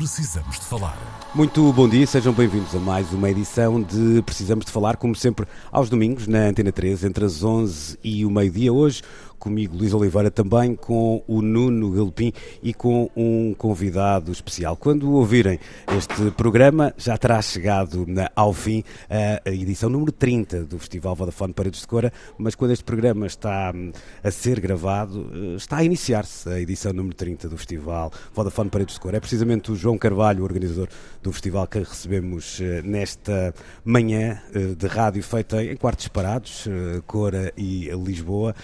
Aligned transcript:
Precisamos 0.00 0.58
de 0.58 0.64
falar. 0.64 0.96
Muito 1.34 1.70
bom 1.74 1.86
dia, 1.86 2.06
sejam 2.06 2.32
bem-vindos 2.32 2.74
a 2.74 2.78
mais 2.78 3.12
uma 3.12 3.28
edição 3.28 3.82
de 3.82 4.22
Precisamos 4.22 4.64
de 4.64 4.72
Falar, 4.72 4.96
como 4.96 5.14
sempre, 5.14 5.46
aos 5.70 5.90
domingos, 5.90 6.26
na 6.26 6.46
Antena 6.46 6.72
3, 6.72 7.04
entre 7.04 7.22
as 7.22 7.44
11 7.44 7.98
e 8.02 8.24
o 8.24 8.30
meio-dia. 8.30 8.72
Hoje, 8.72 9.02
comigo 9.40 9.76
Luís 9.76 9.92
Oliveira, 9.92 10.30
também 10.30 10.76
com 10.76 11.24
o 11.26 11.42
Nuno 11.42 11.90
Galopim 11.90 12.32
e 12.62 12.72
com 12.72 13.10
um 13.16 13.54
convidado 13.54 14.30
especial. 14.30 14.76
Quando 14.76 15.10
ouvirem 15.12 15.58
este 15.96 16.30
programa, 16.32 16.94
já 16.96 17.16
terá 17.18 17.40
chegado 17.42 18.04
na, 18.06 18.30
ao 18.36 18.52
fim 18.52 18.84
a, 19.08 19.48
a 19.48 19.52
edição 19.52 19.88
número 19.88 20.12
30 20.12 20.64
do 20.64 20.78
Festival 20.78 21.16
Vodafone 21.16 21.52
Paredes 21.52 21.80
de 21.80 21.86
Cora, 21.86 22.12
mas 22.38 22.54
quando 22.54 22.70
este 22.70 22.84
programa 22.84 23.26
está 23.26 23.72
hum, 23.74 23.90
a 24.22 24.30
ser 24.30 24.60
gravado, 24.60 25.28
eh, 25.32 25.56
está 25.56 25.78
a 25.78 25.84
iniciar-se 25.84 26.48
a 26.48 26.60
edição 26.60 26.92
número 26.92 27.16
30 27.16 27.48
do 27.48 27.56
Festival 27.56 28.12
Vodafone 28.34 28.70
Paredes 28.70 28.94
de 28.94 29.00
Cora. 29.00 29.16
É 29.16 29.20
precisamente 29.20 29.72
o 29.72 29.76
João 29.76 29.96
Carvalho, 29.96 30.42
o 30.42 30.44
organizador 30.44 30.88
do 31.22 31.32
festival, 31.32 31.66
que 31.66 31.78
recebemos 31.78 32.60
eh, 32.60 32.82
nesta 32.82 33.54
manhã 33.84 34.40
eh, 34.54 34.74
de 34.76 34.86
rádio 34.86 35.22
feita 35.22 35.62
em 35.62 35.76
quartos 35.76 36.04
separados, 36.04 36.66
eh, 36.66 37.00
Cora 37.06 37.52
e 37.56 37.90
Lisboa. 37.90 38.54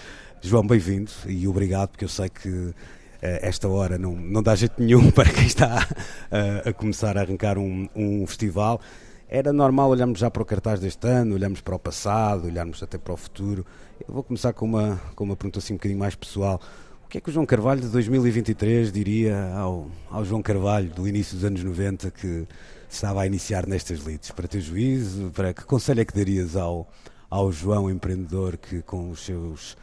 João, 0.46 0.64
bem-vindo 0.64 1.10
e 1.26 1.48
obrigado, 1.48 1.88
porque 1.88 2.04
eu 2.04 2.08
sei 2.08 2.28
que 2.28 2.72
eh, 3.20 3.40
esta 3.42 3.68
hora 3.68 3.98
não, 3.98 4.14
não 4.14 4.40
dá 4.40 4.54
jeito 4.54 4.80
nenhum 4.80 5.10
para 5.10 5.28
quem 5.28 5.44
está 5.44 5.84
eh, 6.30 6.62
a 6.66 6.72
começar 6.72 7.18
a 7.18 7.22
arrancar 7.22 7.58
um, 7.58 7.88
um 7.96 8.24
festival. 8.28 8.80
Era 9.28 9.52
normal 9.52 9.90
olharmos 9.90 10.20
já 10.20 10.30
para 10.30 10.40
o 10.40 10.46
cartaz 10.46 10.78
deste 10.78 11.04
ano, 11.08 11.34
olharmos 11.34 11.60
para 11.60 11.74
o 11.74 11.78
passado, 11.80 12.46
olharmos 12.46 12.80
até 12.80 12.96
para 12.96 13.12
o 13.12 13.16
futuro. 13.16 13.66
Eu 14.06 14.14
vou 14.14 14.22
começar 14.22 14.52
com 14.52 14.66
uma, 14.66 15.00
com 15.16 15.24
uma 15.24 15.34
pergunta 15.34 15.58
assim 15.58 15.72
um 15.72 15.78
bocadinho 15.78 15.98
mais 15.98 16.14
pessoal. 16.14 16.60
O 17.04 17.08
que 17.08 17.18
é 17.18 17.20
que 17.20 17.28
o 17.28 17.32
João 17.32 17.44
Carvalho 17.44 17.80
de 17.80 17.88
2023 17.88 18.92
diria 18.92 19.52
ao, 19.52 19.90
ao 20.08 20.24
João 20.24 20.40
Carvalho 20.42 20.90
do 20.90 21.08
início 21.08 21.34
dos 21.34 21.44
anos 21.44 21.64
90 21.64 22.12
que 22.12 22.46
estava 22.88 23.22
a 23.22 23.26
iniciar 23.26 23.66
nestas 23.66 23.98
lides? 23.98 24.30
Para 24.30 24.46
ter 24.46 24.60
juízo, 24.60 25.32
para 25.34 25.52
que 25.52 25.64
conselho 25.64 26.02
é 26.02 26.04
que 26.04 26.14
darias 26.14 26.54
ao, 26.54 26.88
ao 27.28 27.50
João 27.50 27.90
empreendedor 27.90 28.56
que 28.56 28.80
com 28.82 29.10
os 29.10 29.24
seus 29.24 29.76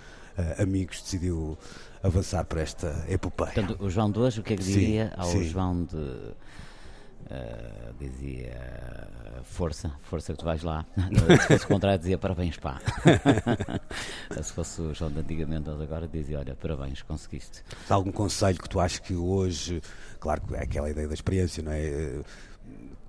amigos 0.61 1.01
decidiu 1.01 1.57
avançar 2.01 2.43
para 2.45 2.61
esta 2.61 3.05
epopeia? 3.09 3.51
Portanto, 3.53 3.77
o 3.83 3.89
João 3.89 4.11
de 4.11 4.19
hoje, 4.19 4.39
o 4.39 4.43
que 4.43 4.53
é 4.53 4.57
que 4.57 4.63
Sim, 4.63 4.71
diria 4.73 5.13
ao 5.17 5.29
sim. 5.29 5.43
João 5.43 5.83
de. 5.85 6.31
eh, 7.29 7.91
dizia 7.99 9.07
força, 9.43 9.91
força 10.03 10.33
que 10.33 10.39
tu 10.39 10.45
vais 10.45 10.61
lá. 10.63 10.85
Se 11.41 11.47
fosse 11.47 11.65
o 11.65 11.67
contrário, 11.67 11.99
dizia 11.99 12.17
parabéns, 12.17 12.57
pá. 12.57 12.79
Se 14.41 14.51
fosse 14.53 14.81
o 14.81 14.93
João 14.93 15.11
de 15.11 15.19
antigamente, 15.19 15.69
mas 15.69 15.81
agora 15.81 16.07
dizia: 16.07 16.39
olha, 16.39 16.55
parabéns, 16.55 17.01
conseguiste. 17.01 17.63
Há 17.89 17.93
algum 17.93 18.11
conselho 18.11 18.57
que 18.61 18.69
tu 18.69 18.79
achas 18.79 18.99
que 18.99 19.15
hoje, 19.15 19.81
claro 20.19 20.41
que 20.41 20.55
é 20.55 20.63
aquela 20.63 20.89
ideia 20.89 21.07
da 21.07 21.13
experiência, 21.13 21.63
não 21.63 21.71
é? 21.71 21.81
Eh, 21.85 22.21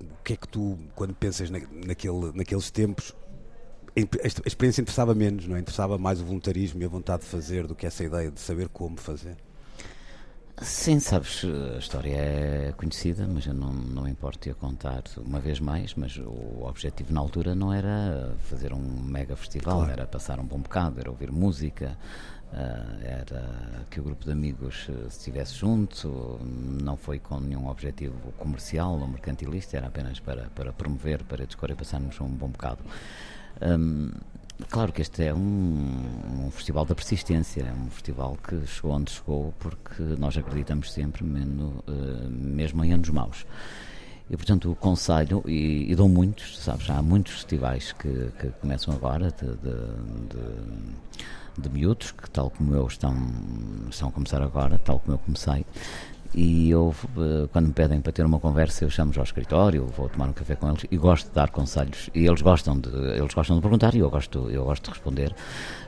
O 0.01 0.23
que 0.25 0.33
é 0.35 0.37
que 0.37 0.49
tu, 0.49 0.79
quando 0.95 1.15
pensas 1.15 1.51
na, 1.51 1.61
naquele, 1.87 2.33
naqueles 2.35 2.71
tempos, 2.71 3.13
a 3.97 4.47
experiência 4.47 4.81
interessava 4.83 5.15
menos, 5.15 5.47
não 5.47 5.57
é? 5.57 5.61
Interessava 5.61 5.97
mais 5.99 6.21
o 6.21 6.25
voluntarismo 6.25 6.83
e 6.83 6.85
a 6.85 6.89
vontade 6.89 7.23
de 7.23 7.29
fazer 7.29 7.67
do 7.67 7.75
que 7.75 7.87
essa 7.87 8.03
ideia 8.03 8.31
de 8.31 8.41
saber 8.41 8.69
como 8.69 8.97
fazer. 8.97 9.37
Sim, 10.63 11.01
sabes, 11.01 11.45
a 11.75 11.79
história 11.79 12.15
é 12.17 12.73
conhecida, 12.77 13.27
mas 13.27 13.45
eu 13.45 13.53
não, 13.55 13.73
não 13.73 14.07
importo 14.07 14.49
a 14.49 14.55
contar 14.55 15.03
uma 15.19 15.41
vez 15.41 15.59
mais. 15.59 15.95
Mas 15.95 16.17
o 16.17 16.65
objetivo 16.65 17.13
na 17.13 17.21
altura 17.21 17.55
não 17.57 17.73
era 17.73 18.35
fazer 18.49 18.73
um 18.73 18.79
mega 19.03 19.35
festival, 19.35 19.79
Claro. 19.79 19.93
era 19.93 20.07
passar 20.07 20.39
um 20.39 20.45
bom 20.45 20.59
bocado, 20.61 21.01
era 21.01 21.11
ouvir 21.11 21.33
música, 21.33 21.99
ah, 22.53 22.97
era 23.03 23.85
que 23.91 23.99
o 23.99 24.05
grupo 24.05 24.25
de 24.25 24.31
amigos 24.31 24.87
eh, 24.89 25.07
estivesse 25.09 25.55
junto. 25.57 26.39
Não 26.41 26.97
foi 26.97 27.19
com 27.19 27.41
nenhum 27.41 27.67
objetivo 27.69 28.15
comercial 28.39 28.93
ou 29.01 29.09
mercantilista, 29.09 29.77
era 29.77 29.89
apenas 29.89 30.21
para, 30.21 30.51
para 30.55 30.73
promover, 30.73 31.25
para 31.25 31.45
descobrir 31.47 31.73
e 31.73 31.77
passarmos 31.77 32.21
um 32.21 32.29
bom 32.29 32.49
bocado. 32.49 32.85
Hum, 33.63 34.11
claro 34.71 34.93
que 34.93 35.03
este 35.03 35.25
é 35.25 35.35
um, 35.35 36.47
um 36.47 36.51
festival 36.51 36.85
da 36.85 36.95
persistência, 36.95 37.63
é 37.63 37.73
um 37.73 37.91
festival 37.91 38.37
que 38.37 38.67
chegou 38.67 38.93
onde 38.93 39.11
chegou 39.13 39.55
porque 39.59 40.03
nós 40.19 40.37
acreditamos 40.37 40.93
sempre, 40.93 41.25
mesmo, 41.25 41.85
eh, 41.87 42.29
mesmo 42.29 42.85
em 42.85 42.93
anos 42.93 43.11
maus. 43.11 43.47
E 44.31 44.37
portanto 44.37 44.71
o 44.71 44.75
conselho, 44.75 45.43
e, 45.47 45.91
e 45.91 45.95
dou 45.95 46.09
muitos, 46.09 46.59
sabes, 46.59 46.89
há 46.89 47.03
muitos 47.03 47.35
festivais 47.35 47.93
que, 47.93 48.31
que 48.41 48.49
começam 48.61 48.95
agora 48.95 49.31
de, 49.31 49.47
de, 49.47 49.77
de, 50.31 51.63
de 51.63 51.69
miúdos, 51.69 52.11
que 52.13 52.31
tal 52.31 52.51
como 52.51 52.75
eu 52.75 52.87
estão, 52.87 53.15
estão 53.91 54.09
a 54.09 54.13
começar 54.13 54.43
agora, 54.43 54.79
tal 54.79 54.99
como 54.99 55.15
eu 55.15 55.19
comecei. 55.19 55.67
E 56.35 56.69
eu, 56.69 56.93
eh, 57.17 57.49
quando 57.53 57.69
me 57.69 57.73
pedem 57.73 58.01
para 58.01 58.11
ter 58.11 58.27
uma 58.27 58.41
conversa, 58.41 58.85
eu 58.85 58.91
chamo-os 58.91 59.17
ao 59.17 59.25
escritório, 59.25 59.87
vou 59.87 60.09
tomar 60.09 60.29
um 60.29 60.33
café 60.33 60.57
com 60.57 60.69
eles 60.69 60.85
e 60.91 60.97
gosto 60.97 61.29
de 61.29 61.35
dar 61.35 61.51
conselhos. 61.51 62.11
E 62.13 62.27
eles 62.27 62.43
gostam 62.43 62.79
de, 62.79 62.89
eles 62.89 63.33
gostam 63.33 63.57
de 63.57 63.63
perguntar 63.63 63.95
e 63.95 64.01
eu 64.01 64.11
gosto, 64.11 64.51
eu 64.51 64.65
gosto 64.65 64.85
de 64.85 64.91
responder. 64.91 65.35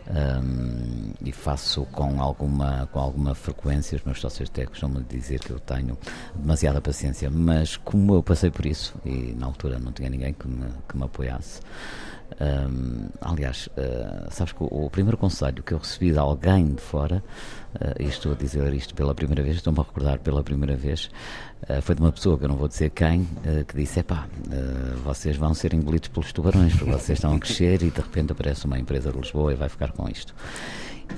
Ahm, 0.08 1.14
e 1.24 1.32
faço 1.32 1.84
com 1.86 2.22
alguma, 2.22 2.88
com 2.92 3.00
alguma 3.00 3.34
frequência. 3.34 3.96
Os 3.96 4.04
meus 4.04 4.20
sócios 4.20 4.48
até 4.48 4.64
costumam 4.66 5.04
dizer 5.08 5.40
que 5.40 5.50
eu 5.50 5.58
tenho 5.58 5.98
demasiada 6.34 6.80
paciência, 6.80 7.28
mas 7.28 7.76
como 7.76 8.14
eu 8.14 8.22
passei 8.22 8.50
por 8.50 8.66
isso 8.66 8.94
e 9.04 9.34
na 9.36 9.46
altura 9.46 9.80
não 9.80 9.90
tinha 9.90 10.08
ninguém 10.08 10.32
que 10.32 10.46
me, 10.46 10.66
que 10.88 10.96
me 10.96 11.02
apoiasse. 11.02 11.60
Hum, 12.40 13.08
aliás, 13.20 13.68
uh, 13.68 14.30
sabes 14.30 14.52
que 14.52 14.62
o, 14.62 14.86
o 14.86 14.90
primeiro 14.90 15.16
conselho 15.16 15.62
que 15.62 15.72
eu 15.72 15.78
recebi 15.78 16.12
de 16.12 16.18
alguém 16.18 16.74
de 16.74 16.82
fora, 16.82 17.22
uh, 17.74 18.02
e 18.02 18.04
estou 18.04 18.32
a 18.32 18.34
dizer 18.34 18.72
isto 18.74 18.94
pela 18.94 19.14
primeira 19.14 19.42
vez, 19.42 19.56
estou-me 19.56 19.78
a 19.78 19.82
recordar 19.82 20.18
pela 20.18 20.42
primeira 20.42 20.76
vez, 20.76 21.08
uh, 21.68 21.80
foi 21.80 21.94
de 21.94 22.00
uma 22.00 22.12
pessoa 22.12 22.36
que 22.36 22.44
eu 22.44 22.48
não 22.48 22.56
vou 22.56 22.68
dizer 22.68 22.90
quem, 22.90 23.26
que 23.66 23.76
disse: 23.76 24.00
Epá, 24.00 24.26
vocês 25.04 25.36
vão 25.36 25.54
ser 25.54 25.72
engolidos 25.72 26.08
pelos 26.08 26.32
tubarões, 26.32 26.74
porque 26.74 26.90
vocês 26.90 27.18
estão 27.18 27.34
a 27.34 27.38
crescer 27.38 27.82
e 27.82 27.90
de 27.90 28.00
repente 28.00 28.32
aparece 28.32 28.66
uma 28.66 28.78
empresa 28.78 29.10
de 29.10 29.18
Lisboa 29.18 29.52
e 29.52 29.56
vai 29.56 29.68
ficar 29.68 29.92
com 29.92 30.08
isto. 30.08 30.34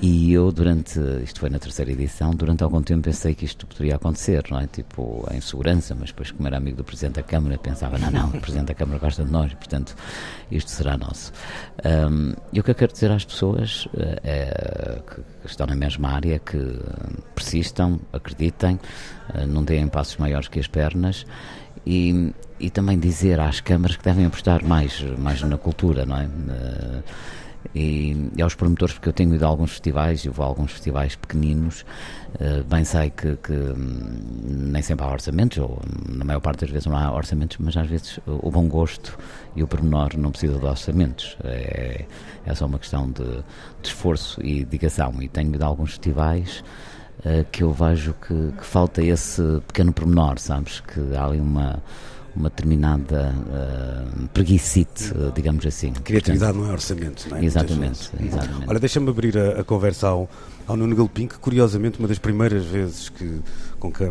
E 0.01 0.31
eu, 0.31 0.49
durante, 0.49 0.97
isto 1.23 1.41
foi 1.41 1.49
na 1.49 1.59
terceira 1.59 1.91
edição, 1.91 2.31
durante 2.31 2.63
algum 2.63 2.81
tempo 2.81 3.01
pensei 3.03 3.35
que 3.35 3.43
isto 3.43 3.67
poderia 3.67 3.95
acontecer, 3.95 4.45
não 4.49 4.57
é? 4.57 4.65
Tipo, 4.65 5.27
em 5.29 5.41
segurança, 5.41 5.93
mas 5.93 6.09
depois, 6.09 6.31
como 6.31 6.47
era 6.47 6.55
amigo 6.55 6.77
do 6.77 6.85
Presidente 6.85 7.15
da 7.15 7.23
Câmara, 7.23 7.57
pensava: 7.57 7.97
não, 7.97 8.09
não, 8.09 8.29
o 8.29 8.39
Presidente 8.39 8.67
da 8.67 8.73
Câmara 8.75 8.97
gosta 8.97 9.25
de 9.25 9.31
nós, 9.31 9.53
portanto, 9.53 9.95
isto 10.49 10.71
será 10.71 10.97
nosso. 10.97 11.33
Ahm, 11.83 12.33
e 12.53 12.59
o 12.61 12.63
que 12.63 12.71
eu 12.71 12.75
quero 12.75 12.93
dizer 12.93 13.11
às 13.11 13.25
pessoas 13.25 13.89
eh, 13.97 14.19
é 14.23 15.01
que, 15.01 15.47
estão 15.47 15.67
na 15.67 15.75
mesma 15.75 16.09
área 16.09 16.39
que 16.39 16.57
eh, 16.57 17.21
persistam, 17.35 17.99
acreditem, 18.13 18.79
eh, 19.33 19.45
não 19.45 19.65
deem 19.65 19.87
passos 19.89 20.15
maiores 20.15 20.47
que 20.47 20.59
as 20.59 20.67
pernas 20.67 21.25
e, 21.85 22.33
e 22.57 22.69
também 22.69 22.97
dizer 22.97 23.39
às 23.39 23.59
câmaras 23.59 23.97
que 23.97 24.03
devem 24.03 24.25
apostar 24.25 24.63
mais, 24.63 25.01
mais 25.17 25.41
na 25.41 25.57
cultura, 25.57 26.05
não 26.05 26.17
é? 26.17 26.29
E, 27.73 28.29
e 28.35 28.41
aos 28.41 28.55
promotores, 28.55 28.95
porque 28.95 29.09
eu 29.09 29.13
tenho 29.13 29.35
ido 29.35 29.45
a 29.45 29.47
alguns 29.47 29.71
festivais, 29.71 30.25
eu 30.25 30.33
vou 30.33 30.43
a 30.43 30.47
alguns 30.47 30.71
festivais 30.71 31.15
pequeninos, 31.15 31.85
eh, 32.39 32.63
bem 32.63 32.83
sei 32.83 33.11
que, 33.11 33.35
que, 33.35 33.53
hum, 33.53 34.19
nem 34.71 34.81
sempre 34.81 35.05
há 35.05 35.11
orçamentos, 35.11 35.59
ou 35.59 35.79
na 36.09 36.25
maior 36.25 36.39
parte 36.39 36.61
das 36.61 36.71
vezes 36.71 36.87
não 36.87 36.97
há 36.97 37.13
orçamentos, 37.13 37.57
mas 37.59 37.77
às 37.77 37.87
vezes 37.87 38.19
o 38.25 38.49
o 38.49 38.51
bom 38.51 38.67
gosto 38.67 39.15
e 39.55 39.61
o 39.61 39.67
pormenor 39.67 40.17
não 40.17 40.31
precisa 40.31 40.57
de 40.57 40.65
orçamentos, 40.65 41.37
é, 41.43 42.05
é 42.45 42.55
só 42.55 42.65
uma 42.65 42.79
questão 42.79 43.07
de, 43.11 43.23
de 43.23 43.87
esforço 43.87 44.43
e 44.43 44.65
dedicação. 44.65 45.21
E 45.21 45.27
tenho 45.29 45.53
ido 45.53 45.63
a 45.63 45.67
alguns 45.67 45.91
festivais 45.91 46.63
eh, 47.23 47.45
que 47.51 47.63
eu 47.63 47.71
vejo 47.71 48.13
que, 48.13 48.53
que 48.57 48.65
falta 48.65 49.03
esse 49.03 49.41
pequeno 49.67 49.93
pormenor, 49.93 50.39
sabes? 50.39 50.79
Que 50.79 51.15
há 51.15 51.25
ali 51.25 51.39
uma, 51.39 51.83
uma 52.39 52.49
determinada 52.49 53.35
uh, 53.35 54.27
preguicite, 54.29 55.11
eh, 55.13 55.31
digamos 55.35 55.65
assim. 55.65 55.91
Criatividade 55.91 56.57
não 56.57 56.69
é 56.69 56.71
orçamento, 56.71 57.27
não 57.29 57.37
é? 57.37 57.43
Exatamente, 57.43 58.09
exatamente. 58.17 58.69
Olha, 58.69 58.79
deixa-me 58.79 59.09
abrir 59.09 59.37
a, 59.37 59.59
a 59.59 59.63
conversa 59.63 60.07
ao, 60.07 60.29
ao 60.65 60.77
Nuno 60.77 60.95
Galpim, 60.95 61.27
que 61.27 61.37
curiosamente 61.37 61.99
uma 61.99 62.07
das 62.07 62.17
primeiras 62.17 62.63
vezes 62.65 63.09
que, 63.09 63.41
com 63.77 63.91
que, 63.91 64.05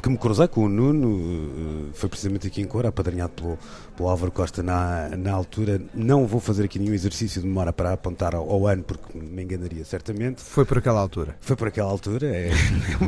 que 0.00 0.08
me 0.08 0.16
cruzei 0.16 0.48
com 0.48 0.64
o 0.64 0.68
Nuno 0.68 1.88
eh, 1.88 1.90
foi 1.94 2.08
precisamente 2.08 2.46
aqui 2.46 2.62
em 2.62 2.66
Cora, 2.66 2.88
apadrinhado 2.88 3.32
pelo, 3.32 3.58
pelo 3.96 4.08
Álvaro 4.08 4.32
Costa 4.32 4.62
na, 4.62 5.10
na 5.10 5.32
altura. 5.32 5.80
Não 5.94 6.26
vou 6.26 6.40
fazer 6.40 6.64
aqui 6.64 6.78
nenhum 6.78 6.94
exercício 6.94 7.40
de 7.40 7.46
memória 7.46 7.72
para 7.72 7.92
apontar 7.92 8.34
ao, 8.34 8.48
ao 8.48 8.66
ano, 8.66 8.82
porque 8.82 9.18
me 9.18 9.42
enganaria 9.42 9.84
certamente. 9.84 10.40
Foi 10.40 10.64
por 10.64 10.78
aquela 10.78 11.00
altura. 11.00 11.36
Foi 11.40 11.56
por 11.56 11.68
aquela 11.68 11.90
altura, 11.90 12.26
é, 12.26 12.50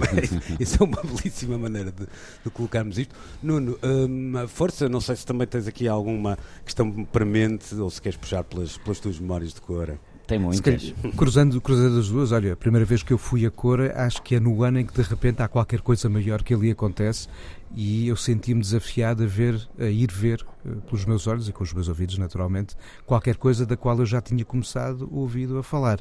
isso 0.61 0.83
é 0.83 0.87
uma 0.87 1.03
belíssima 1.03 1.57
maneira 1.57 1.91
de, 1.91 2.07
de 2.45 2.51
colocarmos 2.51 2.99
isto. 2.99 3.15
Nuno, 3.43 3.79
hum, 3.83 4.33
força, 4.49 4.89
não 4.89 5.01
sei 5.01 5.17
se 5.17 5.25
também 5.25 5.47
tens 5.47 5.67
aqui 5.67 5.89
alguma 5.89 6.39
questão 6.65 7.05
premente 7.07 7.75
ou 7.75 7.89
se 7.91 8.01
queres 8.01 8.19
puxar 8.19 8.45
pelas, 8.45 8.77
pelas 8.79 9.01
tuas 9.01 9.19
memórias 9.19 9.55
de 9.55 9.61
Cora. 9.61 9.99
Tem 10.27 10.39
muitas. 10.39 10.95
Cruzando, 11.17 11.61
cruzando 11.61 11.99
as 11.99 12.09
duas, 12.09 12.33
olha, 12.33 12.55
a 12.55 12.57
primeira 12.57 12.85
vez 12.85 13.03
que 13.03 13.13
eu 13.13 13.19
fui 13.19 13.45
a 13.45 13.51
Cora, 13.51 13.93
acho 14.07 14.23
que 14.23 14.35
é 14.35 14.41
no 14.41 14.63
ano 14.63 14.81
em 14.81 14.87
que 14.87 14.95
de 14.95 15.03
repente 15.03 15.43
há 15.43 15.49
qualquer 15.49 15.83
coisa 15.83 16.09
maior 16.09 16.43
que 16.43 16.55
ali 16.55 16.71
acontece 16.71 17.29
e 17.75 18.09
eu 18.09 18.17
senti-me 18.17 18.61
desafiado 18.61 19.23
a 19.23 19.27
ver, 19.27 19.61
a 19.79 19.85
ir 19.85 20.11
ver, 20.11 20.45
eh, 20.65 20.71
pelos 20.87 21.05
meus 21.05 21.27
olhos 21.27 21.49
e 21.49 21.53
com 21.53 21.63
os 21.63 21.73
meus 21.75 21.89
ouvidos 21.89 22.17
naturalmente, 22.17 22.75
qualquer 23.05 23.37
coisa 23.37 23.67
da 23.67 23.77
qual 23.77 23.99
eu 23.99 24.07
já 24.07 24.21
tinha 24.21 24.45
começado 24.45 25.09
ouvido 25.13 25.59
a 25.59 25.63
falar. 25.63 26.01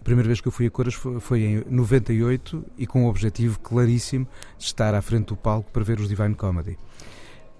A 0.00 0.04
primeira 0.04 0.28
vez 0.28 0.40
que 0.40 0.46
eu 0.46 0.52
fui 0.52 0.66
a 0.66 0.70
Coras 0.70 0.94
foi, 0.94 1.18
foi 1.18 1.42
em 1.42 1.64
98 1.68 2.64
e 2.78 2.86
com 2.86 3.04
o 3.04 3.08
objetivo 3.08 3.58
claríssimo 3.58 4.28
de 4.56 4.64
estar 4.64 4.94
à 4.94 5.02
frente 5.02 5.28
do 5.28 5.36
palco 5.36 5.68
para 5.72 5.82
ver 5.82 5.98
os 5.98 6.08
Divine 6.08 6.36
Comedy. 6.36 6.78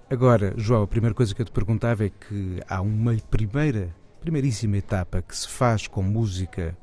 Agora, 0.09 0.53
João, 0.55 0.83
a 0.83 0.87
primeira 0.87 1.13
coisa 1.13 1.35
que 1.35 1.41
eu 1.41 1.45
te 1.45 1.51
perguntava 1.51 2.05
é 2.05 2.09
que 2.09 2.61
há 2.69 2.81
uma 2.81 3.13
primeira 3.29 3.93
primeiríssima 4.27 4.75
etapa 4.75 5.21
que 5.21 5.33
se 5.33 5.47
faz 5.47 5.87
com 5.87 6.03
música 6.03 6.77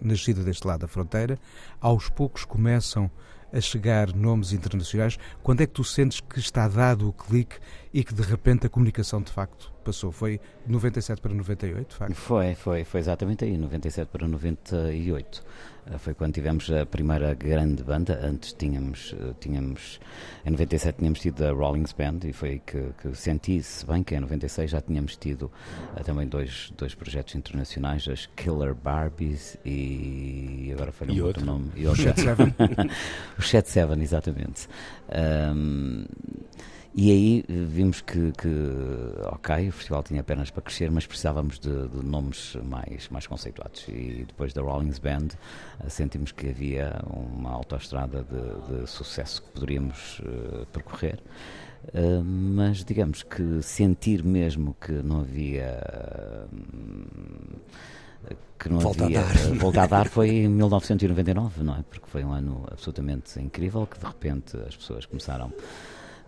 nascida 0.00 0.42
deste 0.42 0.66
lado 0.66 0.80
da 0.80 0.88
fronteira, 0.88 1.38
aos 1.78 2.08
poucos 2.08 2.46
começam 2.46 3.10
a 3.52 3.60
chegar 3.60 4.14
nomes 4.14 4.54
internacionais. 4.54 5.18
Quando 5.42 5.60
é 5.60 5.66
que 5.66 5.74
tu 5.74 5.84
sentes 5.84 6.20
que 6.20 6.38
está 6.38 6.66
dado 6.68 7.10
o 7.10 7.12
clique 7.12 7.56
e 7.92 8.02
que 8.02 8.14
de 8.14 8.22
repente 8.22 8.66
a 8.66 8.70
comunicação 8.70 9.20
de 9.20 9.30
facto 9.30 9.70
passou? 9.84 10.10
Foi 10.10 10.40
de 10.64 10.72
97 10.72 11.20
para 11.20 11.34
98, 11.34 11.90
de 11.90 11.94
facto? 11.94 12.14
Foi, 12.14 12.54
foi, 12.54 12.84
foi 12.84 13.00
exatamente 13.00 13.44
aí, 13.44 13.58
97 13.58 14.08
para 14.08 14.26
98. 14.26 15.44
Eh, 15.86 15.98
foi 15.98 16.14
quando 16.14 16.34
tivemos 16.34 16.70
a 16.70 16.86
primeira 16.86 17.34
grande 17.34 17.82
banda. 17.82 18.20
Antes 18.22 18.52
tínhamos, 18.52 19.14
eh, 19.18 19.34
tínhamos 19.40 20.00
em 20.44 20.50
97 20.50 20.98
tínhamos 20.98 21.20
tido 21.20 21.44
a 21.44 21.50
Rollins 21.52 21.92
Band 21.92 22.20
e 22.24 22.32
foi 22.32 22.50
aí 22.50 22.58
que, 22.60 22.92
que 23.00 23.14
senti, 23.16 23.62
se 23.62 23.84
bem 23.86 24.02
que 24.02 24.14
em 24.14 24.20
96 24.20 24.70
já 24.70 24.80
tínhamos 24.80 25.16
tido 25.16 25.50
uh, 25.96 26.04
também 26.04 26.26
dois, 26.26 26.72
dois 26.76 26.94
projetos 26.94 27.34
internacionais, 27.34 28.06
as 28.08 28.26
Killer 28.36 28.74
Barbies 28.74 29.56
e 29.64 30.70
agora 30.72 30.92
foi 30.92 31.08
um 31.08 31.24
outro 31.24 31.44
nome. 31.44 31.70
E 31.76 31.86
outro. 31.86 32.02
Shed 32.02 32.20
Seven. 32.20 32.54
o 33.38 33.42
Shed 33.42 33.68
Seven, 33.68 34.02
exatamente. 34.02 34.68
Um, 35.54 36.04
e 36.94 37.10
aí 37.10 37.44
eh, 37.48 37.52
vimos 37.66 38.02
que, 38.02 38.32
que, 38.32 38.48
ok, 39.24 39.68
o 39.68 39.72
festival 39.72 40.02
tinha 40.02 40.20
apenas 40.20 40.50
para 40.50 40.62
crescer, 40.62 40.90
mas 40.90 41.06
precisávamos 41.06 41.58
de, 41.58 41.88
de 41.88 42.04
nomes 42.04 42.54
mais, 42.64 43.08
mais 43.08 43.26
conceituados. 43.26 43.86
E 43.88 44.24
depois 44.26 44.52
da 44.52 44.60
Rollins 44.60 44.98
Band 44.98 45.28
eh, 45.80 45.88
sentimos 45.88 46.32
que 46.32 46.50
havia 46.50 47.00
uma 47.06 47.50
autoestrada 47.50 48.24
de, 48.24 48.80
de 48.82 48.86
sucesso 48.86 49.42
que 49.42 49.48
poderíamos 49.52 50.20
uh, 50.20 50.66
percorrer. 50.70 51.18
Uh, 51.94 52.22
mas 52.22 52.84
digamos 52.84 53.22
que 53.22 53.62
sentir 53.62 54.22
mesmo 54.22 54.76
que 54.78 54.92
não 54.92 55.20
havia. 55.20 55.82
Uh, 56.52 57.56
que 58.58 58.68
não 58.68 58.78
volta 58.78 59.04
havia 59.04 59.20
a 59.20 59.24
dar. 59.24 59.34
volta 59.58 59.82
a 59.82 59.86
dar 59.86 60.08
foi 60.08 60.28
em 60.28 60.48
1999, 60.48 61.64
não 61.64 61.74
é? 61.74 61.82
Porque 61.88 62.06
foi 62.06 62.22
um 62.22 62.32
ano 62.32 62.66
absolutamente 62.70 63.40
incrível 63.40 63.86
que 63.86 63.98
de 63.98 64.06
repente 64.06 64.56
as 64.58 64.76
pessoas 64.76 65.06
começaram 65.06 65.52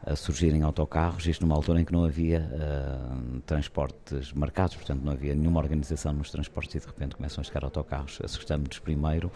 a 0.06 0.14
surgirem 0.14 0.62
autocarros, 0.62 1.26
isto 1.26 1.46
numa 1.46 1.54
altura 1.54 1.80
em 1.80 1.84
que 1.84 1.92
não 1.92 2.04
havia 2.04 2.40
uh, 2.40 3.40
transportes 3.40 4.32
marcados, 4.32 4.76
portanto 4.76 5.02
não 5.02 5.12
havia 5.12 5.34
nenhuma 5.34 5.60
organização 5.60 6.12
nos 6.12 6.30
transportes 6.30 6.74
e 6.74 6.80
de 6.80 6.86
repente 6.86 7.16
começam 7.16 7.40
a 7.40 7.44
chegar 7.44 7.64
autocarros. 7.64 8.18
Assustamos-nos 8.22 8.78
primeiro 8.78 9.32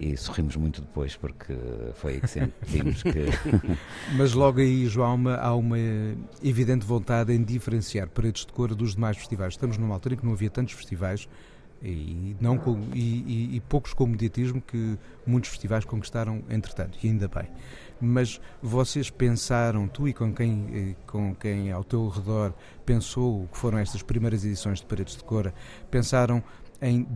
e 0.00 0.16
sorrimos 0.16 0.56
muito 0.56 0.80
depois 0.80 1.16
porque 1.16 1.54
foi 1.94 2.14
aí 2.14 2.20
que 2.20 2.28
sentimos 2.28 3.02
que. 3.04 3.26
Mas 4.16 4.32
logo 4.32 4.60
aí, 4.60 4.86
João, 4.86 5.28
há 5.28 5.54
uma 5.54 5.78
evidente 6.42 6.86
vontade 6.86 7.32
em 7.32 7.42
diferenciar 7.42 8.08
Paredes 8.08 8.46
de 8.46 8.52
Cor 8.52 8.74
dos 8.74 8.94
demais 8.94 9.16
festivais. 9.18 9.52
Estamos 9.52 9.76
numa 9.76 9.94
altura 9.94 10.14
em 10.14 10.18
que 10.18 10.24
não 10.24 10.32
havia 10.32 10.50
tantos 10.50 10.74
festivais 10.74 11.28
e, 11.82 12.34
não 12.40 12.56
com, 12.56 12.80
e, 12.94 12.98
e, 13.00 13.56
e 13.56 13.60
poucos 13.60 13.92
com 13.92 14.06
mediatismo 14.06 14.62
que 14.62 14.98
muitos 15.26 15.50
festivais 15.50 15.84
conquistaram 15.84 16.42
entretanto, 16.48 16.98
e 17.02 17.08
ainda 17.08 17.28
bem 17.28 17.48
mas 18.00 18.40
vocês 18.62 19.10
pensaram, 19.10 19.88
tu 19.88 20.08
e 20.08 20.12
com 20.12 20.32
quem, 20.32 20.96
com 21.06 21.34
quem 21.34 21.72
ao 21.72 21.84
teu 21.84 22.08
redor 22.08 22.52
pensou 22.84 23.44
o 23.44 23.48
que 23.48 23.56
foram 23.56 23.78
estas 23.78 24.02
primeiras 24.02 24.44
edições 24.44 24.80
de 24.80 24.86
Paredes 24.86 25.16
de 25.16 25.24
Cora, 25.24 25.54
pensaram 25.90 26.42
em 26.80 27.06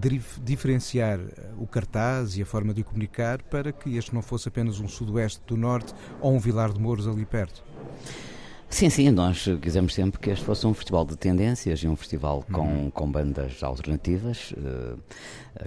diferenciar 0.42 1.20
eh, 1.20 1.50
o 1.58 1.66
cartaz 1.66 2.36
e 2.36 2.42
a 2.42 2.46
forma 2.46 2.72
de 2.72 2.80
o 2.80 2.84
comunicar 2.84 3.42
para 3.42 3.72
que 3.72 3.96
este 3.96 4.14
não 4.14 4.22
fosse 4.22 4.48
apenas 4.48 4.80
um 4.80 4.88
sudoeste 4.88 5.42
do 5.46 5.56
norte 5.56 5.94
ou 6.20 6.34
um 6.34 6.38
Vilar 6.38 6.72
de 6.72 6.80
Mouros 6.80 7.06
ali 7.06 7.26
perto? 7.26 7.62
Sim, 8.70 8.88
sim, 8.88 9.10
nós 9.10 9.46
quisemos 9.60 9.92
sempre 9.92 10.20
que 10.20 10.30
este 10.30 10.44
fosse 10.44 10.64
um 10.64 10.72
festival 10.72 11.04
de 11.04 11.16
tendências 11.16 11.80
e 11.80 11.88
um 11.88 11.96
festival 11.96 12.44
com, 12.52 12.62
uhum. 12.62 12.90
com 12.90 13.10
bandas 13.10 13.62
alternativas. 13.64 14.52
Uh, 14.52 14.96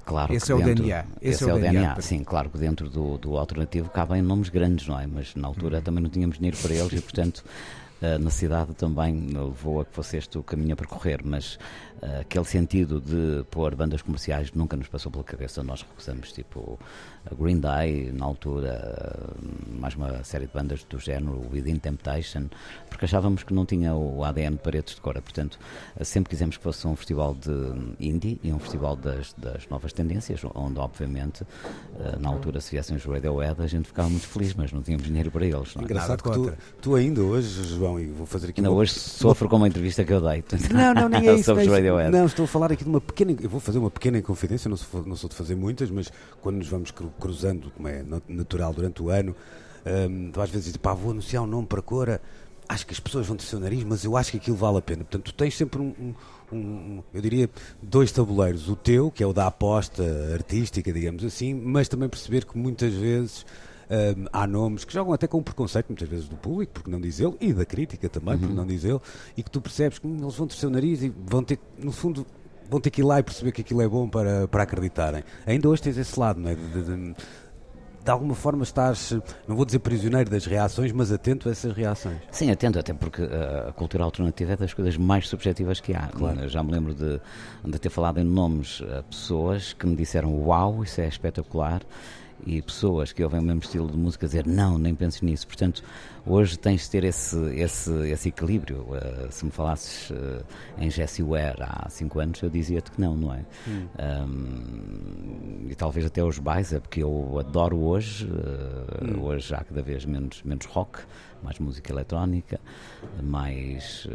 claro 0.06 0.34
esse 0.34 0.52
é 0.52 0.56
o 0.56 0.58
dentro, 0.60 0.86
DNA. 0.86 1.06
Esse, 1.22 1.44
esse 1.44 1.50
é, 1.50 1.54
o 1.54 1.60
DNA, 1.60 1.72
DNA. 1.72 2.02
Sim, 2.02 2.24
claro 2.24 2.50
que 2.50 2.58
dentro 2.58 2.90
do, 2.90 3.18
do 3.18 3.38
alternativo 3.38 3.90
cabem 3.90 4.22
nomes 4.22 4.48
grandes, 4.48 4.88
não 4.88 4.98
é? 4.98 5.06
Mas 5.06 5.36
na 5.36 5.48
altura 5.48 5.78
uhum. 5.78 5.84
também 5.84 6.02
não 6.02 6.10
tínhamos 6.10 6.38
dinheiro 6.38 6.58
para 6.58 6.74
eles 6.74 6.94
e, 6.94 7.02
portanto, 7.04 7.44
a 8.02 8.18
necessidade 8.18 8.74
também 8.74 9.28
levou 9.28 9.82
a 9.82 9.86
que 9.86 9.94
fosse 9.94 10.18
este 10.18 10.38
o 10.38 10.44
caminho 10.44 10.74
a 10.74 10.76
percorrer, 10.76 11.22
mas 11.24 11.58
aquele 12.20 12.46
sentido 12.46 13.00
de 13.00 13.46
pôr 13.50 13.76
bandas 13.76 14.02
comerciais 14.02 14.52
nunca 14.54 14.76
nos 14.76 14.88
passou 14.88 15.12
pela 15.12 15.24
cabeça. 15.24 15.64
Nós 15.64 15.84
recusamos, 15.84 16.32
tipo, 16.32 16.78
a 17.30 17.36
Green 17.36 17.60
Day, 17.60 18.12
na 18.12 18.25
altura, 18.25 19.34
mais 19.68 19.96
uma 19.96 20.24
série 20.24 20.46
de 20.46 20.54
bandas 20.54 20.84
do 20.84 21.00
género, 21.00 21.42
Within 21.52 21.78
Temptation, 21.78 22.48
porque 22.90 23.06
achávamos 23.06 23.44
que 23.44 23.54
não 23.54 23.66
tinha 23.66 23.96
o 23.96 24.24
ADN 24.24 24.56
de 24.56 24.62
paredes 24.62 24.96
de 24.96 25.02
cora. 25.02 25.22
Portanto, 25.22 25.58
sempre 26.02 26.30
quisemos 26.30 26.58
que 26.58 26.64
fosse 26.64 26.86
um 26.86 26.96
festival 26.96 27.34
de 27.36 27.96
indie 28.00 28.40
e 28.44 28.52
um 28.52 28.60
festival 28.60 28.96
das, 28.96 29.34
das 29.38 29.68
novas 29.70 29.94
tendências, 29.94 30.42
onde, 30.54 30.80
obviamente, 30.80 31.46
na 32.20 32.30
altura, 32.30 32.60
se 32.60 32.72
viessem 32.72 32.96
os 32.98 33.06
Radiohead, 33.06 33.62
a 33.62 33.68
gente 33.68 33.88
ficava 33.88 34.10
muito 34.10 34.28
feliz, 34.28 34.54
mas 34.54 34.72
não 34.72 34.81
tínhamos 34.81 35.06
dinheiro 35.06 35.31
para 35.31 35.46
eles. 35.46 35.75
Não 35.75 35.84
é? 35.84 35.86
Engraçado 35.86 36.24
que 36.24 36.31
tu, 36.31 36.54
tu 36.81 36.96
ainda 36.96 37.22
hoje, 37.22 37.64
João, 37.64 38.00
e 38.00 38.08
vou 38.08 38.25
fazer 38.25 38.50
aqui 38.50 38.60
Ainda 38.60 38.72
uma... 38.72 38.80
hoje 38.80 38.94
sofro 38.94 39.48
com 39.48 39.58
uma 39.58 39.68
entrevista 39.68 40.04
que 40.04 40.12
eu 40.12 40.22
dei. 40.22 40.44
Não, 40.72 40.94
não, 40.94 41.10
nem 41.10 41.28
é 41.28 41.34
isso. 41.36 41.46
Sobre 41.46 41.66
não, 41.66 42.00
é 42.00 42.10
não, 42.10 42.25
estou 42.25 42.46
a 42.46 42.48
falar 42.48 42.72
aqui 42.72 42.84
de 42.84 42.90
uma 42.90 43.02
pequena. 43.02 43.36
Eu 43.42 43.50
vou 43.50 43.60
fazer 43.60 43.80
uma 43.80 43.92
pequena 43.92 44.18
inconfidência, 44.18 44.70
não 44.70 44.78
sou, 44.78 45.06
não 45.06 45.16
sou 45.16 45.30
de 45.30 45.36
fazer 45.36 45.56
muitas, 45.56 45.90
mas 45.90 46.12
quando 46.42 46.58
nos 46.58 46.68
vamos 46.68 46.92
cruzando, 47.19 47.71
como 47.71 47.88
é 47.88 48.04
natural 48.27 48.74
durante 48.74 49.01
o 49.01 49.10
ano, 49.10 49.36
um, 49.86 50.42
às 50.42 50.50
vezes 50.50 50.65
dizes, 50.65 50.77
pá, 50.77 50.94
vou 50.94 51.12
anunciar 51.12 51.44
um 51.44 51.48
nome 51.48 51.68
para 51.68 51.81
Cora. 51.81 52.21
Acho 52.68 52.88
que 52.88 52.94
as 52.94 53.00
pessoas 53.00 53.27
vão 53.27 53.36
ter 53.36 53.44
seu 53.44 53.60
nariz, 53.60 53.83
mas 53.83 54.06
eu 54.06 54.15
acho 54.15 54.32
que 54.32 54.38
aquilo 54.38 54.55
vale 54.55 54.77
a 54.77 54.82
pena. 54.82 55.03
Portanto, 55.03 55.25
tu 55.25 55.34
tens 55.34 55.55
sempre 55.55 55.82
um, 55.82 56.15
um, 56.51 56.58
um, 56.58 57.03
eu 57.13 57.22
diria, 57.22 57.50
dois 57.82 58.12
tabuleiros. 58.12 58.70
O 58.70 58.75
teu, 58.75 59.12
que 59.12 59.22
é 59.22 59.27
o 59.27 59.34
da 59.34 59.48
aposta 59.48 60.03
artística, 60.34 60.91
digamos 60.91 61.24
assim, 61.25 61.53
mas 61.53 61.89
também 61.89 62.08
perceber 62.08 62.46
que 62.46 62.58
muitas 62.58 62.93
vezes 62.93 63.46
um, 63.89 64.25
há 64.32 64.48
nomes 64.48 64.86
que 64.86 64.93
jogam 64.93 65.13
até 65.13 65.27
com 65.27 65.43
preconceito, 65.43 65.88
muitas 65.89 66.08
vezes, 66.08 66.27
do 66.27 66.38
público, 66.38 66.72
porque 66.74 66.89
não 66.89 67.01
dizê-lo, 67.01 67.38
e 67.41 67.51
da 67.51 67.65
crítica 67.65 68.08
também, 68.08 68.36
uhum. 68.36 68.39
porque 68.39 68.53
não 68.55 68.65
dizê-lo, 68.65 69.01
e 69.36 69.43
que 69.43 69.51
tu 69.51 69.60
percebes 69.60 70.00
que 70.00 70.08
eles 70.08 70.36
vão 70.36 70.48
ter 70.48 70.55
seu 70.55 70.70
nariz 70.70 71.03
e 71.03 71.10
vão 71.10 71.43
ter, 71.43 71.60
no 71.77 71.91
fundo, 71.91 72.25
vão 72.74 72.82
ter 72.82 72.89
que 72.89 73.01
ir 73.01 73.03
lá 73.03 73.20
e 73.20 73.24
perceber 73.24 73.51
que 73.51 73.62
aquilo 73.62 73.82
é 73.82 73.88
bom 73.88 74.10
para, 74.10 74.48
para 74.48 74.63
acreditarem. 74.63 75.24
Ainda 75.46 75.70
hoje 75.70 75.84
tens 75.84 75.98
esse 75.98 76.20
lado, 76.20 76.39
não 76.39 76.50
é? 76.50 76.56
De, 76.56 76.62
de, 76.62 76.84
de, 76.84 77.15
de 78.03 78.12
alguma 78.12 78.34
forma 78.34 78.63
estás, 78.63 79.12
não 79.48 79.56
vou 79.56 79.63
dizer 79.63 79.80
prisioneiro 79.80 80.30
das 80.30 80.46
reações, 80.46 80.92
mas 80.92 81.12
atento 81.12 81.48
a 81.48 81.51
essas 81.51 81.72
reações. 81.72 82.18
Sim, 82.32 82.51
atento, 82.51 82.80
até 82.80 82.94
porque 82.94 83.22
uh, 83.22 83.70
a 83.70 83.74
cultura 83.74 84.03
alternativa 84.03 84.53
é 84.53 84.58
das 84.58 84.74
coisas 84.74 84.98
mais 84.98 85.27
subjetivas 85.27 85.80
que 85.80 85.94
há. 85.94 86.08
Claro. 86.08 86.50
Já 86.50 86.63
me 86.63 86.72
lembro 86.72 86.94
de, 86.96 87.22
de 87.63 87.80
ter 87.80 87.89
falado 87.89 88.20
em 88.20 88.24
nomes 88.24 88.82
a 88.98 89.03
pessoas 89.03 89.74
que 89.74 89.86
me 89.86 89.96
disseram: 89.96 90.36
Uau, 90.36 90.84
isso 90.84 91.00
é 91.00 91.08
espetacular 91.08 91.82
e 92.46 92.62
pessoas 92.62 93.12
que 93.12 93.24
ouvem 93.24 93.40
o 93.40 93.44
mesmo 93.44 93.62
estilo 93.62 93.90
de 93.90 93.98
música 93.98 94.26
dizer 94.26 94.46
não, 94.46 94.78
nem 94.78 94.94
penses 94.94 95.22
nisso. 95.22 95.48
Portanto, 95.48 95.84
hoje 96.26 96.58
tens 96.58 96.84
de 96.84 96.90
ter 96.90 97.04
esse, 97.04 97.38
esse, 97.56 97.92
esse 98.10 98.30
equilíbrio. 98.30 98.82
Uh, 98.82 99.32
se 99.32 99.46
me 99.46 99.52
falasses 99.52 100.10
uh, 100.10 100.44
em 100.78 100.90
Jessie 100.90 101.24
Ware 101.24 101.62
há 101.62 101.90
5 101.90 102.20
anos, 102.20 102.42
eu 102.42 102.50
dizia-te 102.50 102.92
que 102.92 103.00
não, 103.00 103.16
não 103.16 103.34
é? 103.34 103.46
Hum. 103.68 103.88
Um, 104.00 105.68
e 105.70 105.76
talvez 105.76 106.06
até 106.06 106.24
os 106.24 106.40
Baisa, 106.40 106.80
porque 106.82 107.02
eu 107.02 107.40
adoro 107.40 107.80
hoje. 107.80 108.26
Uh, 108.26 109.20
hum. 109.20 109.24
Hoje 109.24 109.54
há 109.54 109.64
cada 109.64 109.82
vez 109.82 110.06
menos, 110.06 110.44
menos 110.44 110.66
rock, 110.66 111.00
mais 111.42 111.60
música 111.60 111.92
eletrónica, 111.92 112.60
mais, 113.22 114.08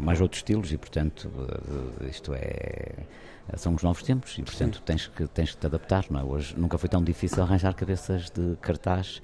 mais 0.00 0.20
outros 0.20 0.40
estilos 0.40 0.72
e, 0.72 0.78
portanto, 0.78 1.30
isto 2.08 2.32
é 2.34 3.04
são 3.56 3.74
os 3.74 3.82
novos 3.82 4.02
tempos 4.02 4.36
e, 4.38 4.42
portanto, 4.42 4.82
tens 4.84 5.06
que, 5.06 5.26
tens 5.28 5.52
que 5.52 5.58
te 5.58 5.66
adaptar. 5.66 6.06
Não 6.10 6.20
é? 6.20 6.24
Hoje 6.24 6.54
nunca 6.56 6.78
foi 6.78 6.88
tão 6.88 7.02
difícil 7.02 7.42
arranjar 7.42 7.74
cabeças 7.74 8.30
de 8.30 8.56
cartaz 8.60 9.20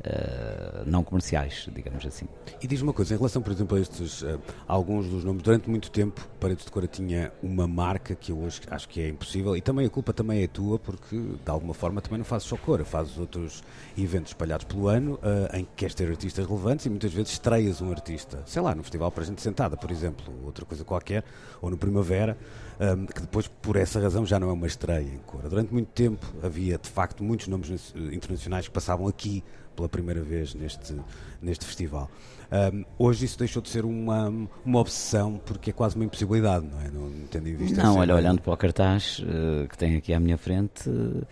uh, 0.00 0.84
não 0.86 1.02
comerciais, 1.02 1.68
digamos 1.74 2.04
assim. 2.04 2.26
E 2.62 2.66
diz 2.66 2.80
uma 2.80 2.92
coisa, 2.92 3.14
em 3.14 3.16
relação, 3.16 3.42
por 3.42 3.52
exemplo, 3.52 3.76
a 3.76 3.80
estes, 3.80 4.22
uh, 4.22 4.40
alguns 4.66 5.08
dos 5.08 5.24
nomes, 5.24 5.42
durante 5.42 5.68
muito 5.68 5.90
tempo, 5.90 6.26
Paredes 6.40 6.64
de 6.64 6.70
Cora 6.70 6.86
tinha 6.86 7.32
uma 7.42 7.66
marca 7.66 8.14
que 8.14 8.32
eu 8.32 8.38
hoje 8.38 8.60
acho 8.70 8.88
que 8.88 9.00
é 9.00 9.08
impossível, 9.08 9.56
e 9.56 9.60
também 9.60 9.86
a 9.86 9.90
culpa 9.90 10.12
também 10.12 10.42
é 10.42 10.46
tua, 10.46 10.78
porque 10.78 11.16
de 11.16 11.50
alguma 11.50 11.74
forma 11.74 12.00
também 12.00 12.18
não 12.18 12.24
fazes 12.24 12.48
só 12.48 12.56
Cora, 12.56 12.84
fazes 12.84 13.18
outros 13.18 13.62
eventos 13.96 14.30
espalhados 14.30 14.64
pelo 14.64 14.88
ano 14.88 15.14
uh, 15.14 15.56
em 15.56 15.64
que 15.64 15.70
queres 15.76 15.94
ter 15.94 16.08
artistas 16.08 16.46
relevantes 16.46 16.86
e 16.86 16.90
muitas 16.90 17.12
vezes 17.12 17.32
estreias 17.32 17.80
um 17.80 17.90
artista, 17.90 18.42
sei 18.46 18.62
lá, 18.62 18.74
no 18.74 18.82
Festival 18.82 19.10
para 19.10 19.22
a 19.22 19.26
Gente 19.26 19.40
Sentada, 19.40 19.76
por 19.76 19.90
exemplo, 19.90 20.32
outra 20.44 20.64
coisa 20.64 20.84
qualquer, 20.84 21.24
ou 21.60 21.70
no 21.70 21.76
Primavera, 21.76 22.36
um, 22.80 23.06
que 23.06 23.20
depois, 23.20 23.48
por 23.48 23.76
essa 23.76 24.00
razão, 24.00 24.24
já 24.24 24.38
não 24.38 24.50
é 24.50 24.52
uma 24.52 24.66
estreia 24.66 25.08
em 25.08 25.18
Cora. 25.26 25.48
Durante 25.48 25.72
muito 25.72 25.88
tempo 25.88 26.26
havia, 26.42 26.78
de 26.78 26.88
facto, 26.88 27.24
muitos 27.24 27.48
nomes 27.48 27.94
internacionais 28.12 28.66
que 28.66 28.72
passavam 28.72 29.08
aqui 29.08 29.42
pela 29.74 29.88
primeira 29.88 30.22
vez 30.22 30.54
neste, 30.54 30.96
neste 31.40 31.64
festival. 31.64 32.10
Um, 32.50 32.84
hoje 32.98 33.26
isso 33.26 33.38
deixou 33.38 33.60
de 33.60 33.68
ser 33.68 33.84
uma, 33.84 34.32
uma 34.64 34.78
obsessão 34.80 35.38
porque 35.44 35.70
é 35.70 35.72
quase 35.72 35.96
uma 35.96 36.04
impossibilidade, 36.04 36.66
não 36.66 36.80
é? 36.80 36.90
Não, 36.90 37.10
tendo 37.30 37.48
em 37.48 37.54
vista 37.54 37.82
não 37.82 37.98
olha, 37.98 38.14
olhando 38.14 38.40
para 38.40 38.52
o 38.52 38.56
cartaz 38.56 39.18
uh, 39.18 39.68
que 39.68 39.76
tem 39.76 39.96
aqui 39.96 40.14
à 40.14 40.18
minha 40.18 40.38
frente, 40.38 40.88
uh, 40.88 41.26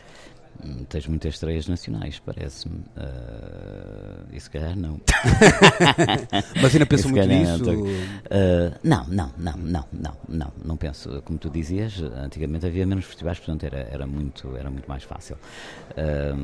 Tens 0.88 1.06
muitas 1.06 1.34
estreias 1.34 1.66
nacionais, 1.66 2.18
parece-me. 2.18 2.78
Uh, 2.96 4.26
e 4.32 4.40
se 4.40 4.50
calhar 4.50 4.76
não. 4.76 5.00
Mas 6.62 6.74
ainda 6.74 6.86
penso 6.86 7.08
muito 7.08 7.26
nisso? 7.26 7.64
Não, 7.64 7.82
uh, 7.82 8.74
não, 8.82 9.06
não, 9.06 9.32
não, 9.36 9.56
não, 9.56 9.84
não, 9.92 10.16
não, 10.28 10.52
não 10.64 10.76
penso. 10.76 11.22
Como 11.22 11.38
tu 11.38 11.50
dizias, 11.50 12.00
antigamente 12.00 12.66
havia 12.66 12.86
menos 12.86 13.04
festivais, 13.04 13.38
portanto 13.38 13.64
era, 13.64 13.88
era, 13.90 14.06
muito, 14.06 14.56
era 14.56 14.70
muito 14.70 14.88
mais 14.88 15.02
fácil. 15.02 15.36
Uh, 15.92 16.36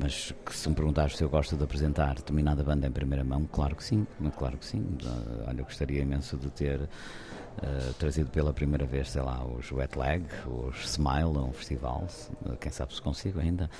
mas 0.00 0.32
se 0.50 0.68
me 0.68 0.74
perguntares 0.74 1.16
se 1.16 1.24
eu 1.24 1.28
gosto 1.28 1.56
de 1.56 1.64
apresentar 1.64 2.14
determinada 2.14 2.62
banda 2.62 2.86
em 2.86 2.90
primeira 2.90 3.24
mão, 3.24 3.46
claro 3.50 3.76
que 3.76 3.84
sim, 3.84 4.06
claro 4.36 4.56
que 4.56 4.66
sim. 4.66 4.84
olha, 5.46 5.60
eu 5.60 5.64
gostaria 5.64 6.02
imenso 6.02 6.36
de 6.36 6.50
ter 6.50 6.88
Uh, 7.52 7.92
trazido 7.94 8.30
pela 8.30 8.52
primeira 8.52 8.86
vez, 8.86 9.10
sei 9.10 9.20
lá, 9.20 9.44
os 9.44 9.70
Wet 9.70 9.96
Leg, 9.98 10.24
os 10.46 10.84
Smile, 10.84 11.38
um 11.38 11.52
festival, 11.52 12.08
quem 12.58 12.72
sabe 12.72 12.94
se 12.94 13.02
consigo 13.02 13.38
ainda, 13.38 13.70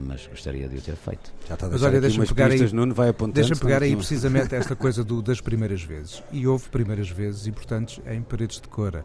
mas 0.00 0.26
gostaria 0.26 0.66
de 0.66 0.78
o 0.78 0.80
ter 0.80 0.96
feito. 0.96 1.32
Já 1.46 1.54
está 1.54 1.66
a 1.66 1.70
mas 1.70 1.82
olha, 1.82 2.00
deixa-me 2.00 2.26
pegar, 2.26 2.50
aí, 2.50 2.72
Nuno 2.72 2.94
vai 2.94 3.14
deixa 3.32 3.54
pegar 3.54 3.82
aí 3.82 3.94
precisamente 3.94 4.54
esta 4.56 4.74
coisa 4.74 5.04
do, 5.04 5.20
das 5.20 5.40
primeiras 5.40 5.82
vezes. 5.82 6.22
E 6.32 6.46
houve 6.46 6.68
primeiras 6.70 7.10
vezes 7.10 7.46
importantes 7.46 8.00
em 8.06 8.22
paredes 8.22 8.58
de 8.58 8.68
cora. 8.68 9.04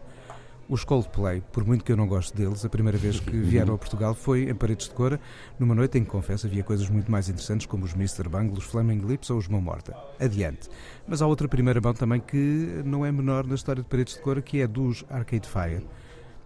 Os 0.70 0.84
Coldplay, 0.84 1.42
por 1.50 1.66
muito 1.66 1.82
que 1.82 1.90
eu 1.90 1.96
não 1.96 2.06
goste 2.06 2.32
deles, 2.32 2.64
a 2.64 2.68
primeira 2.68 2.96
vez 2.96 3.18
que 3.18 3.36
vieram 3.36 3.74
a 3.74 3.76
Portugal 3.76 4.14
foi 4.14 4.48
em 4.48 4.54
Paredes 4.54 4.88
de 4.88 4.94
Cora, 4.94 5.18
numa 5.58 5.74
noite 5.74 5.98
em 5.98 6.04
que, 6.04 6.10
confesso, 6.10 6.46
havia 6.46 6.62
coisas 6.62 6.88
muito 6.88 7.10
mais 7.10 7.28
interessantes 7.28 7.66
como 7.66 7.84
os 7.84 7.92
Mr. 7.92 8.28
Bungle, 8.28 8.56
os 8.56 8.62
Flaming 8.62 9.00
Lips 9.00 9.30
ou 9.30 9.38
os 9.38 9.48
Mão 9.48 9.60
Morta. 9.60 9.96
Adiante. 10.20 10.68
Mas 11.08 11.20
há 11.20 11.26
outra 11.26 11.48
primeira 11.48 11.80
mão 11.80 11.92
também 11.92 12.20
que 12.20 12.82
não 12.84 13.04
é 13.04 13.10
menor 13.10 13.44
na 13.48 13.56
história 13.56 13.82
de 13.82 13.88
Paredes 13.88 14.14
de 14.14 14.20
Cora, 14.20 14.40
que 14.40 14.60
é 14.60 14.68
dos 14.68 15.04
Arcade 15.10 15.48
Fire. 15.48 15.84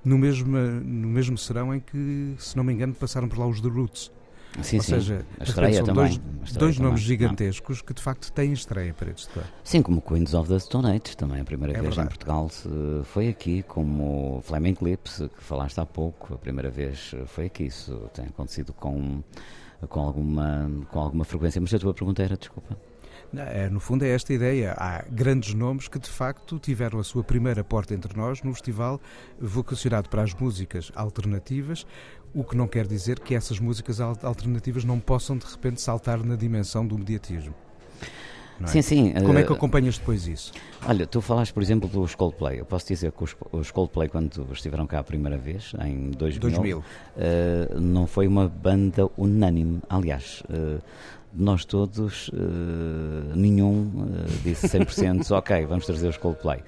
No 0.02 0.16
mesmo, 0.16 0.56
no 0.56 1.08
mesmo 1.08 1.36
serão 1.36 1.74
em 1.74 1.80
que, 1.80 2.34
se 2.38 2.56
não 2.56 2.64
me 2.64 2.72
engano, 2.72 2.94
passaram 2.94 3.28
por 3.28 3.38
lá 3.38 3.46
os 3.46 3.60
The 3.60 3.68
Roots. 3.68 4.10
Sim, 4.62 4.76
Ou 4.76 4.82
sim. 4.82 4.92
seja, 4.92 5.24
a 5.40 5.42
estreia 5.44 5.74
são 5.76 5.84
também. 5.86 6.04
dois, 6.06 6.52
dois 6.52 6.76
também. 6.76 6.88
nomes 6.90 7.00
gigantescos 7.00 7.78
não. 7.78 7.86
que 7.86 7.94
de 7.94 8.00
facto 8.02 8.30
têm 8.32 8.52
estreia 8.52 8.94
paredes 8.94 9.24
de 9.26 9.30
cor. 9.30 9.42
Sim, 9.64 9.82
como 9.82 10.00
Queens 10.00 10.32
of 10.34 10.48
the 10.48 10.58
Stone 10.58 10.88
Age, 10.90 11.16
também 11.16 11.40
a 11.40 11.44
primeira 11.44 11.72
É 11.76 11.80
vez 11.82 11.96
verdade. 11.96 12.06
em 12.06 12.16
Portugal 12.16 12.50
foi 13.04 13.28
aqui, 13.28 13.62
como 13.64 14.40
Flaming 14.44 14.76
Lips, 14.80 15.22
que 15.36 15.42
falaste 15.42 15.78
há 15.80 15.86
pouco, 15.86 16.34
a 16.34 16.38
primeira 16.38 16.70
vez 16.70 17.14
foi 17.26 17.46
aqui. 17.46 17.64
Isso 17.64 18.08
tem 18.14 18.26
acontecido 18.26 18.72
com, 18.72 19.22
com, 19.88 20.00
alguma, 20.00 20.70
com 20.90 21.00
alguma 21.00 21.24
frequência. 21.24 21.60
Mas 21.60 21.74
a 21.74 21.78
tua 21.78 21.92
pergunta 21.92 22.22
era, 22.22 22.36
desculpa. 22.36 22.76
É, 23.38 23.68
no 23.68 23.80
fundo 23.80 24.04
é 24.04 24.08
esta 24.10 24.32
ideia. 24.32 24.74
Há 24.76 25.04
grandes 25.10 25.54
nomes 25.54 25.88
que 25.88 25.98
de 25.98 26.08
facto 26.08 26.58
tiveram 26.58 26.98
a 26.98 27.04
sua 27.04 27.22
primeira 27.24 27.62
porta 27.64 27.94
entre 27.94 28.16
nós 28.16 28.42
no 28.42 28.52
festival 28.52 29.00
vocacionado 29.40 30.08
para 30.08 30.22
as 30.22 30.34
músicas 30.34 30.90
alternativas, 30.94 31.86
o 32.34 32.42
que 32.44 32.56
não 32.56 32.66
quer 32.66 32.86
dizer 32.86 33.20
que 33.20 33.34
essas 33.34 33.58
músicas 33.60 34.00
al- 34.00 34.18
alternativas 34.22 34.84
não 34.84 34.98
possam 34.98 35.36
de 35.36 35.46
repente 35.46 35.80
saltar 35.80 36.22
na 36.24 36.36
dimensão 36.36 36.86
do 36.86 36.98
mediatismo. 36.98 37.54
É? 38.62 38.66
Sim, 38.68 38.82
sim. 38.82 39.12
Como 39.14 39.36
é 39.36 39.42
que 39.42 39.52
eh, 39.52 39.56
acompanhas 39.56 39.98
depois 39.98 40.28
isso? 40.28 40.52
Olha, 40.86 41.06
tu 41.08 41.20
falaste, 41.20 41.52
por 41.52 41.60
exemplo, 41.60 41.88
dos 41.88 42.14
Coldplay. 42.14 42.60
Eu 42.60 42.64
posso 42.64 42.86
dizer 42.86 43.10
que 43.10 43.24
os, 43.52 43.70
Coldplay, 43.72 44.08
quando 44.08 44.46
estiveram 44.52 44.86
cá 44.86 45.00
a 45.00 45.02
primeira 45.02 45.36
vez, 45.36 45.72
em 45.84 46.12
2000, 46.12 46.40
2000. 46.40 46.84
eh, 47.16 47.68
não 47.80 48.06
foi 48.06 48.28
uma 48.28 48.48
banda 48.48 49.10
unânime. 49.18 49.82
Aliás, 49.88 50.40
de 50.48 50.78
nós 51.36 51.64
todos, 51.64 52.30
eh, 52.32 53.32
nenhum 53.34 53.90
eh, 54.08 54.30
disse 54.42 54.68
100% 54.68 55.30
ok, 55.36 55.66
vamos 55.66 55.86
trazer 55.86 56.08
os 56.08 56.16
Coldplay. 56.16 56.62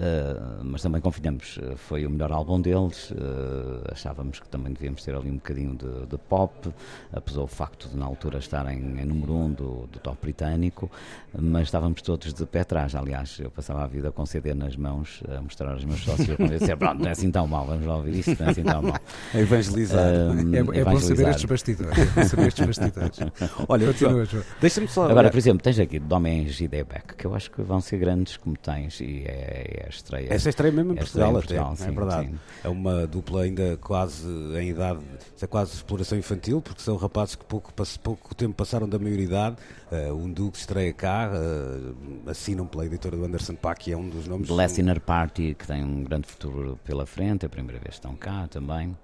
Eh, 0.00 0.40
mas 0.62 0.80
também 0.80 1.00
confiamos, 1.00 1.58
eh, 1.60 1.74
foi 1.74 2.06
o 2.06 2.10
melhor 2.10 2.30
álbum 2.30 2.60
deles. 2.60 3.12
eh, 3.12 3.90
achávamos 3.92 4.38
que 4.38 4.48
também 4.48 4.72
devíamos 4.72 5.02
ter 5.02 5.12
ali 5.14 5.28
um 5.28 5.34
bocadinho 5.34 5.74
de, 5.74 6.06
de 6.06 6.16
pop, 6.16 6.72
apesar 7.12 7.40
do 7.40 7.46
facto 7.48 7.88
de 7.88 7.96
na 7.96 8.06
altura 8.06 8.38
estarem 8.38 8.78
em 8.78 9.04
número 9.04 9.32
1 9.32 9.44
um 9.44 9.52
do, 9.52 9.86
do 9.90 9.98
top 9.98 10.18
britânico, 10.22 10.88
mas 11.36 11.64
estávamos 11.64 12.00
todos 12.02 12.32
de 12.32 12.46
pé 12.46 12.60
atrás. 12.60 12.94
Aliás, 12.94 13.38
eu 13.40 13.50
passava 13.50 13.82
a 13.82 13.86
vida 13.88 14.12
com 14.12 14.24
CD 14.24 14.54
nas 14.54 14.76
mãos 14.76 15.20
a 15.28 15.40
mostrar 15.40 15.72
aos 15.72 15.84
meus 15.84 16.00
sócios 16.04 16.36
quando 16.36 16.52
eu 16.52 16.78
pronto, 16.78 17.00
não 17.00 17.08
é 17.08 17.12
assim 17.12 17.30
tão 17.30 17.46
mal, 17.48 17.66
vamos 17.66 17.84
lá 17.84 17.96
ouvir 17.96 18.14
isto, 18.20 18.36
não 18.38 18.46
é 18.46 18.50
assim 18.50 18.62
tão 18.62 18.82
mal. 18.82 19.00
A 19.34 19.38
evangelizar. 19.38 20.06
Ahm, 20.06 20.54
É, 20.54 20.58
é 20.58 20.84
bom 20.84 21.00
saber 21.00 21.24
evangelizar. 21.24 21.30
estes 21.30 21.44
bastidores. 21.44 21.98
É 21.98 22.04
bom 22.06 22.22
saber 22.22 22.46
estes 22.48 22.66
bastidores. 22.66 23.18
Olha, 23.68 23.86
Continua, 23.88 24.24
deixa-me 24.60 24.86
só. 24.88 25.10
Agora, 25.10 25.28
por 25.30 25.38
exemplo, 25.38 25.62
tens 25.62 25.78
aqui 25.80 25.98
Domens 25.98 26.60
e 26.60 26.68
Debeck, 26.68 27.16
que 27.16 27.26
eu 27.26 27.34
acho 27.34 27.50
que 27.50 27.62
vão 27.62 27.80
ser 27.80 27.98
grandes 27.98 28.36
como 28.36 28.56
tens, 28.56 29.00
e 29.00 29.24
é, 29.26 29.84
é 29.86 29.87
a 29.88 29.90
estreia. 29.90 30.32
Essa 30.32 30.48
é 30.48 30.50
estreia 30.50 30.72
mesmo 30.72 30.92
em 30.92 30.96
É 30.96 31.00
Portugal, 31.00 31.26
em 31.26 31.30
até, 31.30 31.38
Portugal, 31.40 31.72
é 31.72 31.76
sim, 31.76 31.90
verdade. 31.90 32.28
sim. 32.28 32.38
É 32.64 32.68
uma 32.68 33.06
dupla 33.06 33.42
ainda 33.42 33.76
quase 33.78 34.26
em 34.60 34.70
idade, 34.70 35.00
é 35.40 35.46
quase 35.46 35.74
exploração 35.74 36.16
infantil, 36.16 36.60
porque 36.62 36.82
são 36.82 36.96
rapazes 36.96 37.34
que 37.34 37.44
pouco, 37.44 37.72
pouco 38.02 38.34
tempo 38.34 38.54
passaram 38.54 38.88
da 38.88 38.98
maioridade. 38.98 39.56
Uh, 39.90 40.12
um 40.12 40.30
duo 40.30 40.52
que 40.52 40.58
estreia 40.58 40.92
cá, 40.92 41.30
uh, 41.30 42.30
assinam 42.30 42.66
pela 42.66 42.86
editora 42.86 43.16
do 43.16 43.24
Anderson 43.24 43.54
Paak, 43.54 43.84
que 43.84 43.92
é 43.92 43.96
um 43.96 44.08
dos 44.08 44.28
nomes. 44.28 44.46
The 44.48 44.54
Last 44.54 44.76
Dinner 44.76 45.00
Party, 45.00 45.54
que 45.58 45.66
tem 45.66 45.82
um 45.82 46.04
grande 46.04 46.28
futuro 46.28 46.78
pela 46.84 47.06
frente, 47.06 47.46
a 47.46 47.48
primeira 47.48 47.80
vez 47.80 47.94
estão 47.94 48.14
cá 48.14 48.46
também. 48.48 48.96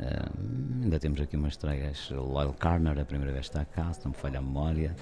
Ah, 0.00 0.28
ainda 0.82 0.98
temos 0.98 1.20
aqui 1.20 1.36
umas 1.36 1.52
estreias. 1.52 2.10
Loyal 2.10 2.52
Carner, 2.54 2.98
a 2.98 3.04
primeira 3.04 3.32
vez 3.32 3.46
está 3.46 3.64
cá, 3.64 3.92
se 3.92 4.00
não 4.04 4.10
me 4.10 4.16
falha 4.16 4.38
a 4.38 4.42
memória. 4.42 4.96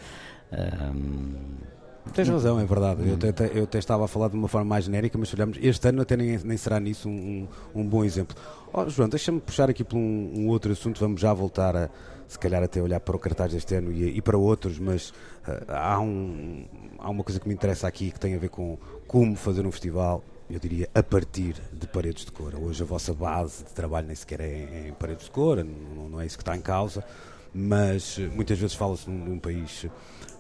Tens 2.13 2.29
razão, 2.29 2.59
é 2.59 2.65
verdade. 2.65 3.09
Eu, 3.09 3.15
até, 3.31 3.59
eu 3.59 3.65
até 3.65 3.79
estava 3.79 4.05
a 4.05 4.09
falar 4.09 4.29
de 4.29 4.35
uma 4.35 4.49
forma 4.49 4.69
mais 4.69 4.85
genérica, 4.85 5.17
mas 5.17 5.29
se 5.29 5.35
olharmos, 5.35 5.59
este 5.63 5.89
ano 5.89 6.03
até 6.03 6.17
nem, 6.17 6.37
nem 6.39 6.57
será 6.57 6.79
nisso 6.81 7.09
um, 7.09 7.47
um, 7.75 7.87
bom 7.87 8.05
exemplo. 8.05 8.37
Oh, 8.73 8.89
João, 8.89 9.09
deixa-me 9.09 9.41
puxar 9.41 9.71
aqui 9.71 9.85
por 9.85 9.97
um, 9.97 10.33
um 10.35 10.49
outro 10.49 10.73
assunto, 10.73 10.99
vamos 11.01 11.21
já 11.21 11.33
voltar 11.33 11.77
a, 11.77 11.89
se 12.33 12.39
calhar 12.39 12.63
até 12.63 12.83
olhar 12.83 12.99
para 13.01 13.15
o 13.15 13.19
cartaz 13.19 13.53
deste 13.53 13.75
ano 13.75 13.93
e, 13.93 14.17
e 14.17 14.23
para 14.23 14.37
outros, 14.37 14.79
mas 14.79 15.13
ah, 15.47 15.95
há, 15.95 16.01
um, 16.01 16.65
há 16.99 17.09
uma 17.09 17.23
coisa 17.23 17.39
que 17.39 17.47
me 17.47 17.55
interessa 17.55 17.87
aqui 17.87 18.11
que 18.11 18.19
tem 18.19 18.35
a 18.35 18.39
ver 18.39 18.49
com 18.49 18.79
como 19.07 19.37
fazer 19.37 19.67
um 19.67 19.71
festival, 19.71 20.25
eu 20.51 20.59
diria, 20.59 20.89
a 20.95 21.03
partir 21.03 21.57
de 21.73 21.87
paredes 21.87 22.25
de 22.25 22.33
cor. 22.33 22.55
Hoje 22.55 22.83
a 22.83 22.87
vossa 22.87 23.15
base 23.15 23.65
de 23.65 23.73
trabalho 23.73 24.07
nem 24.07 24.17
sequer 24.17 24.41
é 24.41 24.89
em 24.89 24.93
paredes 24.93 25.27
de 25.27 25.31
cor, 25.31 25.65
não, 25.65 26.09
não 26.09 26.21
é 26.21 26.27
isso 26.27 26.37
que 26.37 26.43
está 26.43 26.57
em 26.57 26.61
causa, 26.61 27.05
mas 27.55 28.19
eh, 28.19 28.27
muitas 28.29 28.59
vezes 28.59 28.75
fala-se 28.75 29.09
num, 29.09 29.25
num 29.27 29.39
país 29.39 29.87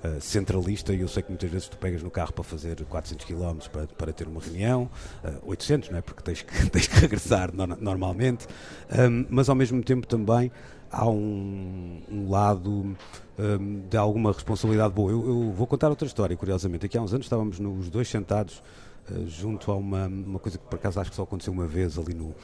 eh, 0.03 0.19
centralista 0.21 0.93
e 0.93 1.01
eu 1.01 1.09
sei 1.09 1.23
que 1.23 1.31
muitas 1.31 1.51
vezes 1.51 1.69
tu 1.69 1.77
pegas 1.79 2.03
no 2.03 2.11
carro 2.11 2.33
para 2.33 2.45
fazer 2.45 2.83
400 2.85 3.25
km 3.25 3.59
para, 3.73 3.87
para 3.87 4.13
ter 4.13 4.27
uma 4.29 4.41
reunião, 4.41 4.89
eh, 5.25 5.33
800, 5.45 5.91
não 5.91 5.99
é? 5.99 6.03
Porque 6.03 6.23
tens 6.23 6.43
que, 6.43 6.53
tens 6.71 6.87
que 6.87 6.99
regressar 6.99 7.55
no- 7.55 7.67
normalmente, 7.67 8.47
Ahm, 8.91 9.27
mas 9.31 9.49
ao 9.49 9.55
mesmo 9.55 9.83
tempo 9.83 10.07
também 10.07 10.51
há 10.91 11.09
um, 11.09 12.03
um 12.11 12.31
lado 12.31 12.95
ahm, 13.39 13.81
de 13.89 13.97
alguma 13.97 14.33
responsabilidade 14.33 14.93
boa. 14.93 15.11
Eu, 15.11 15.27
eu 15.27 15.53
vou 15.53 15.67
contar 15.67 15.89
outra 15.89 16.07
história, 16.07 16.37
curiosamente. 16.37 16.85
Aqui 16.87 16.99
há 16.99 17.03
uns 17.03 17.13
anos 17.15 17.27
estávamos 17.27 17.59
nos 17.59 17.89
dois 17.89 18.09
sentados 18.09 18.63
eh, 19.11 19.25
junto 19.27 19.71
a 19.73 19.77
uma, 19.77 20.07
uma 20.07 20.39
coisa 20.39 20.59
que 20.59 20.65
por 20.65 20.77
acaso 20.77 21.01
acho 21.01 21.11
que 21.11 21.17
só 21.17 21.23
aconteceu 21.23 21.53
uma 21.53 21.67
vez 21.67 21.99
ali 21.99 22.13
no, 22.15 22.35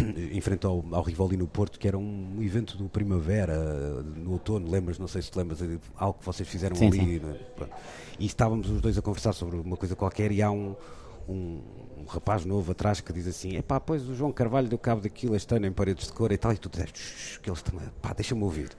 em 0.32 0.40
frente 0.40 0.66
ao, 0.66 0.84
ao 0.92 1.02
Rivoli 1.02 1.36
no 1.36 1.46
Porto, 1.46 1.78
que 1.78 1.86
era 1.88 1.96
um 1.98 2.36
evento 2.40 2.76
do 2.76 2.88
Primavera, 2.88 4.02
no 4.02 4.32
outono, 4.32 4.70
lembras, 4.70 4.98
não 4.98 5.08
sei 5.08 5.22
se 5.22 5.30
te 5.30 5.38
lembras, 5.38 5.58
de 5.58 5.78
algo 5.96 6.18
que 6.18 6.24
vocês 6.26 6.48
fizeram 6.48 6.76
Sim, 6.76 6.88
ali. 6.88 7.20
né? 7.20 7.34
Pronto. 7.56 7.72
E 8.18 8.26
estávamos 8.26 8.68
os 8.70 8.80
dois 8.80 8.96
a 8.98 9.02
conversar 9.02 9.32
sobre 9.32 9.56
uma 9.56 9.76
coisa 9.76 9.94
qualquer 9.94 10.32
e 10.32 10.42
há 10.42 10.50
um, 10.50 10.74
um, 11.28 11.60
um 11.98 12.04
rapaz 12.08 12.44
novo 12.44 12.72
atrás 12.72 13.00
que 13.00 13.12
diz 13.12 13.26
assim, 13.26 13.56
epá, 13.56 13.78
pois 13.78 14.08
o 14.08 14.14
João 14.14 14.32
Carvalho 14.32 14.68
deu 14.68 14.78
cabo 14.78 15.00
daquilo 15.00 15.36
este 15.36 15.54
ano 15.54 15.66
em 15.66 15.72
paredes 15.72 16.06
de 16.06 16.12
cor 16.12 16.32
e 16.32 16.36
tal, 16.38 16.52
e 16.52 16.56
tu 16.58 16.68
dizes, 16.68 16.90
"Shh, 16.94 17.38
que 17.38 17.50
eles 17.50 17.62
também, 17.62 17.86
pá, 18.02 18.12
deixa-me 18.12 18.42
ouvir. 18.42 18.70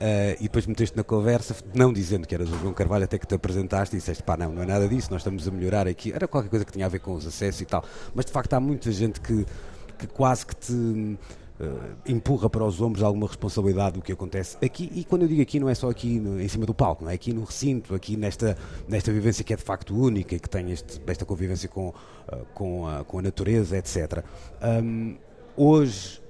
Ah, 0.00 0.34
e 0.40 0.44
depois 0.44 0.66
meteste 0.66 0.96
na 0.96 1.04
conversa, 1.04 1.54
não 1.74 1.92
dizendo 1.92 2.26
que 2.26 2.34
eras 2.34 2.48
o 2.50 2.58
João 2.58 2.72
Carvalho, 2.72 3.04
até 3.04 3.18
que 3.18 3.26
te 3.26 3.34
apresentaste 3.34 3.94
e 3.94 3.98
disseste, 3.98 4.22
pá, 4.22 4.34
não, 4.34 4.50
não 4.50 4.62
é 4.62 4.66
nada 4.66 4.88
disso, 4.88 5.10
nós 5.10 5.20
estamos 5.20 5.46
a 5.46 5.50
melhorar 5.50 5.86
aqui. 5.86 6.10
Era 6.10 6.26
qualquer 6.26 6.48
coisa 6.48 6.64
que 6.64 6.72
tinha 6.72 6.86
a 6.86 6.88
ver 6.88 7.00
com 7.00 7.12
os 7.12 7.26
acessos 7.26 7.60
e 7.60 7.66
tal. 7.66 7.84
Mas 8.14 8.24
de 8.24 8.32
facto 8.32 8.54
há 8.54 8.60
muita 8.60 8.90
gente 8.90 9.20
que, 9.20 9.44
que 10.00 10.06
quase 10.06 10.46
que 10.46 10.56
te 10.56 10.72
uh, 10.72 11.18
empurra 12.06 12.48
para 12.48 12.64
os 12.64 12.80
ombros 12.80 13.02
alguma 13.02 13.26
responsabilidade 13.26 13.96
do 13.96 14.02
que 14.02 14.12
acontece 14.12 14.56
aqui. 14.64 14.90
E 14.94 15.04
quando 15.04 15.22
eu 15.22 15.28
digo 15.28 15.42
aqui, 15.42 15.60
não 15.60 15.68
é 15.68 15.74
só 15.74 15.90
aqui 15.90 16.18
no, 16.18 16.40
em 16.40 16.48
cima 16.48 16.64
do 16.64 16.74
palco, 16.74 17.04
não 17.04 17.10
é 17.10 17.14
aqui 17.14 17.32
no 17.32 17.44
recinto, 17.44 17.94
aqui 17.94 18.16
nesta, 18.16 18.56
nesta 18.88 19.12
vivência 19.12 19.44
que 19.44 19.52
é 19.52 19.56
de 19.56 19.62
facto 19.62 19.94
única 19.94 20.34
e 20.34 20.40
que 20.40 20.48
tem 20.48 20.70
este, 20.70 21.00
esta 21.06 21.24
convivência 21.24 21.68
com, 21.68 21.88
uh, 21.88 21.94
com, 22.54 22.88
a, 22.88 23.04
com 23.04 23.18
a 23.18 23.22
natureza, 23.22 23.76
etc. 23.76 24.24
Um, 24.62 25.16
hoje 25.56 26.20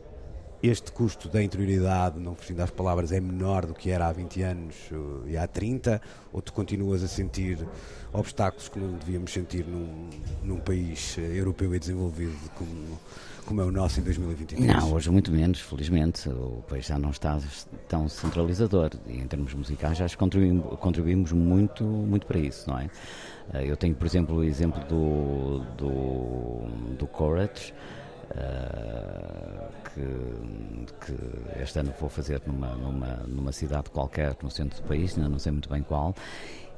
este 0.63 0.93
custo 0.93 1.29
da 1.29 1.43
interioridade, 1.43 2.21
não 2.21 2.35
fugindo 2.35 2.61
às 2.61 2.71
palavras, 2.71 3.13
é 3.13 3.21
menor 3.21 3.65
do 3.65 3.73
que 3.73 3.91
era 3.91 4.07
há 4.07 4.13
20 4.13 4.43
anos 4.43 4.75
e 5.27 5.35
há 5.37 5.47
30? 5.47 6.01
Ou 6.33 6.43
tu 6.43 6.53
continuas 6.53 7.03
a 7.03 7.09
sentir 7.09 7.67
obstáculos 8.13 8.69
que 8.69 8.79
não 8.79 8.93
devíamos 8.93 9.33
sentir 9.33 9.65
num, 9.67 10.11
num 10.43 10.61
país 10.61 11.17
europeu 11.17 11.75
e 11.75 11.79
desenvolvido 11.79 12.37
como, 12.57 13.01
como 13.51 13.63
é 13.63 13.65
o 13.65 13.73
nosso 13.73 13.99
em 13.99 14.05
2023? 14.05 14.65
Não, 14.65 14.93
hoje 14.93 15.11
muito 15.11 15.33
menos, 15.33 15.59
felizmente. 15.59 16.29
O 16.29 16.63
país 16.69 16.87
já 16.87 16.97
não 17.01 17.11
está 17.11 17.37
tão 17.89 18.09
centralizador 18.09 18.91
e 19.09 19.19
em 19.19 19.27
termos 19.27 19.53
musicais 19.55 19.99
já 19.99 20.07
contribuímos, 20.17 20.79
contribuímos 20.79 21.33
muito, 21.33 21.83
muito 21.83 22.29
para 22.29 22.39
isso, 22.39 22.71
não 22.71 22.79
é? 22.79 22.89
Eh, 23.55 23.69
eu 23.69 23.77
tenho, 23.77 23.97
por 23.97 24.07
exemplo, 24.07 24.37
o 24.37 24.45
exemplo 24.45 24.81
do, 24.85 25.65
do, 25.77 26.95
do 26.97 27.07
Courage, 27.09 27.75
Uh, 28.31 29.69
que, 29.93 31.05
que, 31.05 31.61
este 31.61 31.81
ano 31.81 31.93
vou 31.99 32.09
fazer 32.09 32.41
numa, 32.47 32.77
numa, 32.77 33.17
numa 33.27 33.51
cidade 33.51 33.91
qualquer 33.91 34.37
no 34.41 34.49
centro 34.49 34.81
do 34.81 34.87
país, 34.87 35.19
ainda 35.19 35.29
não 35.29 35.41
sei 35.41 35.51
muito 35.51 35.69
bem 35.69 35.83
qual, 35.83 36.15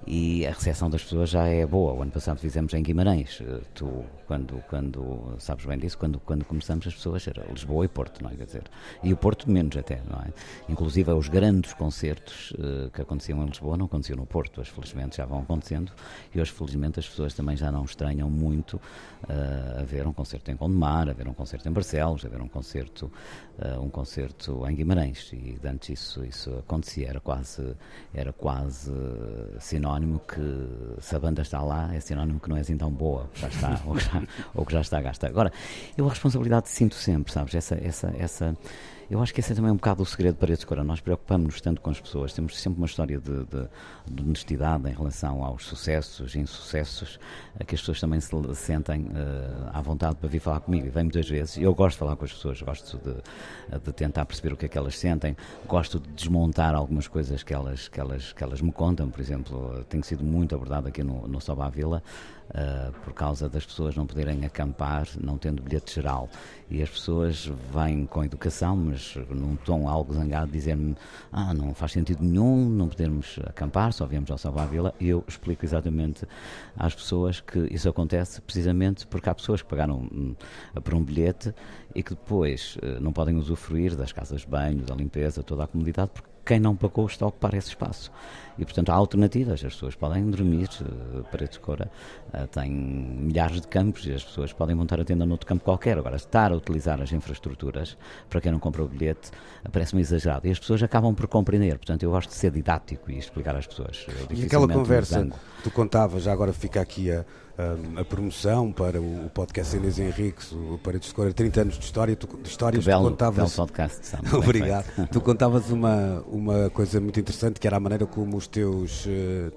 e 0.06 0.44
a 0.46 0.50
recepção 0.50 0.90
das 0.90 1.02
pessoas 1.02 1.30
já 1.30 1.46
é 1.46 1.64
boa. 1.64 1.92
O 1.92 2.02
ano 2.02 2.10
passado 2.10 2.38
fizemos 2.38 2.74
em 2.74 2.82
Guimarães. 2.82 3.40
Eh, 3.40 3.60
tu, 3.72 4.04
quando, 4.26 4.62
quando 4.68 5.34
sabes 5.38 5.64
bem 5.64 5.78
disso, 5.78 5.96
quando, 5.96 6.18
quando 6.20 6.44
começamos 6.44 6.86
as 6.86 6.94
pessoas 6.94 7.26
era 7.28 7.44
Lisboa 7.50 7.84
e 7.84 7.88
Porto, 7.88 8.22
não 8.22 8.30
é? 8.30 8.34
Quer 8.34 8.46
dizer, 8.46 8.64
e 9.02 9.12
o 9.12 9.16
Porto 9.16 9.50
menos 9.50 9.76
até, 9.76 10.02
não 10.10 10.18
é? 10.18 10.32
Inclusive 10.68 11.12
os 11.12 11.28
grandes 11.28 11.72
concertos 11.74 12.50
uh, 12.52 12.90
que 12.90 13.00
aconteciam 13.00 13.42
em 13.42 13.46
Lisboa 13.46 13.76
não 13.76 13.86
aconteciam 13.86 14.16
no 14.16 14.26
Porto. 14.26 14.60
Hoje, 14.60 14.70
felizmente, 14.72 15.18
já 15.18 15.24
vão 15.24 15.40
acontecendo 15.40 15.92
e 16.34 16.40
hoje, 16.40 16.50
felizmente, 16.50 16.98
as 16.98 17.08
pessoas 17.08 17.34
também 17.34 17.56
já 17.56 17.70
não 17.70 17.84
estranham 17.84 18.28
muito 18.28 18.74
uh, 18.74 19.80
a 19.80 19.84
ver 19.84 20.06
um 20.06 20.12
concerto 20.12 20.50
em 20.50 20.56
Gondomar, 20.56 21.08
a 21.08 21.12
ver 21.12 21.28
um 21.28 21.34
concerto 21.34 21.68
em 21.68 21.72
Barcelos, 21.72 22.24
a 22.24 22.28
ver 22.28 22.40
um 22.40 22.48
concerto, 22.48 23.10
uh, 23.58 23.80
um 23.80 23.88
concerto 23.88 24.66
em 24.68 24.74
Guimarães. 24.74 25.30
E 25.32 25.56
antes 25.64 25.90
isso, 25.90 26.24
isso 26.24 26.50
acontecia, 26.58 27.08
era 27.08 27.20
quase, 27.20 27.76
era 28.12 28.32
quase 28.32 28.92
sinónimo 29.60 29.91
sinónimo 29.92 30.20
que, 30.20 31.00
se 31.02 31.14
a 31.14 31.18
banda 31.18 31.42
está 31.42 31.60
lá, 31.60 31.94
é 31.94 32.00
sinónimo 32.00 32.40
que 32.40 32.48
não 32.48 32.56
é 32.56 32.60
assim 32.60 32.76
tão 32.76 32.90
boa, 32.90 33.28
já 33.34 33.48
está, 33.48 33.80
ou, 33.86 33.98
já, 33.98 34.22
ou 34.54 34.64
que 34.64 34.72
já 34.72 34.80
está 34.80 35.00
gasta. 35.00 35.26
Agora, 35.26 35.52
eu 35.96 36.06
a 36.06 36.10
responsabilidade 36.10 36.68
sinto 36.68 36.94
sempre, 36.94 37.32
sabes? 37.32 37.54
Essa, 37.54 37.74
essa, 37.74 38.14
essa, 38.18 38.56
eu 39.12 39.22
acho 39.22 39.34
que 39.34 39.40
esse 39.40 39.52
é 39.52 39.54
também 39.54 39.70
um 39.70 39.76
bocado 39.76 40.02
o 40.02 40.06
segredo 40.06 40.32
de 40.36 40.40
Paredes 40.40 40.64
Cora. 40.64 40.82
Nós 40.82 40.98
preocupamos-nos 40.98 41.60
tanto 41.60 41.82
com 41.82 41.90
as 41.90 42.00
pessoas, 42.00 42.32
temos 42.32 42.58
sempre 42.58 42.78
uma 42.78 42.86
história 42.86 43.18
de, 43.18 43.44
de, 43.44 43.68
de, 44.10 44.22
honestidade 44.22 44.88
em 44.88 44.94
relação 44.94 45.44
aos 45.44 45.66
sucessos 45.66 46.34
e 46.34 46.38
insucessos, 46.38 47.20
que 47.66 47.74
as 47.74 47.82
pessoas 47.82 48.00
também 48.00 48.18
se 48.18 48.30
sentem 48.54 49.02
uh, 49.02 49.68
à 49.70 49.82
vontade 49.82 50.16
para 50.16 50.30
vir 50.30 50.40
falar 50.40 50.60
comigo. 50.60 50.86
E 50.86 50.88
vem 50.88 51.04
muitas 51.04 51.28
vezes. 51.28 51.58
Eu 51.58 51.74
gosto 51.74 51.96
de 51.96 51.98
falar 51.98 52.16
com 52.16 52.24
as 52.24 52.32
pessoas, 52.32 52.62
gosto 52.62 52.98
de, 52.98 53.78
de 53.78 53.92
tentar 53.92 54.24
perceber 54.24 54.54
o 54.54 54.56
que 54.56 54.64
é 54.64 54.68
que 54.70 54.78
elas 54.78 54.98
sentem, 54.98 55.36
gosto 55.68 56.00
de 56.00 56.08
desmontar 56.12 56.74
algumas 56.74 57.06
coisas 57.06 57.42
que 57.42 57.52
elas, 57.52 57.88
que 57.88 58.00
elas, 58.00 58.32
que 58.32 58.42
elas 58.42 58.62
me 58.62 58.72
contam. 58.72 59.10
Por 59.10 59.20
exemplo, 59.20 59.84
tenho 59.90 60.02
sido 60.04 60.24
muito 60.24 60.54
abordado 60.54 60.88
aqui 60.88 61.02
no, 61.02 61.28
no 61.28 61.38
Soba 61.38 61.68
Vila 61.68 62.02
uh, 62.52 62.92
por 63.04 63.12
causa 63.12 63.48
das 63.48 63.64
pessoas 63.64 63.96
não 63.96 64.06
poderem 64.06 64.44
acampar, 64.44 65.06
não 65.20 65.38
tendo 65.38 65.62
bilhete 65.62 65.94
geral. 65.94 66.28
E 66.70 66.82
as 66.82 66.88
pessoas 66.88 67.50
vêm 67.72 68.06
com 68.06 68.24
educação, 68.24 68.76
mas 68.76 69.16
num 69.28 69.56
tom 69.56 69.88
algo 69.88 70.14
zangado, 70.14 70.50
dizer-me: 70.50 70.96
Ah, 71.30 71.52
não 71.52 71.74
faz 71.74 71.92
sentido 71.92 72.22
nenhum 72.22 72.68
não 72.68 72.88
podermos 72.88 73.38
acampar, 73.44 73.92
só 73.92 74.06
viemos 74.06 74.30
ao 74.30 74.38
Salvar 74.38 74.64
a 74.64 74.68
Vila. 74.68 74.94
E 75.00 75.08
eu 75.08 75.24
explico 75.26 75.64
exatamente 75.64 76.26
às 76.76 76.94
pessoas 76.94 77.40
que 77.40 77.58
isso 77.70 77.88
acontece 77.88 78.40
precisamente 78.40 79.06
porque 79.06 79.28
há 79.28 79.34
pessoas 79.34 79.62
que 79.62 79.68
pagaram 79.68 80.08
um, 80.12 80.34
por 80.82 80.94
um 80.94 81.02
bilhete 81.02 81.54
e 81.94 82.02
que 82.02 82.10
depois 82.10 82.76
uh, 82.76 83.00
não 83.00 83.12
podem 83.12 83.36
usufruir 83.36 83.96
das 83.96 84.12
casas 84.12 84.42
de 84.42 84.46
banho, 84.46 84.82
da 84.82 84.94
limpeza, 84.94 85.42
toda 85.42 85.64
a 85.64 85.66
comunidade, 85.66 86.10
porque 86.14 86.31
quem 86.44 86.58
não 86.58 86.74
pagou 86.74 87.06
está 87.06 87.24
a 87.24 87.28
ocupar 87.28 87.54
esse 87.54 87.68
espaço. 87.68 88.10
E, 88.58 88.64
portanto, 88.64 88.90
há 88.90 88.94
alternativas. 88.94 89.64
As 89.64 89.72
pessoas 89.72 89.94
podem 89.94 90.28
dormir. 90.30 90.68
Uh, 90.80 91.24
Paredes 91.30 91.56
de 91.56 91.60
Cora 91.60 91.90
uh, 92.34 92.46
tem 92.48 92.70
milhares 92.70 93.60
de 93.60 93.66
campos 93.66 94.06
e 94.06 94.12
as 94.12 94.22
pessoas 94.22 94.52
podem 94.52 94.76
montar 94.76 95.00
a 95.00 95.04
tenda 95.04 95.24
noutro 95.24 95.46
campo 95.46 95.64
qualquer. 95.64 95.96
Agora, 95.98 96.16
estar 96.16 96.52
a 96.52 96.56
utilizar 96.56 97.00
as 97.00 97.12
infraestruturas 97.12 97.96
para 98.28 98.40
quem 98.40 98.52
não 98.52 98.58
comprou 98.58 98.86
o 98.86 98.90
bilhete 98.90 99.30
parece-me 99.70 100.02
exagerado. 100.02 100.46
E 100.46 100.50
as 100.50 100.58
pessoas 100.58 100.82
acabam 100.82 101.14
por 101.14 101.26
compreender. 101.28 101.78
Portanto, 101.78 102.02
eu 102.02 102.10
gosto 102.10 102.30
de 102.30 102.36
ser 102.36 102.50
didático 102.50 103.10
e 103.10 103.18
explicar 103.18 103.56
às 103.56 103.66
pessoas. 103.66 104.06
E 104.30 104.44
aquela 104.44 104.68
conversa, 104.68 105.28
tu 105.62 105.70
contavas, 105.70 106.24
já 106.24 106.32
agora 106.32 106.52
fica 106.52 106.80
aqui 106.80 107.10
a 107.10 107.24
a, 107.96 108.04
promoção 108.04 108.72
para 108.72 109.00
o, 109.00 109.30
podcast 109.32 109.76
Inês 109.76 109.98
Henriques, 109.98 110.52
o 110.52 110.78
Paredes 110.82 111.08
de 111.08 111.14
Cora, 111.14 111.32
30 111.32 111.60
anos 111.60 111.78
de 111.78 111.84
história, 111.84 112.16
tu, 112.16 112.26
de 112.42 112.48
histórias, 112.48 112.84
que 112.84 112.90
belo, 112.90 113.04
tu 113.04 113.10
contavas. 113.10 113.54
Belo 113.54 113.66
podcast, 113.66 114.16
Obrigado. 114.34 115.08
tu 115.10 115.20
contavas 115.20 115.70
uma, 115.70 116.24
uma 116.26 116.70
coisa 116.70 117.00
muito 117.00 117.20
interessante 117.20 117.60
que 117.60 117.66
era 117.66 117.76
a 117.76 117.80
maneira 117.80 118.06
como 118.06 118.36
os 118.36 118.46
teus. 118.46 119.06
Eh, 119.06 119.50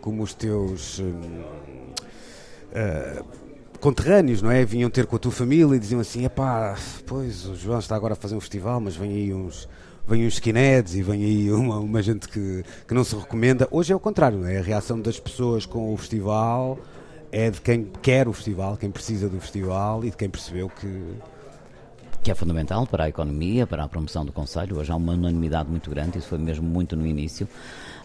como 0.00 0.22
os 0.22 0.34
teus. 0.34 0.98
Uh, 0.98 1.04
conterrâneos, 3.80 4.42
não 4.42 4.50
é? 4.50 4.64
Vinham 4.64 4.90
ter 4.90 5.06
com 5.06 5.16
a 5.16 5.18
tua 5.18 5.32
família 5.32 5.76
e 5.76 5.78
diziam 5.78 6.00
assim: 6.00 6.24
epá, 6.24 6.76
pois 7.06 7.46
o 7.46 7.54
João 7.54 7.78
está 7.78 7.94
agora 7.94 8.14
a 8.14 8.16
fazer 8.16 8.34
um 8.34 8.40
festival, 8.40 8.80
mas 8.80 8.96
vem 8.96 9.10
aí 9.10 9.34
uns 9.34 9.68
vem 10.06 10.24
uns 10.24 10.34
skinheads 10.34 10.94
e 10.94 11.02
vem 11.02 11.24
aí 11.24 11.50
uma, 11.50 11.78
uma 11.78 12.00
gente 12.00 12.28
que, 12.28 12.64
que 12.86 12.94
não 12.94 13.02
se 13.02 13.16
recomenda. 13.16 13.66
Hoje 13.70 13.92
é 13.92 13.96
o 13.96 14.00
contrário, 14.00 14.46
é? 14.46 14.58
A 14.58 14.62
reação 14.62 15.00
das 15.00 15.18
pessoas 15.18 15.66
com 15.66 15.92
o 15.92 15.96
festival 15.96 16.78
é 17.36 17.50
de 17.50 17.60
quem 17.60 17.84
quer 18.00 18.26
o 18.26 18.32
festival, 18.32 18.78
quem 18.78 18.90
precisa 18.90 19.28
do 19.28 19.38
festival 19.38 20.02
e 20.02 20.10
de 20.10 20.16
quem 20.16 20.30
percebeu 20.30 20.70
que. 20.70 21.14
Que 22.22 22.30
é 22.32 22.34
fundamental 22.34 22.88
para 22.88 23.04
a 23.04 23.08
economia, 23.08 23.68
para 23.68 23.84
a 23.84 23.88
promoção 23.88 24.24
do 24.24 24.32
Conselho. 24.32 24.78
Hoje 24.78 24.90
há 24.90 24.96
uma 24.96 25.12
unanimidade 25.12 25.70
muito 25.70 25.88
grande, 25.88 26.18
isso 26.18 26.26
foi 26.26 26.38
mesmo 26.38 26.66
muito 26.66 26.96
no 26.96 27.06
início, 27.06 27.46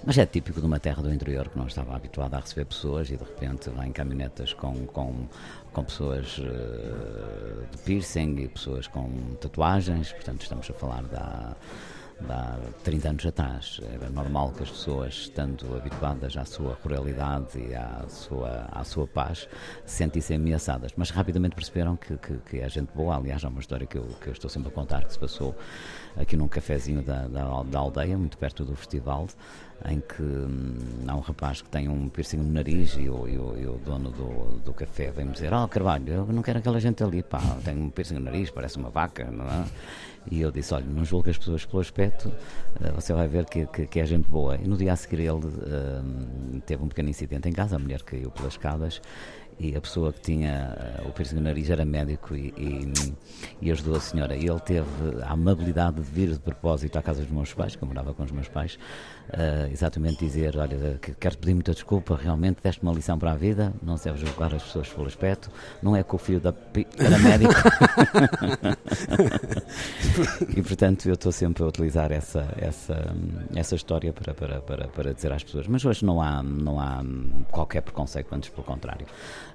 mas 0.03 0.15
é 0.15 0.27
típico 0.27 0.59
de 0.59 0.67
uma 0.67 0.79
terra 0.79 1.01
do 1.01 1.11
interior 1.11 1.49
que 1.49 1.57
não 1.57 1.65
estava 1.65 1.95
habituada 1.95 2.37
a 2.37 2.39
receber 2.39 2.65
pessoas 2.65 3.09
e 3.09 3.17
de 3.17 3.23
repente 3.23 3.71
em 3.83 3.91
caminhonetas 3.91 4.53
com, 4.53 4.85
com, 4.85 5.25
com 5.73 5.83
pessoas 5.83 6.37
uh, 6.37 7.65
de 7.71 7.77
piercing 7.83 8.35
e 8.41 8.47
pessoas 8.47 8.85
com 8.85 9.09
tatuagens, 9.39 10.11
portanto 10.11 10.43
estamos 10.43 10.69
a 10.69 10.73
falar 10.73 11.01
da 11.05 11.55
há 12.29 12.57
30 12.83 13.09
anos 13.09 13.25
atrás. 13.25 13.79
Era 13.93 14.09
normal 14.09 14.51
que 14.51 14.63
as 14.63 14.69
pessoas, 14.69 15.13
estando 15.13 15.75
habituadas 15.75 16.35
à 16.37 16.45
sua 16.45 16.77
ruralidade 16.83 17.59
e 17.59 17.73
à 17.73 18.05
sua, 18.07 18.67
à 18.71 18.83
sua 18.83 19.07
paz, 19.07 19.47
se 19.85 19.97
sentissem 19.97 20.37
ameaçadas. 20.37 20.91
Mas 20.95 21.09
rapidamente 21.09 21.55
perceberam 21.55 21.95
que, 21.95 22.17
que, 22.17 22.37
que, 22.37 22.59
é 22.59 22.69
gente 22.69 22.91
boa. 22.93 23.15
Aliás, 23.15 23.43
há 23.43 23.49
uma 23.49 23.59
história 23.59 23.87
que 23.87 23.97
eu, 23.97 24.05
que 24.21 24.27
eu 24.27 24.33
estou 24.33 24.49
sempre 24.49 24.69
a 24.69 24.71
contar 24.71 25.05
que 25.05 25.13
se 25.13 25.19
passou 25.19 25.55
aqui 26.15 26.35
num 26.35 26.47
cafezinho 26.47 27.01
da, 27.01 27.27
da, 27.27 27.63
da 27.63 27.79
aldeia, 27.79 28.17
muito 28.17 28.37
perto 28.37 28.65
do 28.65 28.75
festival, 28.75 29.27
em 29.89 29.99
que 29.99 30.21
hum, 30.21 30.77
há 31.07 31.15
um 31.15 31.21
rapaz 31.21 31.61
que 31.61 31.69
tem 31.69 31.89
um 31.89 32.09
piercing 32.09 32.37
no 32.37 32.51
nariz 32.51 32.95
e 32.97 33.09
o, 33.09 33.27
e 33.27 33.37
o, 33.37 33.57
e 33.57 33.65
o 33.65 33.77
dono 33.83 34.11
do, 34.11 34.59
do 34.59 34.73
café 34.73 35.11
vem-me 35.11 35.31
dizer: 35.31 35.53
Oh, 35.53 35.67
Carvalho, 35.67 36.07
eu 36.07 36.25
não 36.27 36.41
quero 36.41 36.59
aquela 36.59 36.79
gente 36.79 37.03
ali, 37.03 37.23
pá, 37.23 37.39
tem 37.63 37.77
um 37.77 37.89
piercing 37.89 38.15
no 38.15 38.21
nariz, 38.21 38.51
parece 38.51 38.77
uma 38.77 38.89
vaca, 38.89 39.25
não 39.31 39.45
é? 39.45 39.65
E 40.29 40.41
eu 40.41 40.51
disse: 40.51 40.73
Olha, 40.73 40.85
não 40.85 41.03
julgue 41.03 41.29
as 41.29 41.37
pessoas 41.37 41.65
pelo 41.65 41.81
aspecto, 41.81 42.29
uh, 42.29 42.93
você 42.93 43.13
vai 43.13 43.27
ver 43.27 43.45
que, 43.45 43.65
que, 43.67 43.87
que, 43.87 43.99
é 43.99 44.05
gente 44.05 44.29
boa. 44.29 44.55
E 44.55 44.67
no 44.67 44.77
dia 44.77 44.93
a 44.93 44.95
seguir 44.95 45.21
ele 45.21 45.31
uh, 45.31 46.61
teve 46.65 46.83
um 46.83 46.87
pequeno 46.87 47.09
incidente 47.09 47.49
em 47.49 47.53
casa, 47.53 47.75
a 47.75 47.79
mulher 47.79 48.01
caiu 48.03 48.29
pelas 48.29 48.53
escadas 48.53 49.01
e 49.59 49.75
a 49.75 49.81
pessoa 49.81 50.11
que 50.11 50.21
tinha 50.21 50.75
uh, 51.03 51.07
o 51.07 51.11
piercing 51.11 51.35
no 51.35 51.41
nariz 51.41 51.69
era 51.69 51.85
médico 51.85 52.35
e, 52.35 52.53
e, 52.57 53.13
e, 53.61 53.71
ajudou 53.71 53.95
a 53.95 53.99
senhora. 53.99 54.35
E 54.35 54.47
ele 54.47 54.59
teve 54.59 54.87
a 55.23 55.31
amabilidade 55.31 55.97
de 55.97 56.01
vir 56.01 56.29
de 56.29 56.39
propósito 56.39 56.97
à 56.97 57.01
casa 57.01 57.21
dos 57.21 57.31
meus 57.31 57.53
pais, 57.53 57.75
que 57.75 57.83
eu 57.83 57.87
morava 57.87 58.13
com 58.13 58.23
os 58.23 58.31
meus 58.31 58.47
pais, 58.47 58.79
uh, 59.29 59.71
exatamente 59.71 60.25
dizer: 60.25 60.57
Olha, 60.57 60.99
quero 61.19 61.37
pedir 61.37 61.53
muita 61.53 61.73
desculpa, 61.73 62.15
realmente 62.15 62.61
deste 62.61 62.81
uma 62.81 62.93
lição 62.93 63.17
para 63.17 63.31
a 63.31 63.35
vida, 63.35 63.73
não 63.81 63.97
se 63.97 64.05
deve 64.05 64.25
julgar 64.25 64.53
as 64.53 64.63
pessoas 64.63 64.89
pelo 64.89 65.07
aspecto, 65.07 65.49
não 65.81 65.95
é 65.95 66.03
com 66.03 66.15
o 66.15 66.19
filho 66.19 66.39
da 66.39 66.53
médico. 67.19 67.53
e 70.55 70.61
portanto 70.61 71.07
eu 71.07 71.13
estou 71.13 71.31
sempre 71.31 71.63
a 71.63 71.67
utilizar 71.67 72.11
essa, 72.11 72.47
essa, 72.57 73.15
essa 73.55 73.75
história 73.75 74.11
para, 74.13 74.33
para, 74.33 74.61
para, 74.61 74.87
para 74.87 75.13
dizer 75.13 75.31
às 75.31 75.43
pessoas. 75.43 75.67
Mas 75.67 75.83
hoje 75.85 76.05
não 76.05 76.21
há, 76.21 76.43
não 76.43 76.79
há 76.79 77.03
qualquer 77.51 77.81
preconceito, 77.81 78.33
antes 78.33 78.49
pelo 78.49 78.63
contrário 78.63 79.05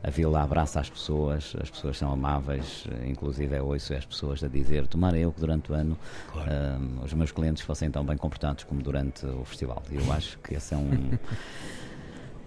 a 0.03 0.11
vila 0.11 0.41
abraça 0.41 0.79
as 0.79 0.89
pessoas, 0.89 1.55
as 1.61 1.69
pessoas 1.69 1.99
são 1.99 2.13
amáveis, 2.13 2.85
inclusive 3.05 3.57
é 3.57 3.61
ouço 3.61 3.93
as 3.93 4.07
pessoas 4.07 4.45
a 4.45 4.49
dizer, 4.49 4.87
tomara 4.87 5.19
eu 5.19 5.33
que 5.33 5.41
durante 5.41 5.73
o 5.73 5.75
ano 5.75 5.99
claro. 6.31 6.51
um, 6.81 7.05
os 7.05 7.13
meus 7.13 7.33
clientes 7.33 7.63
fossem 7.63 7.91
tão 7.91 8.05
bem 8.05 8.17
comportados 8.17 8.63
como 8.63 8.81
durante 8.81 9.27
o 9.27 9.45
festival. 9.45 9.56
E 9.65 9.97
eu 9.97 10.13
acho 10.13 10.39
que 10.39 10.55
esse 10.55 10.75
é 10.75 10.77
um. 10.77 10.91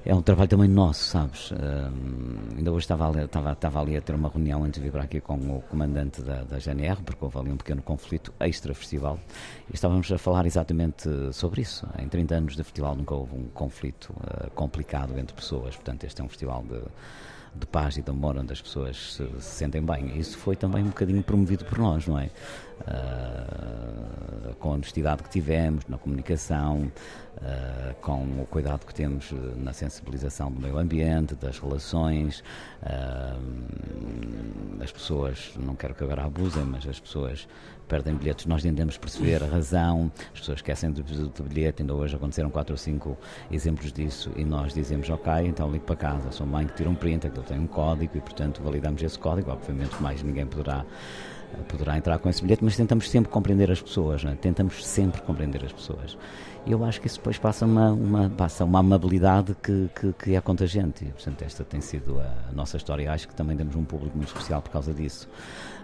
é 0.06 0.16
um 0.16 0.22
trabalho 0.22 0.50
também 0.50 0.68
nosso, 0.68 1.04
sabes? 1.04 1.52
Uh, 1.52 1.58
ainda 2.58 2.72
hoje 2.72 2.86
estava 2.86 3.08
ali, 3.08 3.24
estava, 3.24 3.52
estava 3.52 3.82
ali 3.82 3.98
a 3.98 4.02
ter 4.02 4.16
uma 4.16 4.30
reunião 4.30 4.64
antes 4.64 4.80
de 4.80 4.86
vir 4.86 4.92
para 4.92 5.04
aqui 5.04 5.20
com 5.20 5.36
o 5.36 5.62
comandante 5.70 6.22
da, 6.22 6.44
da 6.44 6.58
GNR, 6.58 7.02
porque 7.04 7.24
houve 7.24 7.38
ali 7.38 7.52
um 7.52 7.58
pequeno 7.58 7.82
conflito 7.82 8.34
extra-festival, 8.40 9.20
e 9.70 9.76
estávamos 9.76 10.12
a 10.12 10.18
falar 10.18 10.46
exatamente 10.46 11.10
sobre 11.34 11.62
isso. 11.62 11.86
Em 12.00 12.08
30 12.08 12.36
anos 12.36 12.56
de 12.56 12.64
festival 12.64 12.96
nunca 12.96 13.14
houve 13.14 13.36
um 13.36 13.50
conflito 13.50 14.12
uh, 14.12 14.50
complicado 14.52 15.18
entre 15.20 15.36
pessoas, 15.36 15.76
portanto, 15.76 16.06
este 16.06 16.22
é 16.22 16.24
um 16.24 16.30
festival 16.30 16.64
de 16.64 16.82
de 17.56 17.66
paz 17.66 17.98
e 17.98 18.02
de 18.02 18.10
amor 18.10 18.38
onde 18.38 18.54
as 18.54 18.62
pessoas 18.62 19.14
se, 19.14 19.28
se 19.40 19.42
sentem 19.42 19.82
bem. 19.82 20.18
Isso 20.18 20.38
foi 20.38 20.56
também 20.56 20.84
um 20.84 20.88
bocadinho 20.88 21.24
promovido 21.24 21.66
por 21.66 21.78
nós, 21.80 22.08
não 22.08 22.20
é? 22.20 22.30
Uh, 22.82 23.39
com 24.60 24.70
a 24.70 24.74
honestidade 24.74 25.24
que 25.24 25.30
tivemos 25.30 25.86
na 25.88 25.98
comunicação, 25.98 26.92
uh, 27.38 27.96
com 28.02 28.24
o 28.42 28.48
cuidado 28.50 28.86
que 28.86 28.94
temos 28.94 29.32
na 29.58 29.74
sensibilização 29.74 30.52
do 30.52 30.62
meio 30.62 30.78
ambiente, 30.78 31.36
das 31.36 31.60
relações. 31.60 32.44
Uh, 32.84 34.84
as 34.84 34.92
pessoas, 34.92 35.54
não 35.58 35.76
quero 35.76 35.96
que 35.96 36.04
agora 36.04 36.24
abusem, 36.24 36.64
mas 36.64 36.88
as 36.88 37.00
pessoas 37.00 37.48
perdem 37.90 38.16
bilhetes, 38.16 38.46
nós 38.46 38.62
tentamos 38.62 38.98
perceber 38.98 39.44
a 39.44 39.48
razão, 39.48 40.12
as 40.32 40.40
pessoas 40.40 40.60
esquecem 40.60 40.92
do, 40.92 41.02
do 41.02 41.44
bilhete, 41.44 41.82
ainda 41.82 41.96
hoje 41.96 42.16
aconteceram 42.16 42.52
quatro 42.52 42.74
ou 42.74 42.78
cinco 42.78 43.18
exemplos 43.52 43.92
disso 43.92 44.32
e 44.36 44.46
nós 44.46 44.76
dizemos, 44.76 45.10
ok, 45.10 45.34
então 45.48 45.72
ligo 45.72 45.86
para 45.86 45.96
casa, 45.96 46.32
sou 46.32 46.46
mãe 46.46 46.68
que 46.68 46.76
tira 46.76 46.90
um 46.90 46.94
print, 46.94 47.26
aquilo 47.26 47.44
tem 47.44 47.60
um 47.60 47.66
código 47.66 48.16
e 48.16 48.22
portanto 48.22 48.62
validamos 48.62 49.02
esse 49.02 49.18
código, 49.18 49.50
obviamente 49.50 50.00
mais 50.02 50.22
ninguém 50.22 50.46
poderá 50.46 50.86
poderá 51.68 51.98
entrar 51.98 52.20
com 52.20 52.30
esse 52.30 52.42
bilhete, 52.42 52.64
mas 52.64 52.76
tentamos 52.76 53.10
sempre 53.10 53.32
compreender 53.32 53.72
as 53.72 53.82
pessoas, 53.82 54.24
é? 54.26 54.36
tentamos 54.36 54.86
sempre 54.86 55.22
compreender 55.22 55.64
as 55.66 55.72
pessoas. 55.72 56.18
E 56.66 56.72
eu 56.72 56.84
acho 56.84 57.00
que 57.00 57.08
isso 57.08 57.18
depois 57.18 57.38
passa 57.38 57.66
uma, 57.66 57.92
uma, 57.92 58.30
passa 58.30 58.66
uma 58.66 58.80
amabilidade 58.80 59.56
que, 59.64 59.90
que, 59.96 60.14
que 60.14 60.36
é 60.36 60.42
contagiante. 60.42 61.06
E, 61.06 61.08
portanto, 61.08 61.42
esta 61.42 61.64
tem 61.64 61.82
sido 61.82 62.20
a, 62.20 62.52
nossa 62.54 62.78
história. 62.78 63.12
Acho 63.12 63.28
que 63.28 63.36
também 63.36 63.56
temos 63.56 63.76
um 63.76 63.84
público 63.84 64.16
muito 64.16 64.28
especial 64.28 64.62
por 64.62 64.70
causa 64.70 64.94
disso. 64.94 65.28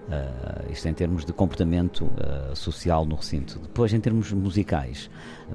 Uh, 0.07 0.71
isto 0.71 0.87
em 0.87 0.93
termos 0.93 1.25
de 1.25 1.33
comportamento 1.33 2.05
uh, 2.05 2.55
social 2.55 3.05
no 3.05 3.15
recinto. 3.15 3.57
Depois, 3.57 3.93
em 3.93 3.99
termos 3.99 4.31
musicais, 4.31 5.09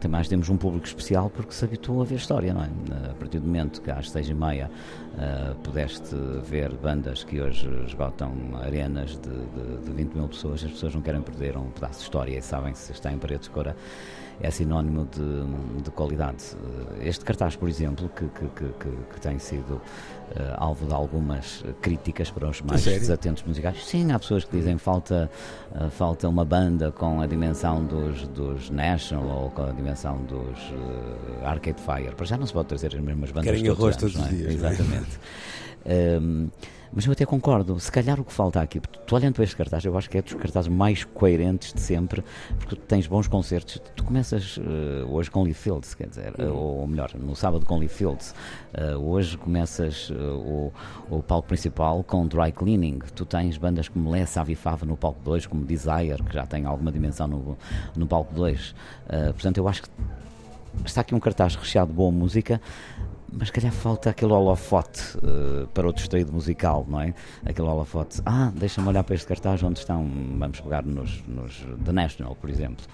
mais 0.09 0.27
temos 0.27 0.49
um 0.49 0.57
público 0.57 0.87
especial 0.87 1.31
porque 1.31 1.53
se 1.53 1.65
habituou 1.65 2.03
a 2.03 2.05
ver 2.05 2.17
história, 2.17 2.53
não 2.53 2.65
é? 2.65 2.67
Uh, 2.67 3.11
a 3.13 3.15
partir 3.15 3.39
do 3.39 3.47
momento 3.47 3.81
que 3.81 3.91
às 3.91 4.11
seis 4.11 4.29
e 4.29 4.35
meia 4.35 4.69
pudeste 5.63 6.15
ver 6.45 6.73
bandas 6.77 7.25
que 7.25 7.41
hoje 7.41 7.69
esgotam 7.87 8.33
arenas 8.63 9.19
de, 9.19 9.31
de, 9.31 9.85
de 9.85 9.93
20 9.93 10.15
mil 10.15 10.29
pessoas, 10.29 10.65
as 10.65 10.71
pessoas 10.71 10.95
não 10.95 11.03
querem 11.03 11.23
perder 11.23 11.57
um 11.57 11.71
pedaço 11.71 11.99
de 11.99 12.03
história 12.05 12.39
e 12.39 12.43
sabem 12.43 12.75
se 12.75 12.93
está 12.93 13.13
em 13.13 13.19
paredes 13.19 13.49
de 13.49 13.51
cora 13.51 13.77
é 14.41 14.51
sinónimo 14.51 15.07
de, 15.07 15.83
de 15.83 15.91
qualidade. 15.91 16.57
Este 17.01 17.25
cartaz, 17.25 17.57
por 17.57 17.69
exemplo, 17.69 18.09
que, 18.09 18.27
que, 18.29 18.47
que, 18.49 18.89
que 19.13 19.21
tem 19.21 19.39
sido 19.39 19.75
uh, 19.75 19.81
alvo 20.57 20.87
de 20.87 20.95
algumas 20.95 21.65
críticas 21.81 22.31
para 22.31 22.49
os 22.49 22.61
mais 22.63 22.85
desatentos 22.85 23.43
musicais, 23.43 23.85
sim, 23.85 24.11
há 24.13 24.19
pessoas 24.19 24.45
que 24.45 24.57
dizem 24.57 24.79
falta, 24.79 25.31
uh, 25.75 25.91
falta 25.91 26.29
uma 26.29 26.45
banda 26.45 26.91
com 26.91 27.21
a 27.21 27.27
dimensão 27.27 27.85
dos, 27.85 28.27
dos 28.29 28.71
National 28.71 29.45
ou 29.45 29.51
com 29.51 29.63
a 29.63 29.73
dimensão 29.73 30.23
dos 30.23 30.59
uh, 30.71 31.45
Arcade 31.45 31.81
Fire. 31.81 32.15
Para 32.15 32.27
já 32.27 32.37
não 32.37 32.47
se 32.47 32.53
pode 32.53 32.69
trazer 32.69 32.95
as 32.95 33.01
mesmas 33.01 33.31
bandas 33.31 33.45
Querem 33.45 33.65
todos, 33.65 33.79
arroz 33.79 33.97
todos 33.97 34.17
os 34.17 34.27
é? 34.27 34.29
dias. 34.29 34.55
Exatamente. 34.55 35.21
um, 36.21 36.49
mas 36.93 37.07
eu 37.07 37.13
até 37.13 37.25
concordo, 37.25 37.79
se 37.79 37.91
calhar 37.91 38.19
o 38.21 38.25
que 38.25 38.33
falta 38.33 38.61
aqui, 38.61 38.81
tu 38.81 39.15
olhando 39.15 39.35
para 39.35 39.45
este 39.45 39.57
cartaz, 39.57 39.85
eu 39.85 39.97
acho 39.97 40.11
que 40.11 40.19
é 40.19 40.23
dos 40.23 40.35
cartazes 40.35 40.69
mais 40.69 41.05
coerentes 41.05 41.73
de 41.73 41.81
sempre, 41.81 42.25
porque 42.59 42.75
tu 42.75 42.83
tens 42.83 43.07
bons 43.07 43.29
concertos. 43.29 43.81
Tu 43.95 44.03
começas 44.03 44.57
uh, 44.57 45.07
hoje 45.09 45.31
com 45.31 45.43
Lee 45.45 45.55
Fields, 45.55 45.95
quer 45.95 46.09
dizer, 46.09 46.35
uh, 46.41 46.53
ou 46.53 46.87
melhor, 46.87 47.13
no 47.15 47.37
sábado 47.37 47.65
com 47.65 47.79
Lee 47.79 47.89
Fields. 47.89 48.35
Uh, 48.75 48.97
hoje 48.99 49.39
começas 49.39 50.11
o, 50.11 50.73
o 51.09 51.23
palco 51.23 51.49
principal 51.49 52.03
com 52.03 52.27
Dry 52.27 52.51
Cleaning. 52.53 52.99
Tu 53.15 53.25
tens 53.25 53.57
bandas 53.57 53.89
como 53.89 54.11
Les 54.11 54.37
Avifava 54.37 54.85
no 54.85 54.97
palco 54.97 55.21
2, 55.23 55.47
como 55.47 55.65
Desire, 55.65 56.23
que 56.25 56.35
já 56.35 56.47
tem 56.47 56.67
alguma 56.67 56.91
dimensão 56.91 57.29
no, 57.29 57.59
no 57.95 58.07
palco 58.07 58.35
2. 58.35 58.75
portanto, 59.35 59.59
eu 59.59 59.69
acho 59.69 59.83
que 59.83 59.89
está 60.85 61.03
aqui 61.03 61.15
um 61.15 61.21
cartaz 61.21 61.55
recheado 61.55 61.91
de 61.91 61.97
boa 61.97 62.11
música 62.11 62.61
mas 63.33 63.51
calhar 63.51 63.73
falta 63.73 64.11
aquele 64.11 64.33
holofote 64.33 65.17
uh, 65.19 65.67
para 65.69 65.89
o 65.89 65.93
distrito 65.93 66.33
musical, 66.33 66.85
não 66.89 67.01
é? 67.01 67.15
Aquele 67.45 67.69
holofote, 67.69 68.21
ah, 68.27 68.51
deixa-me 68.55 68.89
olhar 68.89 69.05
para 69.05 69.15
este 69.15 69.27
cartaz 69.27 69.63
onde 69.63 69.79
estão, 69.79 70.09
vamos 70.39 70.61
pegar 70.61 70.85
nos, 70.85 71.23
nos 71.27 71.65
The 71.85 71.93
National, 71.93 72.35
por 72.37 72.51
exemplo. 72.51 72.85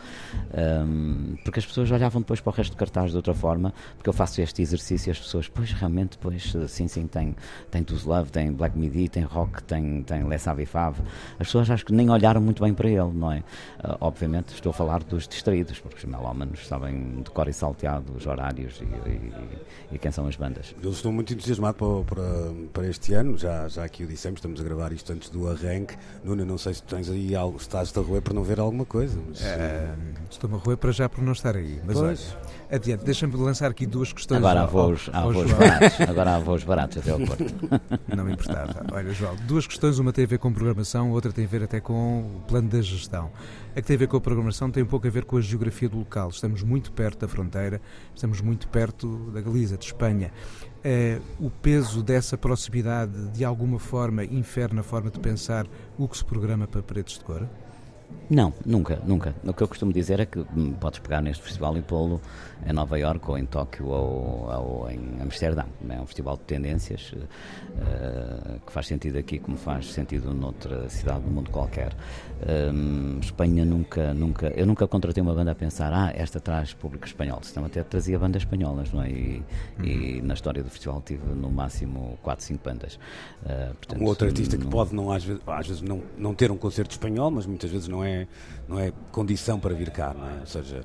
Um, 0.54 1.36
porque 1.42 1.58
as 1.58 1.66
pessoas 1.66 1.90
olhavam 1.90 2.20
depois 2.20 2.40
para 2.40 2.50
o 2.50 2.54
resto 2.54 2.72
do 2.72 2.76
cartaz 2.76 3.10
de 3.10 3.16
outra 3.16 3.34
forma, 3.34 3.72
porque 3.96 4.08
eu 4.08 4.12
faço 4.12 4.40
este 4.40 4.60
exercício 4.60 5.08
e 5.08 5.12
as 5.12 5.18
pessoas, 5.18 5.48
pois 5.48 5.72
realmente, 5.72 6.18
pois, 6.18 6.54
sim, 6.68 6.86
sim, 6.86 7.06
tem, 7.06 7.34
tem 7.70 7.82
Tooth 7.82 8.06
Love, 8.06 8.30
tem 8.30 8.52
Black 8.52 8.78
Midi, 8.78 9.08
tem 9.08 9.22
rock, 9.22 9.62
tem, 9.62 10.02
tem 10.02 10.24
Les 10.24 10.46
Avifav. 10.46 10.98
As 11.38 11.46
pessoas 11.46 11.70
acho 11.70 11.84
que 11.84 11.92
nem 11.92 12.10
olharam 12.10 12.40
muito 12.40 12.62
bem 12.62 12.74
para 12.74 12.88
ele, 12.88 13.12
não 13.12 13.32
é? 13.32 13.38
Uh, 13.38 13.96
obviamente 14.00 14.52
estou 14.54 14.70
a 14.70 14.72
falar 14.72 15.02
dos 15.02 15.26
distraídos, 15.26 15.80
porque 15.80 15.96
os 15.96 16.04
melómanos 16.04 16.66
sabem 16.66 17.22
de 17.22 17.30
cor 17.30 17.48
e 17.48 17.52
salteado 17.52 18.12
os 18.14 18.26
horários 18.26 18.80
e, 18.80 18.84
e, 18.84 19.94
e 19.94 19.98
quem 19.98 20.10
são 20.10 20.25
as 20.28 20.36
bandas. 20.36 20.74
Eu 20.82 20.90
estou 20.90 21.12
muito 21.12 21.32
entusiasmado 21.32 21.76
para, 21.76 22.04
para, 22.04 22.52
para, 22.72 22.88
este 22.88 23.14
ano, 23.14 23.36
já, 23.36 23.68
já 23.68 23.84
aqui 23.84 24.04
o 24.04 24.06
dissemos, 24.06 24.38
estamos 24.38 24.60
a 24.60 24.64
gravar 24.64 24.92
isto 24.92 25.12
antes 25.12 25.30
do 25.30 25.48
arranque. 25.48 25.96
Nuno, 26.24 26.44
não 26.44 26.58
sei 26.58 26.74
se 26.74 26.82
tens 26.82 27.08
aí 27.10 27.34
algo, 27.34 27.56
estás 27.56 27.96
a 27.96 28.00
roer 28.00 28.22
para 28.22 28.34
não 28.34 28.42
ver 28.42 28.60
alguma 28.60 28.84
coisa. 28.84 29.18
Mas... 29.28 29.42
É, 29.42 29.94
Estou-me 30.30 30.56
a 30.56 30.58
roer 30.58 30.76
para 30.76 30.92
já 30.92 31.08
por 31.08 31.22
não 31.22 31.32
estar 31.32 31.56
aí. 31.56 31.80
Mas 31.84 31.98
pois. 31.98 32.36
olha, 32.68 32.76
adiante, 32.76 33.04
deixa-me 33.04 33.36
lançar 33.36 33.70
aqui 33.70 33.86
duas 33.86 34.12
questões. 34.12 34.38
Agora 34.38 34.62
há 34.62 34.66
voos, 34.66 35.10
há 35.12 35.22
voos 35.22 35.52
baratos, 35.52 36.00
agora 36.00 36.36
há 36.36 36.38
voos 36.38 36.64
baratos 36.64 36.98
até 36.98 37.10
ao 37.10 37.20
Porto. 37.20 37.44
Não 38.14 38.24
me 38.24 38.32
importava. 38.32 38.84
Olha, 38.92 39.12
João, 39.12 39.36
duas 39.46 39.66
questões, 39.66 39.98
uma 39.98 40.12
tem 40.12 40.24
a 40.24 40.28
ver 40.28 40.38
com 40.38 40.52
programação, 40.52 41.10
outra 41.10 41.32
tem 41.32 41.44
a 41.44 41.48
ver 41.48 41.62
até 41.62 41.80
com 41.80 42.20
o 42.20 42.40
plano 42.46 42.68
da 42.68 42.80
gestão. 42.80 43.30
A 43.76 43.80
que 43.82 43.88
tem 43.88 43.96
a 43.96 43.98
ver 43.98 44.08
com 44.08 44.16
a 44.16 44.20
programação 44.22 44.70
tem 44.70 44.82
um 44.82 44.86
pouco 44.86 45.06
a 45.06 45.10
ver 45.10 45.26
com 45.26 45.36
a 45.36 45.40
geografia 45.42 45.86
do 45.86 45.98
local. 45.98 46.30
Estamos 46.30 46.62
muito 46.62 46.90
perto 46.90 47.18
da 47.18 47.28
fronteira, 47.28 47.78
estamos 48.14 48.40
muito 48.40 48.66
perto 48.68 49.30
da 49.30 49.42
Galiza, 49.42 49.76
de 49.76 49.84
Espanha. 49.84 50.32
É, 50.82 51.20
o 51.38 51.50
peso 51.50 52.02
dessa 52.02 52.38
proximidade 52.38 53.28
de 53.28 53.44
alguma 53.44 53.78
forma 53.78 54.24
infere 54.24 54.74
na 54.74 54.82
forma 54.82 55.10
de 55.10 55.20
pensar 55.20 55.66
o 55.98 56.08
que 56.08 56.16
se 56.16 56.24
programa 56.24 56.66
para 56.66 56.82
Paredes 56.82 57.18
de 57.18 57.24
Cora? 57.24 57.50
Não, 58.28 58.52
nunca, 58.64 59.00
nunca. 59.06 59.34
O 59.44 59.52
que 59.52 59.62
eu 59.62 59.68
costumo 59.68 59.92
dizer 59.92 60.18
é 60.20 60.26
que 60.26 60.40
hum, 60.40 60.74
podes 60.80 60.98
pegar 60.98 61.20
neste 61.20 61.42
festival 61.42 61.76
e 61.76 61.82
pô-lo 61.82 62.20
em 62.66 62.72
Nova 62.72 62.98
York 62.98 63.30
ou 63.30 63.38
em 63.38 63.46
Tóquio 63.46 63.86
ou, 63.86 64.48
ou 64.48 64.90
em 64.90 65.20
Amsterdã. 65.20 65.64
É 65.88 66.00
um 66.00 66.06
festival 66.06 66.36
de 66.36 66.42
tendências 66.42 67.12
uh, 67.12 68.60
que 68.64 68.72
faz 68.72 68.86
sentido 68.86 69.18
aqui 69.18 69.38
como 69.38 69.56
faz 69.56 69.92
sentido 69.92 70.32
noutra 70.32 70.88
cidade 70.88 71.20
do 71.20 71.30
mundo 71.30 71.50
qualquer. 71.50 71.92
Um, 72.72 73.18
Espanha 73.20 73.64
nunca, 73.64 74.12
nunca, 74.12 74.48
eu 74.48 74.66
nunca 74.66 74.86
contratei 74.86 75.22
uma 75.22 75.34
banda 75.34 75.52
a 75.52 75.54
pensar, 75.54 75.92
ah, 75.92 76.12
esta 76.14 76.40
traz 76.40 76.72
público 76.72 77.06
espanhol. 77.06 77.40
Senão 77.42 77.66
até 77.66 77.82
trazia 77.82 78.18
bandas 78.18 78.42
espanholas, 78.42 78.92
não 78.92 79.02
é? 79.02 79.10
E, 79.10 79.42
uhum. 79.78 79.84
e 79.84 80.22
na 80.22 80.34
história 80.34 80.62
do 80.62 80.70
festival 80.70 81.02
tive 81.04 81.26
no 81.34 81.50
máximo 81.50 82.18
4, 82.22 82.44
5 82.44 82.64
bandas. 82.64 82.94
Uh, 83.42 83.74
portanto, 83.74 84.02
um 84.02 84.04
outro 84.04 84.26
artista 84.26 84.56
que 84.56 84.66
pode 84.66 84.94
não, 84.94 85.10
às 85.12 85.24
vezes, 85.24 85.42
às 85.46 85.66
vezes 85.66 85.82
não, 85.82 86.02
não 86.16 86.34
ter 86.34 86.50
um 86.50 86.56
concerto 86.56 86.92
espanhol, 86.92 87.30
mas 87.30 87.46
muitas 87.46 87.70
vezes 87.70 87.88
não 87.88 88.02
é, 88.04 88.15
não 88.68 88.78
é 88.78 88.92
condição 89.10 89.58
para 89.58 89.74
vir 89.74 89.90
cá, 89.90 90.14
não 90.14 90.28
é? 90.28 90.40
Ou 90.40 90.46
seja, 90.46 90.84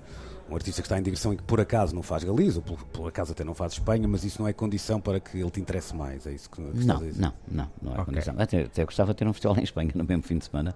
um 0.52 0.56
artista 0.56 0.82
que 0.82 0.86
está 0.86 1.00
em 1.00 1.02
digressão 1.02 1.34
e 1.34 1.38
que 1.38 1.44
por 1.44 1.62
acaso 1.62 1.96
não 1.96 2.04
faz 2.04 2.24
Galiza, 2.24 2.60
ou 2.60 2.64
por, 2.64 2.84
por, 2.88 3.08
acaso 3.08 3.32
até 3.32 3.44
não 3.44 3.54
faz 3.54 3.74
Espanha, 3.74 4.08
mas 4.08 4.24
isso 4.26 4.42
não 4.42 4.48
é 4.48 4.54
condição 4.54 5.00
para 5.00 5.20
que 5.20 5.38
ele 5.38 5.50
te 5.50 5.62
interesse 5.62 5.96
mais, 5.96 6.28
é 6.28 6.34
isso 6.34 6.50
que, 6.50 6.62
que 6.62 6.86
não, 6.86 7.00
não, 7.00 7.34
não, 7.48 7.72
não 7.82 7.92
é 7.92 7.94
okay. 7.94 8.06
condição. 8.06 8.36
Até, 8.38 8.62
até 8.64 8.84
gostava 8.84 9.14
de 9.14 9.18
ter 9.18 9.28
um 9.28 9.34
festival 9.34 9.58
em 9.58 9.64
Espanha 9.64 9.92
no 9.96 10.04
mesmo 10.04 10.24
fim 10.24 10.38
de 10.38 10.46
semana 10.46 10.76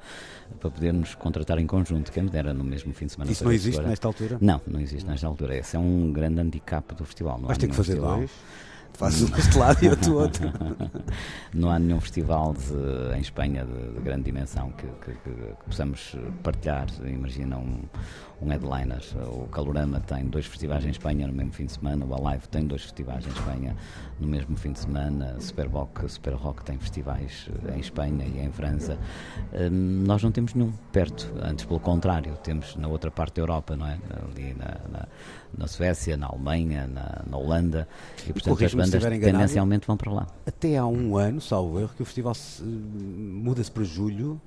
para 0.60 0.72
podermos 0.72 1.14
contratar 1.16 1.60
em 1.60 1.68
conjunto, 1.68 2.12
quem 2.12 2.24
me 2.24 2.30
dera 2.30 2.54
no 2.54 2.64
mesmo 2.64 2.94
fim 2.94 3.06
de 3.06 3.14
semana. 3.14 3.32
Isso 3.32 3.44
não 3.44 3.52
existe 3.52 3.78
agora. 3.78 3.90
nesta 3.90 4.08
altura? 4.08 4.38
Não, 4.40 4.62
não 4.66 4.80
existe 4.80 5.08
nesta 5.08 5.28
altura. 5.28 5.58
Esse 5.58 5.76
é 5.76 5.80
um 5.80 6.12
grande 6.12 6.40
handicap 6.40 6.96
do 6.96 7.04
festival. 7.06 7.38
Não 7.40 7.48
Vais 7.48 7.58
ter 7.58 7.68
que 7.68 7.76
fazer 7.76 7.96
dois? 7.96 8.32
Fazes 8.98 9.24
um 9.24 9.34
deste 9.34 9.58
lado 9.58 9.84
e 9.84 9.90
outro 9.90 10.16
outro. 10.16 10.52
não 11.54 11.70
há 11.70 11.78
nenhum 11.78 12.00
festival 12.00 12.54
de, 12.54 13.18
em 13.18 13.22
Espanha 13.22 13.66
de, 13.66 13.94
de 13.94 14.02
grande 14.02 14.24
dimensão 14.24 14.72
que, 14.72 14.88
que, 14.88 15.12
que, 15.12 15.30
que, 15.30 15.66
possamos 15.66 16.16
partilhar. 16.42 16.88
Imagina 17.04 17.58
um, 17.58 17.82
um 18.42 18.50
headliner. 18.50 19.02
O 19.28 19.48
Calorama 19.48 20.00
tem 20.00 20.26
dois 20.26 20.46
festivais 20.46 20.86
em 20.86 20.90
Espanha 20.90 21.28
no 21.28 21.34
mesmo 21.34 21.52
fim 21.52 21.66
de 21.66 21.74
semana, 21.74 22.06
o 22.06 22.14
Alive 22.14 22.48
tem 22.48 22.66
dois 22.66 22.84
festivais 22.84 23.26
em 23.26 23.30
Espanha 23.30 23.76
no 24.20 24.28
mesmo 24.28 24.56
fim 24.56 24.72
de 24.72 24.80
semana, 24.80 25.36
Superboc, 25.40 26.08
Super 26.08 26.34
Rock 26.34 26.64
tem 26.64 26.78
festivais 26.78 27.50
em 27.74 27.80
Espanha 27.80 28.26
e 28.26 28.40
em 28.40 28.52
França. 28.52 28.98
Hum, 29.54 30.04
nós 30.06 30.24
não 30.24 30.32
temos 30.32 30.54
nenhum 30.54 30.72
perto, 30.92 31.32
antes 31.42 31.66
pelo 31.66 31.80
contrário, 31.80 32.38
temos 32.38 32.76
na 32.76 32.88
outra 32.88 33.12
parte 33.12 33.36
da 33.36 33.42
Europa, 33.42 33.76
não 33.76 33.88
é? 33.88 33.98
Ali 34.24 34.54
na, 34.54 34.78
na, 34.90 35.08
na 35.58 35.68
Suécia, 35.68 36.18
na 36.18 36.28
Alemanha, 36.28 36.88
na, 36.88 37.24
na 37.30 37.38
Holanda, 37.38 37.88
e 38.28 38.34
portanto 38.34 38.64
as 38.64 38.74
bandas 38.74 39.04
tendencialmente 39.04 39.88
vão 39.88 39.98
para 39.98 40.12
lá. 40.12 40.28
Até 40.46 40.78
há 40.78 40.86
um 40.86 41.18
ano, 41.18 41.40
salvo 41.42 41.80
erro, 41.80 41.92
que 41.96 42.02
o 42.02 42.06
festival 42.06 42.34
muda-se 42.62 43.72
para 43.72 43.84
julho 43.84 44.42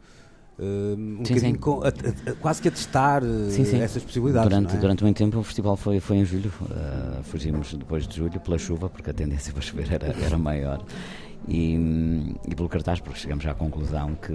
um 0.60 1.24
sim, 1.24 1.38
sim. 1.38 1.54
Com, 1.54 1.82
a, 1.84 1.88
a, 1.88 2.32
quase 2.40 2.60
que 2.60 2.66
a 2.66 2.70
testar 2.70 3.22
sim, 3.22 3.64
sim. 3.64 3.80
essas 3.80 4.02
possibilidades. 4.02 4.48
Durante, 4.50 4.74
é? 4.74 4.78
durante 4.78 5.04
muito 5.04 5.16
tempo 5.16 5.38
o 5.38 5.42
festival 5.44 5.76
foi, 5.76 6.00
foi 6.00 6.16
em 6.16 6.24
julho, 6.24 6.52
uh, 6.62 7.22
fugimos 7.22 7.72
depois 7.74 8.08
de 8.08 8.16
julho 8.16 8.40
pela 8.40 8.58
chuva, 8.58 8.88
porque 8.88 9.08
a 9.08 9.14
tendência 9.14 9.52
para 9.52 9.62
chover 9.62 9.92
era, 9.92 10.06
era 10.08 10.36
maior. 10.36 10.84
E, 11.46 12.37
e, 12.46 12.55
pelo 12.55 12.68
cartaz, 12.68 13.01
porque 13.01 13.20
chegamos 13.20 13.46
à 13.46 13.55
conclusão 13.55 14.14
que, 14.16 14.35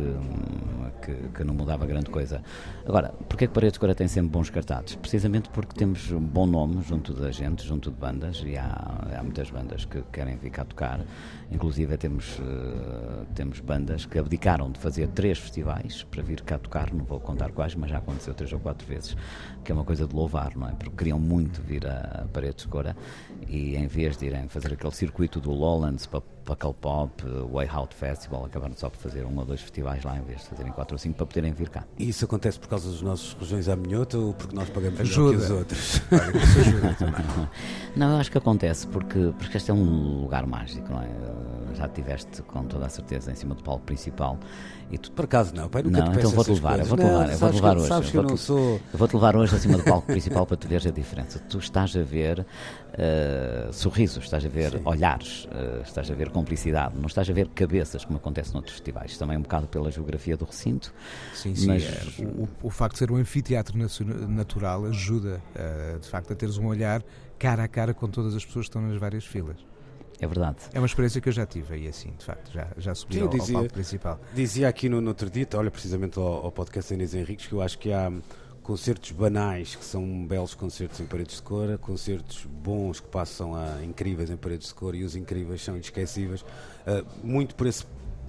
que, 1.01 1.13
que, 1.29 1.43
não 1.43 1.53
mudava 1.53 1.85
grande 1.85 2.09
coisa. 2.09 2.41
Agora, 2.87 3.09
porquê 3.29 3.47
que 3.47 3.53
Paredes 3.53 3.73
de 3.73 3.79
Cora 3.79 3.93
tem 3.93 4.07
sempre 4.07 4.31
bons 4.31 4.49
cartazes? 4.49 4.95
Precisamente 4.95 5.49
porque 5.49 5.75
temos 5.75 6.11
um 6.11 6.19
bom 6.19 6.47
nome 6.47 6.81
junto 6.81 7.13
da 7.13 7.29
gente, 7.31 7.67
junto 7.67 7.91
de 7.91 7.97
bandas, 7.97 8.41
e 8.45 8.57
há, 8.57 9.17
há 9.19 9.21
muitas 9.21 9.49
bandas 9.51 9.85
que 9.85 10.01
querem 10.11 10.37
vir 10.37 10.49
cá 10.49 10.65
tocar. 10.65 11.01
Inclusive 11.51 11.97
temos, 11.97 12.39
uh, 12.39 13.25
temos 13.35 13.59
bandas 13.59 14.05
que 14.05 14.17
abdicaram 14.17 14.71
de 14.71 14.79
fazer 14.79 15.07
três 15.09 15.37
festivais 15.37 16.03
para 16.03 16.23
vir 16.23 16.41
cá 16.41 16.57
tocar, 16.57 16.91
não 16.91 17.05
vou 17.05 17.19
contar 17.19 17.51
quais, 17.51 17.75
mas 17.75 17.91
já 17.91 17.99
aconteceu 17.99 18.33
três 18.33 18.51
ou 18.53 18.59
quatro 18.59 18.87
vezes, 18.87 19.15
que 19.63 19.71
é 19.71 19.75
uma 19.75 19.85
coisa 19.85 20.07
de 20.07 20.15
louvar, 20.15 20.55
não 20.55 20.67
é? 20.67 20.71
Porque 20.71 20.95
queriam 20.95 21.19
muito 21.19 21.61
vir 21.61 21.85
a 21.85 22.25
Paredes 22.33 22.63
de 22.63 22.69
Cora 22.69 22.95
e 23.47 23.75
em 23.75 23.87
vez 23.87 24.17
de 24.17 24.25
irem 24.25 24.47
fazer 24.47 24.73
aquele 24.73 24.93
circuito 24.93 25.39
do 25.39 25.51
Lowlands 25.51 26.05
para 26.05 26.21
Puckle 26.21 26.73
Pop, 26.73 27.23
Way 27.51 27.67
Out 27.69 27.95
Festival, 27.95 28.45
acabaram 28.45 28.73
só 28.75 28.89
por 28.89 28.97
fazer 28.97 29.25
um 29.25 29.37
ou 29.37 29.45
dois 29.45 29.61
festivais 29.61 30.03
lá 30.03 30.17
em 30.17 30.23
vez 30.23 30.41
de 30.41 30.47
fazerem 30.47 30.71
quatro 30.71 30.95
ou 30.95 30.97
cinco 30.97 31.15
para 31.15 31.25
poderem 31.25 31.53
vir 31.53 31.69
cá. 31.69 31.85
E 31.97 32.09
isso 32.09 32.25
acontece 32.25 32.59
por 32.59 32.67
causa 32.67 32.89
dos 32.89 33.01
nossos 33.01 33.33
regiões 33.33 33.69
à 33.69 33.75
minhota 33.75 34.17
ou 34.17 34.33
porque 34.33 34.55
nós 34.55 34.69
pagamos 34.69 34.99
ajuda. 34.99 35.37
que 35.37 35.43
os 35.43 35.51
outros? 35.51 36.01
não, 37.95 38.11
eu 38.11 38.17
acho 38.17 38.31
que 38.31 38.37
acontece 38.37 38.87
porque, 38.87 39.33
porque 39.37 39.57
este 39.57 39.71
é 39.71 39.73
um 39.73 40.21
lugar 40.21 40.45
mágico, 40.45 40.89
não 40.89 41.01
é? 41.01 41.09
Já 41.73 41.87
tiveste 41.87 42.41
com 42.43 42.63
toda 42.65 42.85
a 42.85 42.89
certeza 42.89 43.31
em 43.31 43.35
cima 43.35 43.55
do 43.55 43.63
palco 43.63 43.83
principal 43.83 44.37
e 44.91 44.97
tu... 44.97 45.11
Por 45.11 45.25
acaso 45.25 45.55
não, 45.55 45.67
pai, 45.69 45.81
nunca 45.81 46.05
não, 46.05 46.13
então 46.13 46.29
vou-te 46.29 46.51
levar, 46.51 46.79
eu 46.79 46.85
vou-te 46.85 47.03
levar, 47.03 47.31
eu 47.31 47.37
vou-te 47.37 47.55
levar 47.55 47.77
hoje. 47.77 47.87
Sabes 47.87 48.09
que 48.11 48.17
eu, 48.17 48.23
não 48.23 48.37
sou... 48.37 48.79
eu 48.91 48.99
vou-te 48.99 49.13
levar 49.15 49.35
hoje 49.35 49.55
acima 49.55 49.77
do 49.77 49.83
palco 49.83 50.05
principal 50.07 50.45
para 50.45 50.57
tu 50.57 50.67
veres 50.67 50.85
a 50.85 50.91
diferença. 50.91 51.39
Tu 51.39 51.57
estás 51.57 51.95
a 51.95 52.03
ver 52.03 52.39
uh, 52.39 53.73
sorrisos, 53.73 54.23
estás 54.23 54.45
a 54.45 54.49
ver 54.49 54.71
Sim. 54.71 54.81
olhares, 54.85 55.45
uh, 55.45 55.81
estás 55.81 56.11
a 56.11 56.13
ver 56.13 56.29
cumplicidade, 56.29 56.95
não 56.97 57.07
estás 57.07 57.29
a 57.29 57.33
ver 57.33 57.47
cabeças, 57.49 58.05
como 58.05 58.17
acontece 58.17 58.53
noutros 58.53 58.75
festivais. 58.75 59.17
Também 59.17 59.37
um 59.37 59.41
bocado 59.41 59.67
pela 59.67 59.89
geografia 59.89 60.37
do 60.37 60.45
recinto. 60.45 60.93
Sim, 61.33 61.55
sim. 61.55 61.67
Mas... 61.67 61.83
É, 61.83 62.23
o, 62.23 62.47
o, 62.61 62.69
facto 62.69 62.93
de 62.93 62.99
ser 62.99 63.11
um 63.11 63.15
anfiteatro 63.15 63.75
natural 64.27 64.85
ajuda, 64.85 65.41
uh, 65.55 65.99
de 65.99 66.07
facto, 66.07 66.33
a 66.33 66.35
teres 66.35 66.57
um 66.57 66.67
olhar 66.67 67.03
cara 67.39 67.63
a 67.63 67.67
cara 67.67 67.93
com 67.93 68.07
todas 68.07 68.35
as 68.35 68.45
pessoas 68.45 68.65
que 68.65 68.69
estão 68.69 68.81
nas 68.81 68.99
várias 68.99 69.25
filas. 69.25 69.72
É 70.23 70.27
verdade. 70.27 70.57
É 70.73 70.79
uma 70.79 70.85
experiência 70.85 71.19
que 71.19 71.27
eu 71.27 71.33
já 71.33 71.45
tive 71.45 71.73
aí 71.73 71.87
assim, 71.87 72.13
de 72.17 72.23
facto, 72.23 72.49
já, 72.51 72.67
já 72.77 72.95
subi 72.95 73.15
Sim, 73.15 73.21
ao, 73.21 73.27
dizia, 73.27 73.55
ao 73.55 73.61
palco 73.61 73.73
principal. 73.73 74.19
Dizia 74.33 74.69
aqui 74.69 74.87
no, 74.87 75.01
no 75.01 75.09
outro 75.09 75.29
dia, 75.29 75.45
olha 75.55 75.69
precisamente 75.69 76.17
ao, 76.17 76.45
ao 76.45 76.51
podcast 76.51 76.93
Inês 76.93 77.13
Henriques, 77.13 77.47
que 77.47 77.53
eu 77.53 77.61
acho 77.61 77.77
que 77.77 77.91
há 77.91 78.09
concertos 78.61 79.11
banais 79.11 79.75
que 79.75 79.83
são 79.83 80.25
belos 80.25 80.53
concertos 80.53 81.01
em 81.01 81.05
paredes 81.05 81.35
de 81.35 81.41
cor, 81.41 81.77
concertos 81.79 82.45
bons 82.45 83.01
que 83.01 83.07
passam 83.09 83.53
a 83.53 83.83
incríveis 83.83 84.29
em 84.29 84.37
paredes 84.37 84.69
de 84.69 84.73
cor 84.73 84.95
e 84.95 85.03
os 85.03 85.17
incríveis 85.17 85.61
são 85.61 85.75
inesquecíveis, 85.75 86.41
uh, 86.41 87.05
muito 87.21 87.53
por 87.55 87.67
esse 87.67 87.85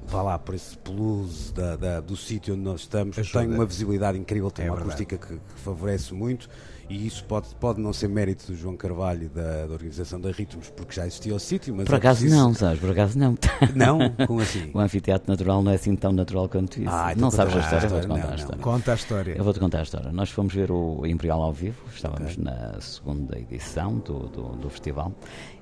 vá 0.06 0.20
lá, 0.20 0.38
por 0.38 0.54
esse 0.54 0.76
plus 0.78 1.52
da, 1.52 1.76
da, 1.76 2.00
do 2.00 2.16
sítio 2.16 2.54
onde 2.54 2.62
nós 2.62 2.80
estamos, 2.80 3.18
Ajuda. 3.18 3.40
tem 3.40 3.54
uma 3.54 3.64
visibilidade 3.64 4.18
incrível, 4.18 4.50
tem 4.50 4.66
é 4.66 4.70
uma 4.70 4.76
verdade. 4.76 5.02
acústica 5.02 5.26
que, 5.26 5.38
que 5.38 5.60
favorece 5.60 6.12
muito 6.12 6.48
e 6.88 7.06
isso 7.06 7.24
pode, 7.24 7.48
pode 7.56 7.80
não 7.80 7.92
ser 7.92 8.08
mérito 8.08 8.46
do 8.46 8.56
João 8.56 8.76
Carvalho 8.76 9.28
da, 9.28 9.66
da 9.66 9.72
organização 9.72 10.20
da 10.20 10.30
Ritmos, 10.30 10.70
porque 10.70 10.94
já 10.94 11.06
existia 11.06 11.34
o 11.34 11.38
sítio, 11.38 11.74
mas. 11.74 11.86
Por 11.86 11.94
é 11.94 11.96
acaso 11.96 12.20
preciso... 12.20 12.42
não, 12.42 12.54
sabes? 12.54 12.80
Por 12.80 12.90
acaso 12.90 13.18
não. 13.18 13.34
Não? 13.74 13.98
Como 14.26 14.40
assim? 14.40 14.70
o 14.72 14.78
anfiteatro 14.78 15.30
natural 15.30 15.62
não 15.62 15.72
é 15.72 15.74
assim 15.74 15.96
tão 15.96 16.12
natural 16.12 16.48
quanto 16.48 16.80
isso. 16.80 16.90
Ah, 16.90 17.12
então 17.12 17.22
não 17.22 17.30
sabes 17.30 17.56
a 17.56 17.60
história? 17.60 17.88
Vou-te 17.88 18.06
contar 18.06 18.24
não, 18.24 18.32
a 18.32 18.36
história. 18.36 18.62
Conta 18.62 18.92
a 18.92 18.94
história. 18.94 19.34
Eu 19.36 19.44
vou-te 19.44 19.60
contar 19.60 19.78
a 19.78 19.82
história. 19.82 20.12
Nós 20.12 20.30
fomos 20.30 20.54
ver 20.54 20.70
o 20.70 21.06
Imperial 21.06 21.42
ao 21.42 21.52
vivo, 21.52 21.82
estávamos 21.92 22.32
okay. 22.32 22.44
na 22.44 22.80
segunda 22.80 23.38
edição 23.38 23.98
do, 23.98 24.28
do, 24.28 24.42
do 24.56 24.70
festival 24.70 25.12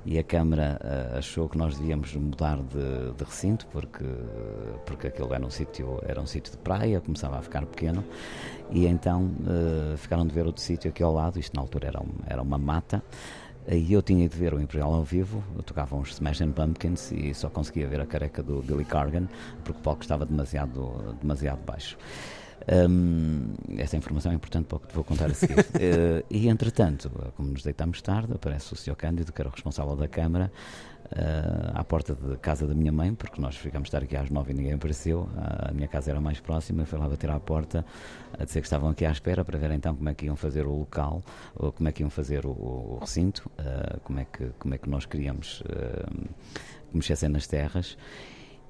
e 0.04 0.18
a 0.18 0.24
Câmara 0.24 0.80
uh, 0.82 1.18
achou 1.18 1.48
que 1.48 1.56
nós 1.56 1.78
devíamos 1.78 2.14
mudar 2.14 2.56
de, 2.56 3.12
de, 3.16 3.24
recinto 3.24 3.66
porque, 3.68 4.04
porque 4.84 5.06
aquele 5.06 5.32
era 5.32 5.44
um 5.44 5.50
sítio 5.50 6.00
era 6.02 6.20
um 6.20 6.26
sítio 6.26 6.52
de 6.52 6.58
praia, 6.58 7.00
começava 7.00 7.38
a 7.38 7.42
ficar 7.42 7.64
pequeno. 7.66 8.04
E 8.70 8.86
então 8.86 9.30
uh, 9.40 9.96
ficaram 9.96 10.26
de 10.26 10.34
ver 10.34 10.46
outro 10.46 10.62
sítio 10.62 10.90
aqui 10.90 11.02
ao 11.02 11.12
lado, 11.12 11.38
isto 11.38 11.54
na 11.54 11.62
altura 11.62 11.88
era, 11.88 12.00
um, 12.00 12.10
era 12.26 12.42
uma 12.42 12.58
mata. 12.58 13.02
E 13.68 13.92
eu 13.92 14.02
tinha 14.02 14.28
de 14.28 14.36
ver 14.36 14.52
o 14.54 14.60
Imperial 14.60 14.92
ao 14.92 15.04
vivo, 15.04 15.42
eu 15.54 15.62
tocava 15.62 15.94
uns 15.94 16.10
Smashing 16.14 16.50
Pumpkins 16.50 17.12
e 17.12 17.32
só 17.32 17.48
conseguia 17.48 17.86
ver 17.86 18.00
a 18.00 18.06
careca 18.06 18.42
do 18.42 18.60
Billy 18.60 18.84
Corgan 18.84 19.28
porque 19.62 19.78
o 19.78 19.82
palco 19.82 20.02
estava 20.02 20.26
demasiado, 20.26 21.16
demasiado 21.20 21.60
baixo. 21.64 21.96
Um, 22.70 23.55
essa 23.79 23.96
informação 23.96 24.33
é 24.33 24.35
importante 24.35 24.66
para 24.66 24.77
o 24.77 24.81
que 24.81 24.88
te 24.88 24.94
vou 24.94 25.05
contar 25.05 25.31
a 25.31 25.35
seguir. 25.35 25.59
uh, 25.59 26.25
e 26.31 26.48
entretanto, 26.48 27.11
como 27.37 27.51
nos 27.51 27.62
deitamos 27.62 28.01
tarde, 28.03 28.33
aparece 28.35 28.72
o 28.72 28.77
Sr. 28.77 28.94
Cândido, 28.94 29.33
que 29.33 29.40
era 29.40 29.48
o 29.48 29.53
responsável 29.53 29.96
da 29.96 30.07
Câmara, 30.07 30.53
uh, 31.07 31.72
à 31.75 31.85
porta 31.85 32.14
da 32.14 32.37
casa 32.37 32.66
da 32.66 32.75
minha 32.75 32.92
mãe, 32.92 33.14
porque 33.14 33.40
nós 33.40 33.57
ficamos 33.57 33.88
estar 33.88 34.03
aqui 34.03 34.16
às 34.16 34.31
nove 34.31 34.53
e 34.53 34.55
ninguém 34.55 34.75
apareceu. 34.75 35.22
Uh, 35.22 35.70
a 35.70 35.72
minha 35.72 35.88
casa 35.88 36.11
era 36.11 36.20
mais 36.20 36.40
próxima, 36.40 36.87
foi 36.87 36.98
lá 36.98 37.09
bater 37.09 37.31
à 37.31 37.40
porta 37.40 37.85
a 38.38 38.44
dizer 38.44 38.61
que 38.61 38.66
estavam 38.66 38.90
aqui 38.90 39.05
à 39.05 39.11
espera 39.11 39.44
para 39.44 39.59
ver 39.59 39.70
então 39.72 39.94
como 39.94 40.09
é 40.09 40.14
que 40.14 40.27
iam 40.27 40.37
fazer 40.37 40.66
o 40.66 40.75
local, 40.75 41.22
ou 41.55 41.72
como 41.72 41.88
é 41.88 41.92
que 41.92 42.03
iam 42.03 42.11
fazer 42.11 42.46
o, 42.46 42.51
o 42.51 42.98
recinto, 43.01 43.51
como, 44.05 44.20
é 44.20 44.25
que, 44.25 44.51
como 44.59 44.75
é 44.75 44.79
que 44.79 44.88
nós 44.88 45.05
queríamos 45.05 45.62
que 46.90 46.96
mexessem 46.96 47.29
nas 47.29 47.46
terras. 47.46 47.96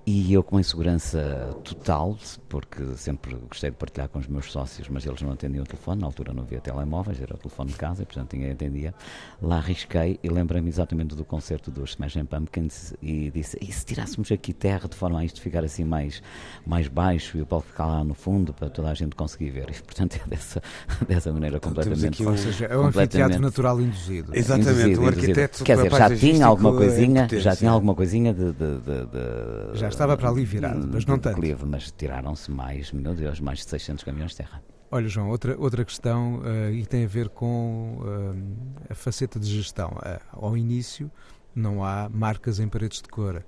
E 0.05 0.33
eu 0.33 0.43
com 0.43 0.59
insegurança 0.59 1.57
total, 1.63 2.19
porque 2.49 2.83
sempre 2.97 3.37
gostei 3.49 3.71
de 3.71 3.77
partilhar 3.77 4.09
com 4.09 4.19
os 4.19 4.27
meus 4.27 4.51
sócios, 4.51 4.89
mas 4.89 5.07
eles 5.07 5.23
não 5.23 5.31
atendiam 5.31 5.63
o 5.63 5.67
telefone, 5.67 6.01
na 6.01 6.09
altura 6.09 6.33
não 6.33 6.43
havia 6.43 6.61
telemóveis, 6.61 7.21
era 7.21 7.37
o 7.37 7.39
telefone 7.39 7.71
de 7.71 7.77
casa, 7.77 8.03
e 8.03 8.05
portanto 8.05 8.33
ninguém 8.33 8.51
atendia. 8.51 8.93
Lá 9.41 9.59
arrisquei 9.59 10.19
e 10.21 10.29
lembrei-me 10.29 10.69
exatamente 10.69 11.15
do 11.15 11.25
concerto 11.25 11.71
dos 11.71 11.91
Smashing 11.91 12.25
Pumpkins 12.25 12.95
e 13.01 13.31
disse, 13.31 13.57
e 13.61 13.71
se 13.71 13.87
tirássemos 13.87 14.33
aqui 14.33 14.53
terra 14.53 14.89
de 14.89 14.97
forma 14.97 15.21
a 15.21 15.25
isto 15.25 15.41
ficar 15.41 15.63
assim 15.63 15.85
mais, 15.85 16.21
mais 16.67 16.89
baixo 16.89 17.39
e 17.39 17.43
o 17.43 17.47
palco 17.47 17.69
ficar 17.69 17.87
lá 17.87 18.03
no 18.03 18.15
fundo 18.15 18.53
para 18.53 18.69
toda 18.69 18.91
a 18.91 18.95
gente 18.95 19.15
conseguir 19.15 19.51
ver. 19.51 19.71
E 19.71 19.83
portanto 19.83 20.17
é 20.17 20.29
dessa, 20.29 20.61
dessa 21.07 21.33
maneira 21.33 21.59
então, 21.59 21.71
completamente... 21.71 22.25
Ou 22.25 22.37
seja, 22.37 22.67
é 22.67 22.77
um 22.77 22.87
anfiteatro 22.87 23.41
natural 23.41 23.81
induzido. 23.81 24.35
Exatamente, 24.35 24.81
induzido, 24.81 25.03
o 25.03 25.07
arquiteto... 25.07 25.63
Quer 25.63 25.77
dizer, 25.77 25.91
já 25.93 26.17
tinha 26.17 26.45
alguma 26.45 26.73
coisinha, 26.73 27.29
já 27.31 27.55
tinha 27.55 27.71
alguma 27.71 27.95
coisinha 27.95 28.35
de... 28.35 28.53
de, 28.53 28.79
de, 28.81 29.07
de 29.07 29.79
já 29.79 29.92
estava 29.95 30.17
para 30.17 30.29
ali 30.29 30.45
virado, 30.45 30.89
mas 30.93 31.05
não 31.07 31.19
tanto. 31.19 31.35
Declive, 31.37 31.65
mas 31.67 31.91
tiraram-se 31.91 32.51
mais, 32.51 32.93
meu 32.93 33.15
Deus, 33.15 33.41
mais 33.41 33.59
de 33.61 33.65
600 33.67 34.05
caminhões 34.05 34.33
de 34.33 34.39
terra. 34.39 34.63
Olha, 34.95 35.09
João, 35.09 35.31
outra, 35.31 35.57
outra 35.59 35.87
questão 35.87 36.41
uh, 36.41 36.71
e 36.71 36.85
tem 36.85 37.05
a 37.05 37.09
ver 37.09 37.31
com 37.31 37.99
uh, 38.03 38.91
a 38.91 38.95
faceta 38.95 39.41
de 39.41 39.47
gestão. 39.47 39.89
Uh, 39.89 40.21
ao 40.33 40.55
início, 40.55 41.11
não 41.55 41.83
há 41.83 42.11
marcas 42.13 42.61
em 42.61 42.69
paredes 42.69 43.01
de 43.01 43.09
cor. 43.09 43.43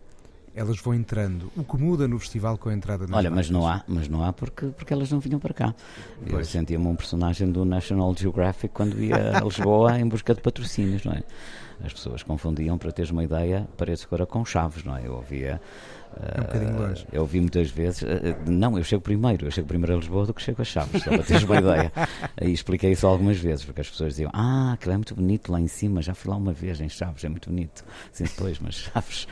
Elas 0.54 0.78
vão 0.78 0.94
entrando. 0.94 1.52
O 1.54 1.62
que 1.62 1.76
muda 1.76 2.08
no 2.08 2.18
festival 2.18 2.56
com 2.56 2.70
a 2.70 2.72
entrada 2.72 3.04
Olha, 3.04 3.28
marcas? 3.28 3.32
mas 3.32 3.50
não 3.50 3.66
há, 3.66 3.84
mas 3.86 4.08
não 4.08 4.24
há 4.24 4.32
porque, 4.32 4.68
porque 4.68 4.94
elas 4.94 5.10
não 5.10 5.20
vinham 5.20 5.38
para 5.38 5.52
cá. 5.52 5.74
Pois. 6.20 6.32
Eu 6.32 6.44
sentia-me 6.46 6.86
um 6.86 6.96
personagem 6.96 7.50
do 7.52 7.62
National 7.64 8.14
Geographic 8.16 8.72
quando 8.72 8.98
ia 9.02 9.36
a 9.36 9.40
Lisboa 9.44 9.98
em 9.98 10.08
busca 10.08 10.34
de 10.34 10.40
patrocínios, 10.40 11.04
não 11.04 11.12
é? 11.12 11.22
As 11.84 11.92
pessoas 11.92 12.22
confundiam, 12.22 12.78
para 12.78 12.90
teres 12.90 13.10
uma 13.10 13.22
ideia, 13.22 13.68
paredes 13.76 14.00
de 14.00 14.06
cor 14.06 14.24
com 14.26 14.44
chaves, 14.44 14.82
não 14.84 14.96
é? 14.96 15.06
Eu 15.06 15.14
ouvia 15.14 15.60
é 16.20 16.40
um 16.40 16.44
bocadinho 16.44 16.78
longe. 16.78 17.06
Eu 17.12 17.26
vi 17.26 17.40
muitas 17.40 17.70
vezes. 17.70 18.02
Eh, 18.02 18.20
eh, 18.30 18.36
não, 18.46 18.78
eu 18.78 18.84
chego 18.84 19.02
primeiro. 19.02 19.46
Eu 19.46 19.50
chego 19.50 19.66
primeiro 19.66 19.94
a 19.94 19.96
Lisboa 19.96 20.26
do 20.26 20.34
que 20.34 20.42
chego 20.42 20.62
a 20.62 20.64
Chaves, 20.64 21.02
só 21.02 21.10
para 21.10 21.22
teres 21.22 21.42
uma 21.42 21.58
ideia. 21.58 21.92
E 22.40 22.50
expliquei 22.50 22.92
isso 22.92 23.06
algumas 23.06 23.38
vezes, 23.38 23.64
porque 23.64 23.80
as 23.80 23.90
pessoas 23.90 24.12
diziam: 24.12 24.30
Ah, 24.32 24.72
aquilo 24.74 24.92
é 24.92 24.96
muito 24.96 25.14
bonito 25.14 25.50
lá 25.50 25.60
em 25.60 25.66
cima. 25.66 26.02
Já 26.02 26.14
fui 26.14 26.30
lá 26.30 26.36
uma 26.36 26.52
vez 26.52 26.80
em 26.80 26.88
Chaves, 26.88 27.24
é 27.24 27.28
muito 27.28 27.50
bonito. 27.50 27.84
Sim, 28.12 28.24
depois, 28.24 28.58
mas 28.60 28.74
Chaves, 28.74 29.26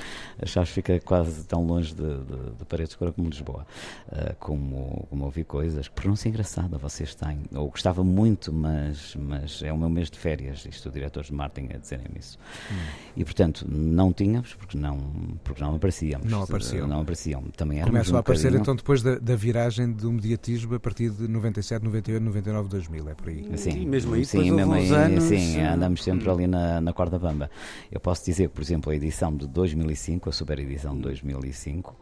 Chaves 0.45 0.71
fica 0.71 0.99
quase 1.01 1.45
tão 1.45 1.65
longe 1.65 1.95
de, 1.95 2.03
de, 2.03 2.51
de 2.59 2.65
Paredes 2.65 2.91
de 2.93 2.99
Cora 2.99 3.13
como 3.13 3.29
Lisboa. 3.29 3.67
Uh, 4.09 4.35
como, 4.39 5.07
como 5.09 5.25
ouvi 5.25 5.45
coisas. 5.45 5.89
Pronúncia 5.89 6.29
engraçada 6.29 6.79
vocês 6.79 7.15
têm. 7.15 7.43
Eu 7.53 7.69
gostava 7.69 8.03
muito, 8.03 8.53
mas, 8.53 9.15
mas 9.17 9.63
é 9.63 9.73
o 9.73 9.79
meu 9.79 9.89
mês 9.89 10.11
de 10.11 10.19
férias. 10.19 10.67
Isto, 10.67 10.91
diretores 10.91 11.29
de 11.29 11.35
marketing 11.35 11.75
a 11.75 11.79
dizerem-me 11.79 12.19
isso. 12.19 12.39
Hum. 12.71 12.75
E 13.17 13.25
portanto, 13.25 13.67
não 13.69 14.13
tínhamos, 14.13 14.55
porque 14.55 14.77
não, 14.77 14.99
porque 15.45 15.63
não 15.63 15.77
aparecíamos. 15.77 16.31
Não 16.31 16.43
aparecíamos 16.43 16.72
apareciam. 16.73 16.89
Não 16.89 17.01
apareciam. 17.01 17.43
Também 17.57 17.83
Começam 17.83 18.15
um 18.15 18.17
a 18.17 18.21
aparecer 18.21 18.45
bocadinho... 18.45 18.63
então 18.63 18.77
depois 18.77 19.03
da, 19.03 19.19
da, 19.19 19.37
viragem 19.37 19.93
do 19.93 20.13
mediatismo 20.13 20.75
a 20.75 20.81
partir 20.81 21.11
de 21.11 21.29
97, 21.29 21.85
98, 21.85 22.23
99, 22.23 22.69
2000, 22.69 23.09
é 23.09 23.15
por 23.15 23.29
aí. 23.29 23.59
Sim, 23.59 23.83
e 23.83 23.87
mesmo 23.87 24.15
aí, 24.15 24.25
sim, 24.25 24.51
mesmo 24.51 24.73
aí, 24.73 24.91
anos, 24.91 25.25
sim, 25.25 25.61
andamos 25.61 26.03
sempre 26.03 26.31
ali 26.31 26.47
na, 26.47 26.81
na 26.81 26.93
corda 26.93 27.19
bamba. 27.19 27.51
Eu 27.91 28.01
posso 28.01 28.25
dizer 28.25 28.49
que, 28.49 28.55
por 28.55 28.63
exemplo, 28.63 28.93
a 28.93 28.97
edição 28.97 29.35
de 29.37 29.47
2005, 29.47 30.29
a 30.29 30.33
super 30.33 30.59
edição 30.59 30.95
de 30.97 31.03
2005, 31.03 31.97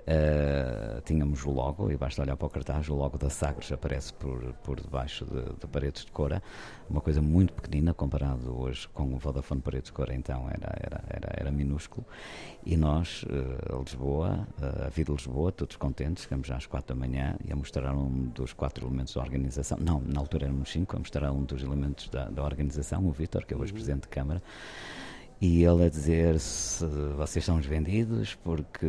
Uh, 0.00 1.00
tínhamos 1.02 1.44
o 1.44 1.50
logo, 1.50 1.90
e 1.90 1.96
basta 1.96 2.22
olhar 2.22 2.36
para 2.36 2.46
o 2.46 2.50
cartaz, 2.50 2.88
o 2.88 2.94
logo 2.94 3.18
da 3.18 3.28
Sagres 3.28 3.70
aparece 3.70 4.12
por, 4.14 4.54
por 4.64 4.80
debaixo 4.80 5.24
de, 5.26 5.42
de 5.60 5.66
paredes 5.66 6.04
de 6.04 6.12
cora, 6.12 6.42
uma 6.88 7.00
coisa 7.00 7.20
muito 7.20 7.52
pequenina 7.52 7.92
comparado 7.92 8.58
hoje 8.58 8.88
com 8.88 9.14
o 9.14 9.18
Vodafone 9.18 9.60
paredes 9.60 9.88
de 9.88 9.92
cora, 9.92 10.14
então 10.14 10.48
era, 10.48 10.74
era, 10.80 11.04
era, 11.08 11.28
era 11.40 11.50
minúsculo. 11.50 12.06
E 12.64 12.76
nós, 12.76 13.22
uh, 13.24 13.76
a 13.76 13.82
Lisboa, 13.82 14.48
uh, 14.60 14.86
a 14.86 14.88
vida 14.88 15.12
de 15.12 15.18
Lisboa, 15.18 15.52
todos 15.52 15.76
contentes, 15.76 16.24
chegamos 16.24 16.46
já 16.46 16.56
às 16.56 16.66
quatro 16.66 16.94
da 16.94 16.98
manhã 16.98 17.36
e 17.44 17.52
a 17.52 17.56
mostrar 17.56 17.94
um 17.94 18.28
dos 18.28 18.52
quatro 18.52 18.86
elementos 18.86 19.14
da 19.14 19.20
organização. 19.20 19.78
Não, 19.78 20.00
na 20.00 20.20
altura 20.20 20.46
éramos 20.46 20.70
cinco, 20.70 20.96
a 20.96 20.98
mostrar 20.98 21.30
um 21.32 21.42
dos 21.42 21.62
elementos 21.62 22.08
da, 22.08 22.30
da 22.30 22.42
organização, 22.42 23.06
o 23.06 23.12
Vítor, 23.12 23.44
que 23.44 23.52
é 23.52 23.56
hoje 23.56 23.72
uhum. 23.72 23.76
Presidente 23.78 24.02
de 24.02 24.08
Câmara 24.08 24.42
e 25.40 25.62
ele 25.62 25.84
a 25.84 25.88
dizer 25.88 26.40
se 26.40 26.84
vocês 27.16 27.44
são 27.44 27.58
os 27.58 27.66
vendidos 27.66 28.36
porque 28.42 28.86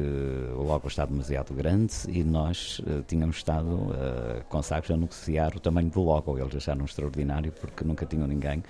o 0.55 0.63
logo 0.63 0.87
está 0.87 1.05
demasiado 1.05 1.53
grande 1.53 1.93
e 2.07 2.23
nós 2.23 2.79
uh, 2.79 3.03
tínhamos 3.07 3.37
estado 3.37 3.67
uh, 3.67 4.43
com 4.49 4.61
sacos 4.63 4.89
a 4.89 4.97
negociar 4.97 5.55
o 5.55 5.59
tamanho 5.59 5.89
do 5.89 6.01
logo. 6.01 6.39
Eles 6.39 6.55
acharam 6.55 6.85
extraordinário 6.85 7.51
porque 7.51 7.83
nunca 7.83 8.05
tinham 8.05 8.27
ninguém 8.27 8.63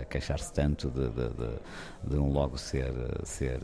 a 0.00 0.04
queixar-se 0.06 0.52
tanto 0.52 0.90
de, 0.90 1.08
de, 1.08 1.28
de, 1.28 1.58
de, 2.06 2.16
um 2.16 2.32
logo 2.32 2.58
ser, 2.58 2.92
ser, 3.24 3.60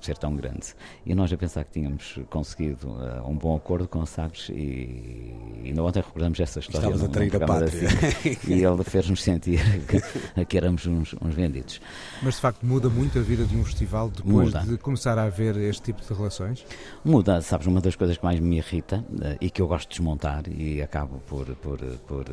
ser 0.00 0.16
tão 0.16 0.34
grande. 0.34 0.74
E 1.04 1.14
nós 1.14 1.32
a 1.32 1.36
pensar 1.36 1.64
que 1.64 1.72
tínhamos 1.72 2.18
conseguido 2.30 2.88
uh, 2.88 3.28
um 3.28 3.36
bom 3.36 3.56
acordo 3.56 3.86
com 3.86 4.00
o 4.00 4.06
Sagres 4.06 4.48
e, 4.50 5.72
não 5.74 5.86
ontem 5.86 6.00
recordamos 6.00 6.40
essa 6.40 6.58
história. 6.58 6.86
Estavas 6.86 7.04
a 7.04 7.08
trair 7.08 7.36
a 7.36 7.46
pátria. 7.46 7.88
Assim, 7.88 8.52
e 8.52 8.64
ele 8.64 8.84
fez-nos 8.84 9.22
sentir 9.22 9.60
que, 9.86 10.44
que 10.44 10.56
éramos 10.56 10.86
uns, 10.86 11.14
uns, 11.20 11.34
vendidos. 11.34 11.80
Mas 12.22 12.34
de 12.36 12.40
facto 12.40 12.64
muda 12.64 12.88
muito 12.88 13.18
a 13.18 13.22
vida 13.22 13.44
de 13.44 13.56
um 13.56 13.64
festival 13.64 14.10
depois 14.10 14.52
muda. 14.52 14.60
de 14.60 14.78
começar 14.78 15.18
a 15.18 15.24
haver 15.24 15.56
este 15.56 15.82
tipo 15.82 16.02
de 16.02 16.12
relações? 16.12 16.64
Muda, 17.04 17.40
sabes, 17.42 17.66
uma 17.66 17.80
das 17.80 17.94
coisas 17.94 18.16
que 18.16 18.24
mais 18.24 18.40
me 18.40 18.56
irrita 18.56 19.04
uh, 19.10 19.36
e 19.40 19.50
que 19.50 19.62
eu 19.62 19.68
gosto 19.68 19.88
de 19.88 19.96
desmontar 19.96 20.44
e 20.48 20.82
acabo 20.82 21.20
por, 21.26 21.46
por, 21.56 21.78
por, 22.06 22.24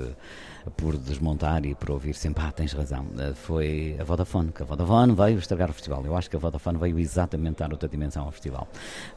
por 0.76 0.98
desmontar 0.98 1.66
e 1.66 1.76
por 1.76 1.92
ouvir 1.92 2.16
sempre, 2.16 2.44
ah, 2.44 2.52
tens 2.52 2.74
razão 2.74 2.86
razão, 2.86 3.06
eh, 3.18 3.34
foi 3.34 3.98
a 4.00 4.04
Vodafone, 4.04 4.52
que 4.52 4.62
a 4.62 4.66
Vodafone 4.66 5.14
veio 5.14 5.40
estragar 5.46 5.70
o 5.70 5.74
festival. 5.74 6.04
Eu 6.06 6.16
acho 6.16 6.30
que 6.30 6.36
a 6.36 6.40
Vodafone 6.40 6.78
veio 6.78 7.00
exatamente 7.00 7.58
dar 7.58 7.72
outra 7.72 7.88
dimensão 7.88 8.26
ao 8.26 8.32
festival. 8.32 8.68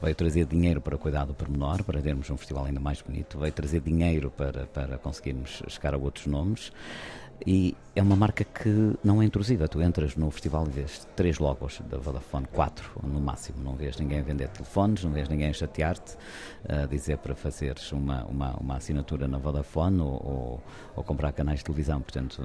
Veio 0.01 0.15
trazer 0.15 0.47
dinheiro 0.47 0.81
para 0.81 0.97
cuidar 0.97 1.25
do 1.25 1.35
pormenor, 1.35 1.83
para 1.83 2.01
termos 2.01 2.31
um 2.31 2.37
festival 2.37 2.67
ainda 2.67 2.81
mais 2.81 3.03
bonito, 3.03 3.39
veio 3.39 3.53
trazer 3.53 3.81
dinheiro 3.81 4.31
para, 4.31 4.67
para 4.67 4.99
conseguirmos 4.99 5.63
chegar 5.69 5.95
a 5.95 5.99
outros 5.99 6.27
nomes. 6.27 6.73
E 7.47 7.77
é 7.99 8.03
uma 8.03 8.15
marca 8.15 8.45
que 8.45 8.97
não 9.03 9.21
é 9.21 9.25
intrusiva. 9.25 9.67
Tu 9.67 9.83
entras 9.83 10.15
no 10.15 10.31
festival 10.31 10.65
e 10.69 10.71
vês 10.71 11.05
três 11.17 11.39
logos 11.41 11.81
da 11.91 11.99
Vodafone, 11.99 12.47
quatro 12.47 12.89
no 13.03 13.21
máximo. 13.21 13.61
Não 13.61 13.75
vês 13.75 13.97
ninguém 13.97 14.23
vender 14.23 14.49
telefones, 14.51 15.03
não 15.03 15.11
vês 15.11 15.29
ninguém 15.29 15.53
chatear-te, 15.53 16.17
a 16.69 16.87
dizer 16.87 17.19
para 17.19 17.35
fazeres 17.35 17.91
uma, 17.91 18.25
uma, 18.27 18.57
uma 18.57 18.77
assinatura 18.77 19.27
na 19.27 19.39
Vodafone 19.39 20.01
ou, 20.01 20.13
ou, 20.13 20.63
ou, 20.95 21.03
comprar 21.03 21.33
canais 21.33 21.59
de 21.59 21.65
televisão. 21.65 22.01
Portanto, 22.01 22.41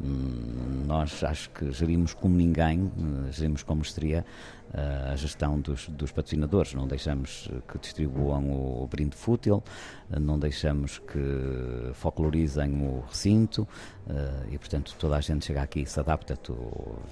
hum, 0.00 0.84
nós 0.86 1.22
acho 1.22 1.48
que 1.50 1.70
gerimos 1.70 2.12
como 2.12 2.34
ninguém, 2.34 2.90
eh, 3.28 3.30
gerimos 3.30 3.62
como 3.62 3.84
seria 3.84 4.24
a 4.72 5.14
gestão 5.16 5.60
dos, 5.60 5.88
dos, 5.88 6.10
patrocinadores. 6.10 6.72
Não 6.74 6.86
deixamos 6.86 7.48
que 7.68 7.78
distribuam 7.78 8.50
o, 8.50 8.84
o 8.84 8.86
brinde 8.86 9.16
fútil, 9.16 9.62
não 10.08 10.38
deixamos 10.38 10.98
que 10.98 11.90
folclorizem 11.92 12.72
o 12.82 13.04
recinto 13.06 13.68
uh, 14.06 14.31
e, 14.50 14.58
portanto, 14.58 14.94
toda 14.98 15.16
a 15.16 15.20
gente 15.20 15.44
chega 15.46 15.62
aqui 15.62 15.80
e 15.80 15.86
se 15.86 15.98
adapta. 15.98 16.36
Tu 16.36 16.54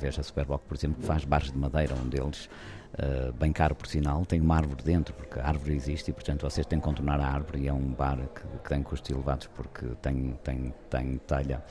vês 0.01 0.19
a 0.19 0.23
Superboc, 0.23 0.63
por 0.67 0.77
exemplo, 0.77 1.01
que 1.01 1.07
faz 1.07 1.25
bares 1.25 1.51
de 1.51 1.59
madeira, 1.59 1.95
um 1.95 2.09
deles. 2.09 2.49
Uh, 2.93 3.33
bem 3.35 3.53
caro 3.53 3.75
por 3.75 3.87
sinal, 3.87 4.27
tem 4.27 4.41
uma 4.41 4.57
árvore 4.57 4.83
dentro, 4.83 5.15
porque 5.15 5.39
a 5.39 5.47
árvore 5.47 5.75
existe 5.75 6.11
e, 6.11 6.13
portanto, 6.13 6.43
vocês 6.43 6.67
têm 6.67 6.81
que 6.81 6.85
contornar 6.85 7.21
a 7.21 7.27
árvore 7.27 7.61
e 7.61 7.69
é 7.69 7.73
um 7.73 7.93
bar 7.93 8.19
que, 8.35 8.59
que 8.65 8.69
tem 8.69 8.83
custos 8.83 9.09
elevados 9.11 9.47
porque 9.47 9.87
tem, 10.03 10.37
tem, 10.43 10.75
tem 10.91 11.19
telha 11.19 11.63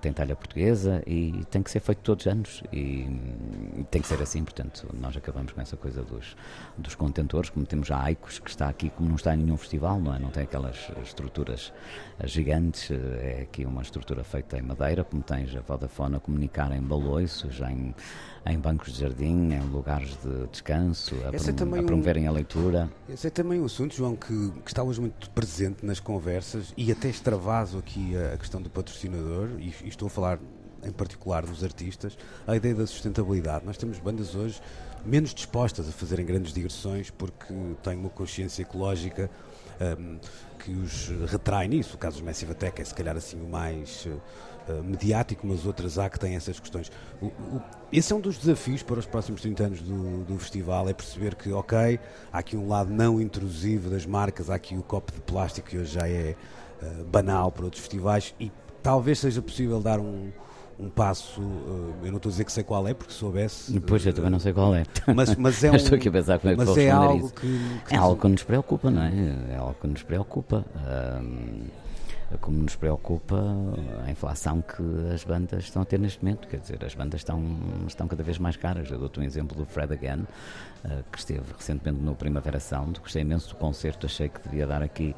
tem 0.00 0.12
talha 0.12 0.36
portuguesa 0.36 1.02
e 1.06 1.44
tem 1.50 1.62
que 1.62 1.70
ser 1.70 1.80
feito 1.80 1.98
todos 2.02 2.26
os 2.26 2.32
anos 2.32 2.62
e, 2.72 3.06
e, 3.78 3.86
tem 3.90 4.02
que 4.02 4.08
ser 4.08 4.20
assim, 4.20 4.44
portanto 4.44 4.86
nós 5.00 5.16
acabamos 5.16 5.52
com 5.52 5.60
essa 5.60 5.76
coisa 5.76 6.02
dos, 6.02 6.36
dos 6.76 6.94
contentores, 6.94 7.48
como 7.50 7.64
temos 7.64 7.90
a 7.90 8.02
Aicos 8.02 8.38
que 8.38 8.50
está 8.50 8.68
aqui 8.68 8.90
como 8.90 9.08
não 9.08 9.16
está 9.16 9.34
em 9.34 9.38
nenhum 9.38 9.56
festival, 9.56 9.98
não 9.98 10.14
é? 10.14 10.18
Não 10.18 10.30
tem 10.30 10.42
aquelas 10.42 10.90
estruturas 11.02 11.72
gigantes, 12.24 12.90
é 12.90 13.42
aqui 13.42 13.64
uma 13.64 13.82
estrutura 13.82 14.22
feita 14.22 14.58
em 14.58 14.62
madeira, 14.62 15.04
como 15.04 15.22
tens 15.22 15.54
a 15.56 15.60
Vodafone 15.60 16.16
a 16.16 16.20
comunicar 16.20 16.70
em 16.72 16.82
baloiços, 16.82 17.60
em, 17.60 17.94
em 18.46 18.58
bancos 18.58 18.92
de 18.92 19.00
jardim, 19.00 19.52
em 19.52 19.60
lugares 19.60 20.16
de 20.22 20.46
descanso, 20.48 21.14
a, 21.26 21.30
prom 21.30 21.76
é 21.76 21.80
a 21.80 21.82
promoverem 21.82 22.26
um, 22.26 22.30
a 22.30 22.32
leitura. 22.32 22.90
Esse 23.08 23.28
é 23.28 23.30
também 23.30 23.60
um 23.60 23.64
assunto, 23.64 23.94
João, 23.94 24.16
que, 24.16 24.50
que 24.64 24.68
está 24.68 24.82
hoje 24.82 25.00
muito 25.00 25.30
presente 25.30 25.84
nas 25.84 26.00
conversas 26.00 26.74
e 26.76 26.92
até 26.92 27.08
extravaso 27.08 27.78
aqui 27.78 28.16
a, 28.16 28.34
a 28.34 28.36
questão 28.36 28.60
do 28.60 28.68
patrocinador 28.68 29.48
e 29.58 29.69
e, 29.84 29.88
estou 29.88 30.06
a 30.06 30.10
falar 30.10 30.38
em 30.82 30.92
particular 30.92 31.44
dos 31.44 31.62
artistas, 31.62 32.16
a 32.46 32.56
ideia 32.56 32.74
da 32.74 32.86
sustentabilidade. 32.86 33.64
Nós 33.66 33.76
temos 33.76 33.98
bandas 33.98 34.34
hoje 34.34 34.60
menos 35.04 35.34
dispostas 35.34 35.88
a 35.88 35.92
fazerem 35.92 36.24
grandes 36.24 36.52
digressões 36.52 37.10
porque 37.10 37.52
têm 37.82 37.96
uma 37.96 38.10
consciência 38.10 38.62
ecológica 38.62 39.30
um, 39.80 40.18
que 40.58 40.72
os 40.72 41.08
retrai 41.30 41.68
nisso. 41.68 41.96
O 41.96 41.98
caso 41.98 42.16
dos 42.16 42.24
Massive 42.24 42.52
Attack 42.52 42.80
é 42.80 42.84
se 42.84 42.94
calhar 42.94 43.16
assim 43.16 43.40
o 43.40 43.48
mais 43.48 44.06
uh, 44.06 44.84
mediático, 44.84 45.46
mas 45.46 45.64
outras 45.64 45.98
há 45.98 46.08
que 46.08 46.18
têm 46.18 46.36
essas 46.36 46.60
questões. 46.60 46.92
O, 47.20 47.26
o, 47.26 47.62
esse 47.92 48.12
é 48.12 48.16
um 48.16 48.20
dos 48.20 48.36
desafios 48.36 48.82
para 48.82 48.98
os 48.98 49.06
próximos 49.06 49.40
30 49.40 49.64
anos 49.64 49.82
do, 49.82 50.24
do, 50.24 50.38
festival, 50.38 50.88
é 50.88 50.92
perceber 50.92 51.34
que, 51.34 51.50
ok, 51.52 51.98
há 52.32 52.38
aqui 52.38 52.56
um 52.56 52.68
lado 52.68 52.90
não 52.90 53.20
intrusivo 53.20 53.88
das 53.88 54.04
marcas, 54.04 54.50
há 54.50 54.54
aqui 54.54 54.76
o 54.76 54.82
copo 54.82 55.12
de 55.12 55.20
plástico 55.20 55.68
que 55.68 55.78
hoje 55.78 55.94
já 55.94 56.06
é 56.06 56.36
uh, 56.82 57.04
banal 57.04 57.50
para 57.50 57.64
outros 57.64 57.80
festivais 57.80 58.34
e 58.38 58.52
talvez 58.82 59.18
seja 59.18 59.40
possível 59.42 59.80
dar 59.80 60.00
um, 60.00 60.30
um 60.78 60.88
passo, 60.88 61.40
uh, 61.40 61.94
eu 62.02 62.10
não 62.10 62.16
estou 62.16 62.30
a 62.30 62.32
dizer 62.32 62.44
que 62.44 62.52
sei 62.52 62.64
qual 62.64 62.86
é, 62.88 62.94
porque 62.94 63.12
soubesse. 63.12 63.72
Depois 63.72 64.04
eu 64.06 64.12
também 64.12 64.30
não 64.30 64.40
sei 64.40 64.52
qual 64.52 64.74
é. 64.74 64.84
Mas, 65.14 65.34
mas 65.36 65.62
é 65.62 65.70
um, 65.72 65.74
Estou 65.76 65.96
aqui 65.96 66.08
a 66.08 66.12
pensar 66.12 66.38
como 66.38 66.52
é 66.52 66.56
que 66.56 66.64
mas 66.64 66.78
é 66.78 66.90
algo 66.90 67.26
isso. 67.26 67.34
Que, 67.34 67.80
que, 67.86 67.94
É 67.94 67.98
algo 67.98 68.20
que 68.20 68.28
nos 68.28 68.42
preocupa, 68.42 68.90
não 68.90 69.02
é? 69.02 69.12
É 69.50 69.56
algo 69.56 69.76
que 69.80 69.86
nos 69.86 70.02
preocupa. 70.02 70.64
Como 72.40 72.58
nos 72.58 72.76
preocupa 72.76 73.36
a 74.06 74.10
inflação 74.10 74.62
que 74.62 75.12
as 75.12 75.24
bandas 75.24 75.64
estão 75.64 75.82
a 75.82 75.84
ter 75.84 75.98
neste 75.98 76.24
momento. 76.24 76.46
Quer 76.46 76.60
dizer, 76.60 76.84
as 76.84 76.94
bandas 76.94 77.20
estão, 77.20 77.42
estão 77.88 78.06
cada 78.06 78.22
vez 78.22 78.38
mais 78.38 78.56
caras. 78.56 78.88
Eu 78.88 78.98
dou-te 78.98 79.18
um 79.18 79.22
exemplo 79.24 79.56
do 79.56 79.66
Fred 79.66 79.92
Again, 79.92 80.26
que 81.10 81.18
esteve 81.18 81.52
recentemente 81.56 82.00
no 82.00 82.14
Primavera 82.14 82.60
Sound. 82.60 83.00
Gostei 83.00 83.22
imenso 83.22 83.50
do 83.50 83.56
concerto, 83.56 84.06
achei 84.06 84.28
que 84.28 84.40
devia 84.42 84.66
dar 84.66 84.82
aqui 84.82 85.14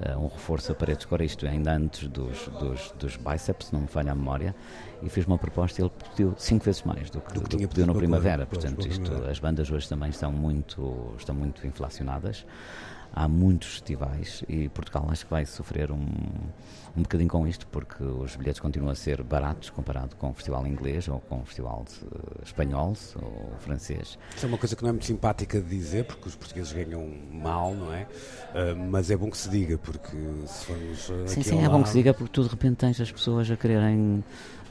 uh, 0.00 0.18
um 0.18 0.28
reforço 0.28 0.72
a 0.72 0.74
paredes. 0.74 1.06
Cor, 1.06 1.20
isto 1.20 1.46
ainda 1.46 1.72
antes 1.72 2.08
dos, 2.08 2.48
dos, 2.48 2.92
dos 2.98 3.16
biceps, 3.16 3.72
não 3.72 3.82
me 3.82 3.86
falha 3.86 4.12
a 4.12 4.14
memória, 4.14 4.54
e 5.02 5.08
fiz 5.08 5.26
uma 5.26 5.38
proposta 5.38 5.80
e 5.80 5.84
ele 5.84 5.92
pediu 6.10 6.34
cinco 6.36 6.64
vezes 6.64 6.82
mais 6.82 7.10
do 7.10 7.20
que, 7.20 7.32
do 7.32 7.40
que, 7.42 7.48
do 7.48 7.58
que 7.58 7.66
pediu 7.66 7.86
no 7.86 7.94
Primavera. 7.94 8.46
Portanto, 8.46 8.86
isto, 8.86 9.12
as 9.24 9.38
bandas 9.38 9.70
hoje 9.70 9.88
também 9.88 10.10
estão 10.10 10.32
muito, 10.32 11.14
estão 11.18 11.34
muito 11.34 11.66
inflacionadas 11.66 12.44
há 13.12 13.28
muitos 13.28 13.68
festivais 13.68 14.42
e 14.48 14.68
Portugal 14.68 15.06
acho 15.10 15.24
que 15.24 15.30
vai 15.30 15.44
sofrer 15.44 15.90
um, 15.90 16.06
um 16.96 17.02
bocadinho 17.02 17.30
com 17.30 17.46
isto, 17.46 17.66
porque 17.68 18.02
os 18.02 18.36
bilhetes 18.36 18.60
continuam 18.60 18.92
a 18.92 18.94
ser 18.94 19.22
baratos 19.22 19.70
comparado 19.70 20.16
com 20.16 20.30
o 20.30 20.34
festival 20.34 20.66
inglês 20.66 21.08
ou 21.08 21.20
com 21.20 21.40
o 21.40 21.44
festival 21.44 21.84
de, 21.86 22.44
espanhol 22.44 22.94
ou 23.16 23.52
francês. 23.58 24.18
Isso 24.36 24.46
é 24.46 24.48
uma 24.48 24.58
coisa 24.58 24.74
que 24.74 24.82
não 24.82 24.90
é 24.90 24.92
muito 24.92 25.06
simpática 25.06 25.60
de 25.60 25.68
dizer, 25.68 26.04
porque 26.04 26.28
os 26.28 26.34
portugueses 26.34 26.72
ganham 26.72 27.08
mal, 27.32 27.74
não 27.74 27.92
é? 27.92 28.02
Uh, 28.02 28.76
mas 28.90 29.10
é 29.10 29.16
bom 29.16 29.30
que 29.30 29.36
se 29.36 29.48
diga, 29.48 29.78
porque 29.78 30.16
se 30.46 30.64
formos. 30.64 31.10
Sim, 31.26 31.42
sim, 31.42 31.64
é 31.64 31.68
bom 31.68 31.82
que 31.82 31.88
se 31.88 31.94
diga, 31.94 32.14
porque 32.14 32.32
tu 32.32 32.42
de 32.42 32.48
repente 32.48 32.76
tens 32.76 33.00
as 33.00 33.10
pessoas 33.10 33.50
a 33.50 33.56
quererem. 33.56 34.24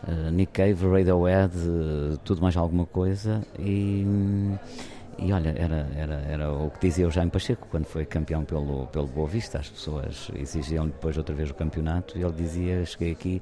Uh, 0.07 0.29
Nick 0.29 0.53
Cave, 0.53 0.87
Radiohead, 0.87 1.57
uh, 1.57 2.17
tudo 2.23 2.39
mais 2.39 2.55
alguma 2.55 2.85
coisa 2.85 3.41
e 3.57 4.05
e 5.19 5.33
olha, 5.33 5.49
era, 5.57 5.89
era, 5.95 6.13
era 6.27 6.51
o 6.51 6.69
que 6.69 6.87
dizia 6.87 7.07
o 7.07 7.11
Jaime 7.11 7.31
Pacheco 7.31 7.67
quando 7.69 7.85
foi 7.85 8.05
campeão 8.05 8.45
pelo, 8.45 8.87
pelo 8.87 9.07
Boa 9.07 9.27
Vista. 9.27 9.59
As 9.59 9.69
pessoas 9.69 10.29
exigiam 10.35 10.85
depois 10.85 11.17
outra 11.17 11.33
vez 11.33 11.49
o 11.49 11.53
campeonato 11.53 12.17
e 12.17 12.21
ele 12.21 12.33
dizia: 12.33 12.85
Cheguei 12.85 13.11
aqui 13.11 13.41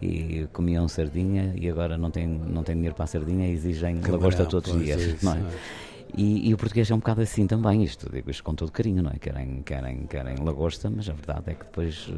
e 0.00 0.48
comiam 0.52 0.88
sardinha 0.88 1.52
e 1.56 1.68
agora 1.68 1.98
não 1.98 2.10
tem, 2.10 2.26
não 2.26 2.62
tem 2.62 2.74
dinheiro 2.74 2.94
para 2.94 3.04
a 3.04 3.08
sardinha 3.08 3.46
e 3.46 3.52
exigem 3.52 3.96
Camarão, 3.96 4.18
lagosta 4.18 4.46
todos 4.46 4.72
os 4.74 4.82
dias. 4.82 5.00
Isso, 5.02 5.24
não 5.24 5.34
é? 5.34 5.38
é? 5.38 5.90
E, 6.16 6.48
e, 6.48 6.54
o 6.54 6.56
português 6.56 6.90
é 6.90 6.94
um 6.94 6.98
bocado 6.98 7.20
assim 7.20 7.46
também, 7.46 7.84
isto 7.84 8.10
digo 8.10 8.30
isto 8.30 8.42
com 8.42 8.54
todo 8.54 8.72
carinho, 8.72 9.02
não 9.02 9.10
é? 9.10 9.18
Querem, 9.18 9.62
querem, 9.62 10.06
querem 10.06 10.36
lagosta, 10.42 10.90
mas 10.90 11.08
a 11.08 11.12
verdade 11.12 11.50
é 11.50 11.54
que 11.54 11.64
depois 11.64 12.10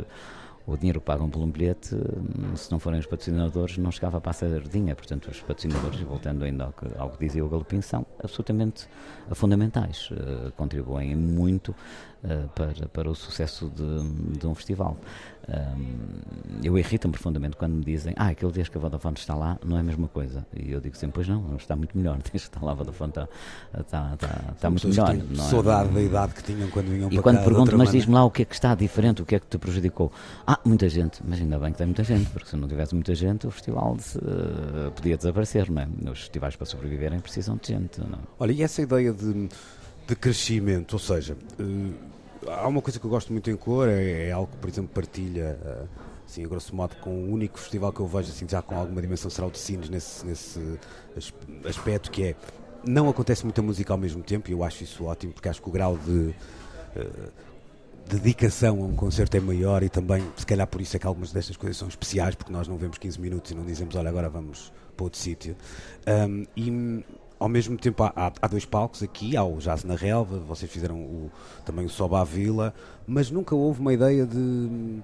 o 0.66 0.76
dinheiro 0.76 1.00
pagam 1.00 1.28
por 1.28 1.40
um 1.40 1.50
bilhete, 1.50 1.94
hum, 1.94 2.56
se 2.56 2.70
não 2.70 2.78
forem 2.78 3.00
os 3.00 3.06
patrocinadores, 3.06 3.78
não 3.78 3.90
chegava 3.90 4.22
a 4.24 4.32
sardinha. 4.32 4.94
Portanto, 4.94 5.28
os 5.30 5.40
patrocinadores, 5.40 6.00
voltando 6.00 6.44
ainda 6.44 6.64
ao 6.64 6.72
que, 6.72 6.86
ao 6.96 7.10
que 7.10 7.26
dizia 7.26 7.44
o 7.44 7.48
Galopim, 7.48 7.80
são 7.80 8.06
absolutamente 8.22 8.86
fundamentais. 9.32 10.10
Uh, 10.10 10.52
contribuem 10.52 11.16
muito 11.16 11.74
uh, 12.24 12.48
para, 12.54 12.88
para 12.88 13.10
o 13.10 13.14
sucesso 13.14 13.70
de, 13.74 14.38
de 14.38 14.46
um 14.46 14.54
festival. 14.54 14.96
Um, 15.48 16.62
eu 16.62 16.78
irrito-me 16.78 17.12
profundamente 17.12 17.56
quando 17.56 17.72
me 17.72 17.84
dizem 17.84 18.14
ah, 18.16 18.28
aquele 18.28 18.52
dia 18.52 18.64
que 18.64 18.78
a 18.78 18.80
Vodafone 18.80 19.16
está 19.16 19.34
lá 19.34 19.58
não 19.64 19.76
é 19.76 19.80
a 19.80 19.82
mesma 19.82 20.06
coisa. 20.06 20.46
E 20.54 20.70
eu 20.70 20.80
digo 20.80 20.96
sempre, 20.96 21.14
pois 21.14 21.28
não, 21.28 21.56
está 21.56 21.74
muito 21.74 21.96
melhor. 21.96 22.16
Desde 22.22 22.30
que 22.30 22.36
está 22.36 22.60
lá 22.64 22.72
a 22.72 22.74
Vodafone 22.74 23.10
está, 23.10 23.28
está, 23.78 24.14
está, 24.14 24.52
está 24.54 24.70
muito 24.70 24.88
melhor. 24.88 25.14
Não 25.14 25.44
é? 25.44 25.48
Saudade 25.48 25.88
da 25.90 26.00
idade 26.00 26.34
que 26.34 26.42
tinham 26.44 26.68
quando 26.70 26.86
vinham 26.86 27.08
e 27.08 27.14
para 27.14 27.22
quando 27.22 27.38
cá, 27.38 27.44
pergunto, 27.44 27.76
mas 27.76 27.90
diz-me 27.90 28.14
lá 28.14 28.24
o 28.24 28.30
que 28.30 28.42
é 28.42 28.44
que 28.44 28.54
está 28.54 28.74
diferente, 28.74 29.22
o 29.22 29.26
que 29.26 29.34
é 29.34 29.40
que 29.40 29.46
te 29.46 29.58
prejudicou? 29.58 30.12
Ah, 30.46 30.60
muita 30.64 30.88
gente, 30.88 31.20
mas 31.26 31.40
ainda 31.40 31.58
bem 31.58 31.72
que 31.72 31.78
tem 31.78 31.86
muita 31.86 32.04
gente, 32.04 32.30
porque 32.30 32.48
se 32.48 32.56
não 32.56 32.68
tivesse 32.68 32.94
muita 32.94 33.14
gente 33.14 33.46
o 33.46 33.50
festival 33.50 33.96
uh, 33.96 34.90
podia 34.92 35.16
desaparecer, 35.16 35.70
não 35.70 35.82
é? 35.82 36.10
Os 36.10 36.20
festivais 36.20 36.54
para 36.54 36.66
sobreviverem 36.66 37.18
precisam 37.18 37.56
de 37.56 37.68
gente. 37.68 38.00
Não? 38.00 38.18
É? 38.18 38.22
Olha, 38.38 38.52
e 38.52 38.62
essa 38.62 38.80
ideia 38.80 39.12
de, 39.12 39.48
de 40.06 40.16
crescimento, 40.16 40.92
ou 40.92 40.98
seja, 40.98 41.36
uh, 41.58 42.11
há 42.48 42.66
uma 42.66 42.82
coisa 42.82 42.98
que 42.98 43.04
eu 43.04 43.10
gosto 43.10 43.32
muito 43.32 43.50
em 43.50 43.56
cor, 43.56 43.88
é, 43.88 44.28
é 44.28 44.32
algo 44.32 44.50
que, 44.50 44.58
por 44.58 44.68
exemplo, 44.68 44.90
partilha. 44.94 45.58
Uh, 45.62 46.12
assim, 46.32 46.44
a 46.44 46.48
grosso 46.48 46.74
modo, 46.74 46.96
com 46.96 47.10
o 47.10 47.32
único 47.32 47.58
festival 47.58 47.92
que 47.92 48.00
eu 48.00 48.06
vejo 48.06 48.30
assim, 48.30 48.46
já 48.48 48.62
com 48.62 48.76
alguma 48.76 49.02
dimensão 49.02 49.30
será 49.30 49.46
o 49.46 49.50
de 49.50 49.58
Sines 49.58 49.90
nesse, 49.90 50.24
nesse 50.24 50.60
aspecto 51.66 52.10
que 52.10 52.24
é 52.24 52.36
não 52.84 53.08
acontece 53.08 53.44
muita 53.44 53.62
música 53.62 53.92
ao 53.92 53.98
mesmo 53.98 54.22
tempo 54.22 54.50
e 54.50 54.52
eu 54.52 54.64
acho 54.64 54.82
isso 54.82 55.04
ótimo 55.04 55.32
porque 55.32 55.48
acho 55.48 55.62
que 55.62 55.68
o 55.68 55.72
grau 55.72 55.96
de 55.96 56.34
uh, 56.96 57.32
dedicação 58.08 58.82
a 58.82 58.86
um 58.86 58.96
concerto 58.96 59.36
é 59.36 59.40
maior 59.40 59.82
e 59.82 59.88
também 59.88 60.24
se 60.36 60.44
calhar 60.44 60.66
por 60.66 60.80
isso 60.80 60.96
é 60.96 60.98
que 60.98 61.06
algumas 61.06 61.32
destas 61.32 61.56
coisas 61.56 61.76
são 61.76 61.86
especiais 61.86 62.34
porque 62.34 62.52
nós 62.52 62.66
não 62.66 62.76
vemos 62.76 62.98
15 62.98 63.20
minutos 63.20 63.50
e 63.52 63.54
não 63.54 63.64
dizemos 63.64 63.94
olha 63.94 64.08
agora 64.08 64.28
vamos 64.28 64.72
para 64.96 65.04
outro 65.04 65.18
sítio 65.18 65.54
um, 66.56 67.02
ao 67.42 67.48
mesmo 67.48 67.76
tempo 67.76 68.04
há, 68.04 68.32
há, 68.40 68.46
dois 68.46 68.64
palcos 68.64 69.02
aqui, 69.02 69.36
há 69.36 69.42
o 69.42 69.58
Jazz 69.58 69.82
na 69.82 69.96
Relva, 69.96 70.38
vocês 70.38 70.70
fizeram 70.70 70.96
o, 70.96 71.30
também 71.66 71.84
o 71.84 71.88
Soba 71.88 72.20
à 72.20 72.24
Vila, 72.24 72.72
mas 73.04 73.32
nunca 73.32 73.52
houve 73.56 73.80
uma 73.80 73.92
ideia 73.92 74.24
de 74.24 75.02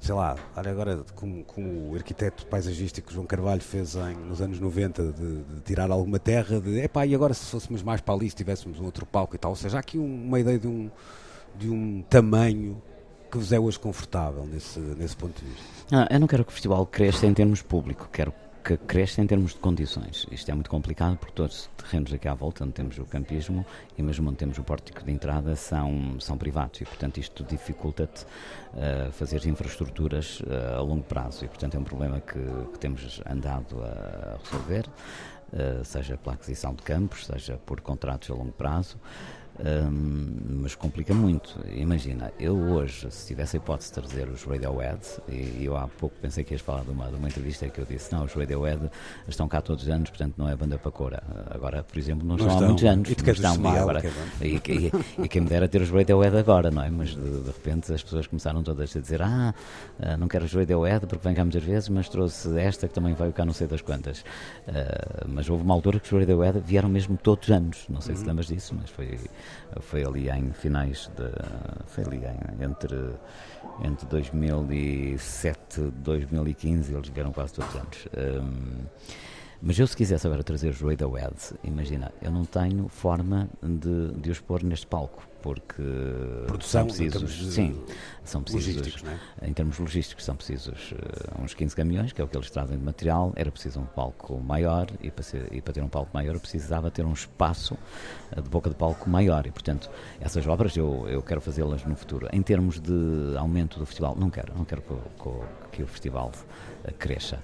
sei 0.00 0.14
lá, 0.14 0.36
agora 0.56 1.04
como, 1.14 1.44
como 1.44 1.92
o 1.92 1.94
arquiteto 1.94 2.46
paisagístico 2.46 3.12
João 3.12 3.26
Carvalho 3.26 3.60
fez 3.60 3.96
em, 3.96 4.14
nos 4.14 4.40
anos 4.40 4.58
90 4.58 5.12
de, 5.12 5.42
de 5.42 5.60
tirar 5.62 5.90
alguma 5.90 6.18
terra, 6.18 6.58
de 6.58 6.80
epá, 6.80 7.06
e 7.06 7.14
agora 7.14 7.34
se 7.34 7.44
fôssemos 7.46 7.82
mais 7.82 8.00
para 8.00 8.14
ali, 8.14 8.30
se 8.30 8.36
tivéssemos 8.36 8.80
um 8.80 8.84
outro 8.84 9.04
palco 9.04 9.34
e 9.34 9.38
tal, 9.38 9.50
ou 9.50 9.56
seja, 9.56 9.76
há 9.76 9.80
aqui 9.80 9.98
um, 9.98 10.26
uma 10.26 10.40
ideia 10.40 10.58
de 10.58 10.66
um, 10.66 10.90
de 11.54 11.68
um 11.68 12.02
tamanho 12.08 12.80
que 13.30 13.36
vos 13.36 13.52
é 13.52 13.60
hoje 13.60 13.78
confortável 13.78 14.46
nesse, 14.46 14.78
nesse 14.78 15.16
ponto 15.16 15.38
de 15.38 15.50
vista? 15.50 15.64
Ah, 15.92 16.08
eu 16.10 16.20
não 16.20 16.26
quero 16.26 16.44
que 16.44 16.50
o 16.50 16.52
festival 16.52 16.86
cresça 16.86 17.26
em 17.26 17.34
termos 17.34 17.60
público, 17.60 18.08
quero 18.10 18.32
que 18.64 18.78
cresce 18.78 19.20
em 19.20 19.26
termos 19.26 19.52
de 19.52 19.58
condições. 19.58 20.26
Isto 20.32 20.50
é 20.50 20.54
muito 20.54 20.70
complicado 20.70 21.18
porque 21.18 21.34
todos 21.34 21.68
os 21.76 21.84
terrenos 21.84 22.10
aqui 22.14 22.26
à 22.26 22.32
volta, 22.32 22.64
onde 22.64 22.72
temos 22.72 22.98
o 22.98 23.04
campismo 23.04 23.64
e 23.98 24.02
mesmo 24.02 24.30
onde 24.30 24.38
temos 24.38 24.56
o 24.56 24.64
pórtico 24.64 25.04
de 25.04 25.12
entrada, 25.12 25.54
são, 25.54 26.18
são 26.18 26.38
privados 26.38 26.80
e, 26.80 26.84
portanto, 26.86 27.18
isto 27.18 27.44
dificulta-te 27.44 28.24
uh, 28.24 29.12
fazer 29.12 29.44
infraestruturas 29.46 30.40
uh, 30.40 30.78
a 30.78 30.80
longo 30.80 31.04
prazo 31.04 31.44
e, 31.44 31.48
portanto, 31.48 31.74
é 31.74 31.78
um 31.78 31.84
problema 31.84 32.20
que, 32.20 32.40
que 32.72 32.78
temos 32.78 33.20
andado 33.28 33.82
a 33.84 34.38
resolver, 34.42 34.86
uh, 35.52 35.84
seja 35.84 36.16
pela 36.16 36.34
aquisição 36.34 36.74
de 36.74 36.82
campos, 36.82 37.26
seja 37.26 37.58
por 37.66 37.82
contratos 37.82 38.30
a 38.30 38.34
longo 38.34 38.52
prazo. 38.52 38.96
Um, 39.58 40.62
mas 40.62 40.74
complica 40.74 41.14
muito. 41.14 41.60
Imagina, 41.76 42.32
eu 42.40 42.56
hoje, 42.56 43.08
se 43.10 43.28
tivesse 43.28 43.56
a 43.56 43.60
hipótese 43.60 43.90
de 43.90 43.94
trazer 43.94 44.28
os 44.28 44.42
Radiohead, 44.42 45.00
e 45.28 45.64
eu 45.64 45.76
há 45.76 45.86
pouco 45.86 46.16
pensei 46.20 46.42
que 46.42 46.54
ias 46.54 46.60
falar 46.60 46.82
de 46.82 46.90
uma, 46.90 47.08
de 47.08 47.14
uma 47.14 47.28
entrevista 47.28 47.68
que 47.68 47.78
eu 47.78 47.84
disse: 47.84 48.12
não, 48.12 48.24
os 48.24 48.32
Radiohead 48.32 48.90
estão 49.28 49.46
cá 49.46 49.60
todos 49.60 49.84
os 49.84 49.88
anos, 49.88 50.10
portanto 50.10 50.34
não 50.36 50.48
é 50.48 50.56
banda 50.56 50.76
para 50.76 50.90
cora. 50.90 51.22
Agora, 51.50 51.84
por 51.84 51.96
exemplo, 51.96 52.26
não, 52.26 52.36
não 52.36 52.46
estão, 52.46 52.58
há 52.58 52.66
muitos 52.66 52.84
anos. 52.84 53.08
E, 53.08 53.12
estão, 53.12 53.54
e, 53.54 53.78
agora, 53.78 54.02
é 54.40 54.46
e, 54.46 54.56
e, 54.56 54.92
e, 55.22 55.28
quem 55.28 55.42
me 55.42 55.48
dera 55.48 55.68
ter 55.68 55.80
os 55.82 55.90
Radiohead 55.90 56.36
agora, 56.36 56.70
não 56.72 56.82
é? 56.82 56.90
Mas 56.90 57.10
de, 57.10 57.40
de, 57.40 57.46
repente 57.46 57.92
as 57.92 58.02
pessoas 58.02 58.26
começaram 58.26 58.60
todas 58.62 58.96
a 58.96 59.00
dizer: 59.00 59.22
ah, 59.22 59.54
ah, 60.00 60.16
não 60.16 60.26
quero 60.26 60.46
os 60.46 60.52
Radiohead 60.52 61.06
porque 61.06 61.26
vem 61.26 61.34
cá 61.34 61.44
muitas 61.44 61.62
vezes, 61.62 61.88
mas 61.88 62.08
trouxe 62.08 62.58
esta 62.58 62.88
que 62.88 62.94
também 62.94 63.14
veio 63.14 63.32
cá 63.32 63.44
não 63.44 63.52
sei 63.52 63.68
das 63.68 63.82
quantas. 63.82 64.20
Uh, 64.66 65.28
mas 65.28 65.48
houve 65.48 65.62
uma 65.62 65.74
altura 65.74 66.00
que 66.00 66.12
os 66.12 66.20
Radiohead 66.20 66.58
vieram 66.58 66.88
mesmo 66.88 67.16
todos 67.16 67.48
os 67.48 67.54
anos. 67.54 67.84
Não 67.88 68.00
sei 68.00 68.14
uhum. 68.14 68.20
se 68.20 68.26
lembras 68.26 68.46
disso, 68.48 68.74
mas 68.74 68.90
foi 68.90 69.16
foi 69.80 70.04
ali 70.04 70.28
em 70.30 70.52
finais 70.52 71.10
de. 71.16 71.30
Foi 71.86 72.04
ali 72.04 72.22
em, 72.24 72.64
entre, 72.64 72.96
entre 73.82 74.06
2007 74.06 75.80
e 75.80 75.90
2015, 75.90 76.94
eles 76.94 77.08
vieram 77.08 77.32
quase 77.32 77.54
todos 77.54 77.74
os 77.74 77.80
anos. 77.80 78.08
Um, 78.16 78.84
mas 79.66 79.78
eu, 79.78 79.86
se 79.86 79.96
quisesse 79.96 80.26
agora 80.26 80.42
trazer 80.44 80.74
o 80.82 80.88
Radiohead, 80.88 81.34
imagina, 81.64 82.12
eu 82.20 82.30
não 82.30 82.44
tenho 82.44 82.86
forma 82.88 83.48
de, 83.62 84.12
de 84.20 84.30
os 84.30 84.38
pôr 84.38 84.62
neste 84.62 84.86
palco 84.86 85.26
porque 85.44 85.82
Produção, 86.46 86.80
são 86.80 86.86
precisos, 86.86 87.54
sim, 87.54 87.84
são 88.24 88.42
precisos, 88.42 89.04
é? 89.04 89.46
em 89.46 89.52
termos 89.52 89.78
logísticos 89.78 90.24
são 90.24 90.34
precisos 90.34 90.92
uh, 90.92 91.42
uns 91.42 91.52
15 91.52 91.76
caminhões, 91.76 92.12
que 92.12 92.20
é 92.22 92.24
o 92.24 92.28
que 92.28 92.34
eles 92.34 92.50
trazem 92.50 92.78
de 92.78 92.82
material, 92.82 93.30
era 93.36 93.50
preciso 93.50 93.78
um 93.78 93.84
palco 93.84 94.40
maior 94.40 94.86
e 95.02 95.10
para, 95.10 95.22
ser, 95.22 95.46
e 95.52 95.60
para 95.60 95.74
ter 95.74 95.82
um 95.82 95.88
palco 95.88 96.10
maior 96.14 96.38
precisava 96.38 96.90
ter 96.90 97.04
um 97.04 97.12
espaço 97.12 97.76
uh, 98.34 98.40
de 98.40 98.48
boca 98.48 98.70
de 98.70 98.76
palco 98.76 99.08
maior 99.10 99.46
e 99.46 99.50
portanto 99.50 99.90
essas 100.18 100.46
obras 100.46 100.74
eu, 100.78 101.06
eu 101.10 101.20
quero 101.20 101.42
fazê-las 101.42 101.84
no 101.84 101.94
futuro. 101.94 102.26
Em 102.32 102.40
termos 102.40 102.80
de 102.80 103.36
aumento 103.36 103.78
do 103.78 103.84
festival, 103.84 104.16
não 104.18 104.30
quero, 104.30 104.54
não 104.56 104.64
quero 104.64 104.80
que, 104.80 104.94
que, 104.94 105.76
que 105.76 105.82
o 105.82 105.86
festival 105.86 106.32
uh, 106.88 106.94
cresça. 106.94 107.38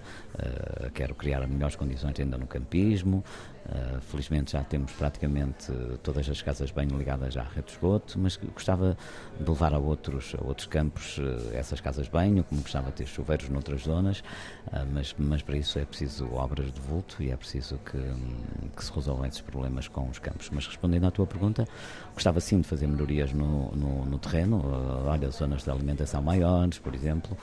Quero 0.94 1.14
criar 1.14 1.46
melhores 1.46 1.76
condições 1.76 2.18
ainda 2.18 2.36
no 2.38 2.46
campismo, 2.46 3.24
Uh, 3.70 4.00
felizmente 4.00 4.50
já 4.52 4.64
temos 4.64 4.90
praticamente 4.92 5.72
todas 6.02 6.28
as 6.28 6.42
casas 6.42 6.72
bem 6.72 6.88
ligadas 6.88 7.36
à 7.36 7.44
rede 7.44 7.66
de 7.66 7.72
esgoto, 7.74 8.18
mas 8.18 8.36
gostava 8.52 8.98
de 9.38 9.48
levar 9.48 9.72
a 9.72 9.78
outros, 9.78 10.34
a 10.36 10.44
outros 10.44 10.66
campos 10.66 11.18
uh, 11.18 11.54
essas 11.54 11.80
casas 11.80 12.06
de 12.06 12.10
banho, 12.10 12.42
como 12.42 12.62
gostava 12.62 12.86
de 12.90 12.96
ter 12.96 13.06
chuveiros 13.06 13.48
noutras 13.48 13.82
zonas, 13.82 14.24
uh, 14.66 14.84
mas, 14.92 15.14
mas 15.16 15.40
para 15.42 15.56
isso 15.56 15.78
é 15.78 15.84
preciso 15.84 16.28
obras 16.34 16.72
de 16.72 16.80
vulto 16.80 17.22
e 17.22 17.30
é 17.30 17.36
preciso 17.36 17.78
que, 17.78 17.98
que, 18.76 18.84
se 18.84 18.92
resolvam 18.92 19.24
esses 19.24 19.40
problemas 19.40 19.86
com 19.86 20.08
os 20.08 20.18
campos. 20.18 20.50
Mas 20.50 20.66
respondendo 20.66 21.06
à 21.06 21.10
tua 21.12 21.26
pergunta, 21.26 21.64
gostava 22.12 22.40
sim 22.40 22.60
de 22.60 22.66
fazer 22.66 22.88
melhorias 22.88 23.32
no, 23.32 23.70
no, 23.70 24.04
no 24.04 24.18
terreno, 24.18 24.64
olha, 25.06 25.30
zonas 25.30 25.62
de 25.62 25.70
alimentação 25.70 26.20
maiores, 26.20 26.80
por 26.80 26.92
exemplo, 26.92 27.36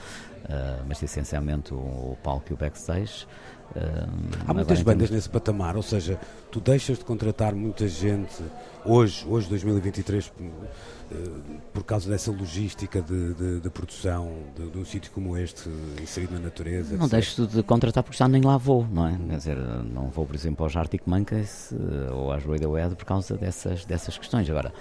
mas 0.87 1.01
essencialmente 1.01 1.73
o, 1.73 1.77
o 1.77 2.17
palco 2.21 2.47
e 2.49 2.53
o 2.53 2.57
backstage. 2.57 3.25
Há 4.47 4.53
muitas 4.53 4.81
bandas 4.81 5.09
nesse 5.09 5.29
patamar, 5.29 5.75
ou 5.75 5.83
seja, 5.83 6.19
tu 6.51 6.59
deixas 6.59 6.97
de 6.97 7.05
contratar 7.05 7.53
muita 7.53 7.87
gente 7.87 8.43
hoje, 8.85 9.25
hoje 9.27 9.49
2023, 9.49 10.31
eh, 11.09 11.15
por 11.73 11.83
causa 11.83 12.09
dessa 12.09 12.31
logística 12.31 13.01
de, 13.01 13.33
de, 13.33 13.59
de 13.59 13.69
produção 13.69 14.31
de, 14.55 14.69
de, 14.69 14.77
um 14.77 14.85
sítio 14.85 15.11
como 15.11 15.37
este, 15.37 15.69
inserido 16.01 16.33
na 16.33 16.39
natureza. 16.39 16.95
Não 16.95 17.05
etc. 17.05 17.11
deixo 17.11 17.47
de 17.47 17.63
contratar 17.63 18.03
porque 18.03 18.17
já 18.17 18.27
nem 18.27 18.41
lá 18.41 18.57
vou, 18.57 18.85
não 18.87 19.07
é? 19.07 19.17
Quer 19.29 19.37
dizer, 19.37 19.57
não 19.57 20.09
vou, 20.09 20.25
por 20.25 20.35
exemplo, 20.35 20.65
aos 20.65 20.75
Arctic 20.75 21.03
Monkeys 21.05 21.73
eh, 21.73 22.11
ou 22.11 22.31
às 22.31 22.43
Radiohead 22.43 22.95
por 22.95 23.05
causa 23.05 23.35
dessas, 23.35 23.85
dessas 23.85 24.17
questões. 24.17 24.49
Agora, 24.49 24.73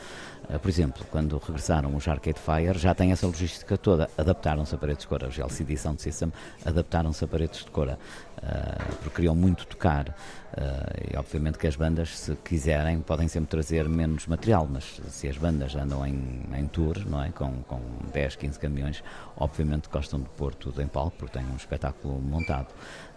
eh, 0.48 0.58
por 0.58 0.68
exemplo, 0.68 1.04
quando 1.10 1.38
regressaram 1.38 1.94
os 1.94 2.06
Arcade 2.06 2.40
Fire, 2.40 2.78
já 2.78 2.94
tem 2.94 3.12
essa 3.12 3.26
logística 3.26 3.76
toda. 3.76 4.08
Adaptaram-se 4.16 4.74
a 4.74 4.78
paredes 4.78 5.02
de 5.02 5.08
cora. 5.08 5.28
Os 5.28 5.38
LCD 5.38 5.76
Sound 5.76 6.00
System 6.00 6.32
adaptaram-se 6.64 7.24
a 7.24 7.28
paredes 7.28 7.64
de 7.64 7.70
cora. 7.70 7.98
Uh, 8.36 8.96
porque 9.02 9.16
queriam 9.16 9.34
muito 9.34 9.66
tocar. 9.66 10.08
Uh, 10.08 11.12
e 11.12 11.16
obviamente 11.16 11.58
que 11.58 11.66
as 11.66 11.74
bandas, 11.74 12.18
se 12.18 12.34
quiserem, 12.36 13.00
podem 13.00 13.28
sempre 13.28 13.48
trazer 13.48 13.88
menos 13.88 14.26
material, 14.26 14.68
mas 14.70 15.00
se 15.08 15.28
as 15.28 15.36
bandas 15.36 15.74
andam 15.74 16.06
em, 16.06 16.42
em 16.54 16.66
tour, 16.66 16.98
não 17.06 17.22
é? 17.22 17.30
Com, 17.30 17.62
com 17.62 17.80
10, 18.12 18.36
15 18.36 18.58
caminhões, 18.58 19.02
obviamente 19.36 19.88
gostam 19.88 20.20
de 20.20 20.28
pôr 20.30 20.54
tudo 20.54 20.82
em 20.82 20.86
palco, 20.86 21.16
porque 21.18 21.38
têm 21.38 21.46
um 21.46 21.56
espetáculo 21.56 22.20
montado. 22.20 22.68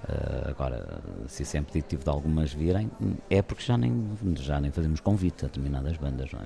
Uh, 0.03 0.49
agora, 0.49 1.01
se 1.27 1.43
sempre 1.43 1.79
é 1.79 1.81
tive 1.81 2.03
de 2.03 2.09
algumas 2.09 2.53
virem, 2.53 2.89
é 3.29 3.41
porque 3.41 3.63
já 3.63 3.77
nem, 3.77 4.17
já 4.35 4.59
nem 4.59 4.71
fazemos 4.71 4.99
convite 4.99 5.45
a 5.45 5.47
determinadas 5.47 5.97
bandas, 5.97 6.31
não 6.31 6.39
é? 6.39 6.45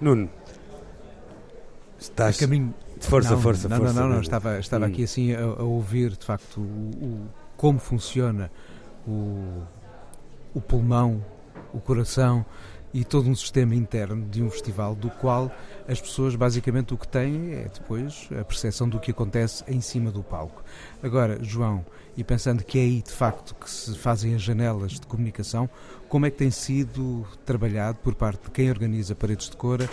Nuno, 0.00 0.28
estás. 1.98 2.36
A 2.36 2.40
caminho... 2.40 2.74
Força, 3.00 3.30
não, 3.30 3.40
força, 3.40 3.68
não, 3.68 3.76
força. 3.78 3.92
Não, 3.94 4.02
não, 4.02 4.14
não, 4.14 4.20
estava, 4.20 4.58
estava 4.58 4.84
hum. 4.84 4.88
aqui 4.88 5.04
assim 5.04 5.32
a, 5.32 5.42
a, 5.42 5.62
ouvir 5.62 6.10
de 6.10 6.24
facto 6.24 6.60
o, 6.60 6.62
o, 6.62 7.28
como 7.62 7.78
funciona 7.78 8.50
o, 9.06 9.62
o 10.52 10.60
pulmão, 10.60 11.24
o 11.72 11.78
coração 11.78 12.44
e 12.92 13.04
todo 13.04 13.30
um 13.30 13.36
sistema 13.36 13.72
interno 13.72 14.28
de 14.28 14.42
um 14.42 14.50
festival 14.50 14.96
do 14.96 15.08
qual 15.08 15.48
as 15.86 16.00
pessoas 16.00 16.34
basicamente 16.34 16.92
o 16.92 16.98
que 16.98 17.06
têm 17.06 17.54
é 17.54 17.68
depois 17.72 18.28
a 18.36 18.42
percepção 18.42 18.88
do 18.88 18.98
que 18.98 19.12
acontece 19.12 19.62
em 19.68 19.80
cima 19.80 20.10
do 20.10 20.24
palco. 20.24 20.64
Agora, 21.00 21.38
João, 21.40 21.86
e 22.16 22.24
pensando 22.24 22.64
que 22.64 22.80
é 22.80 22.82
aí 22.82 23.00
de 23.00 23.12
facto 23.12 23.54
que 23.54 23.70
se 23.70 23.96
fazem 23.96 24.34
as 24.34 24.42
janelas 24.42 24.98
de 24.98 25.06
comunicação, 25.06 25.70
como 26.08 26.26
é 26.26 26.30
que 26.32 26.38
tem 26.38 26.50
sido 26.50 27.24
trabalhado 27.46 27.98
por 27.98 28.16
parte 28.16 28.42
de 28.42 28.50
quem 28.50 28.70
organiza 28.70 29.14
Paredes 29.14 29.48
de 29.48 29.56
Cora 29.56 29.88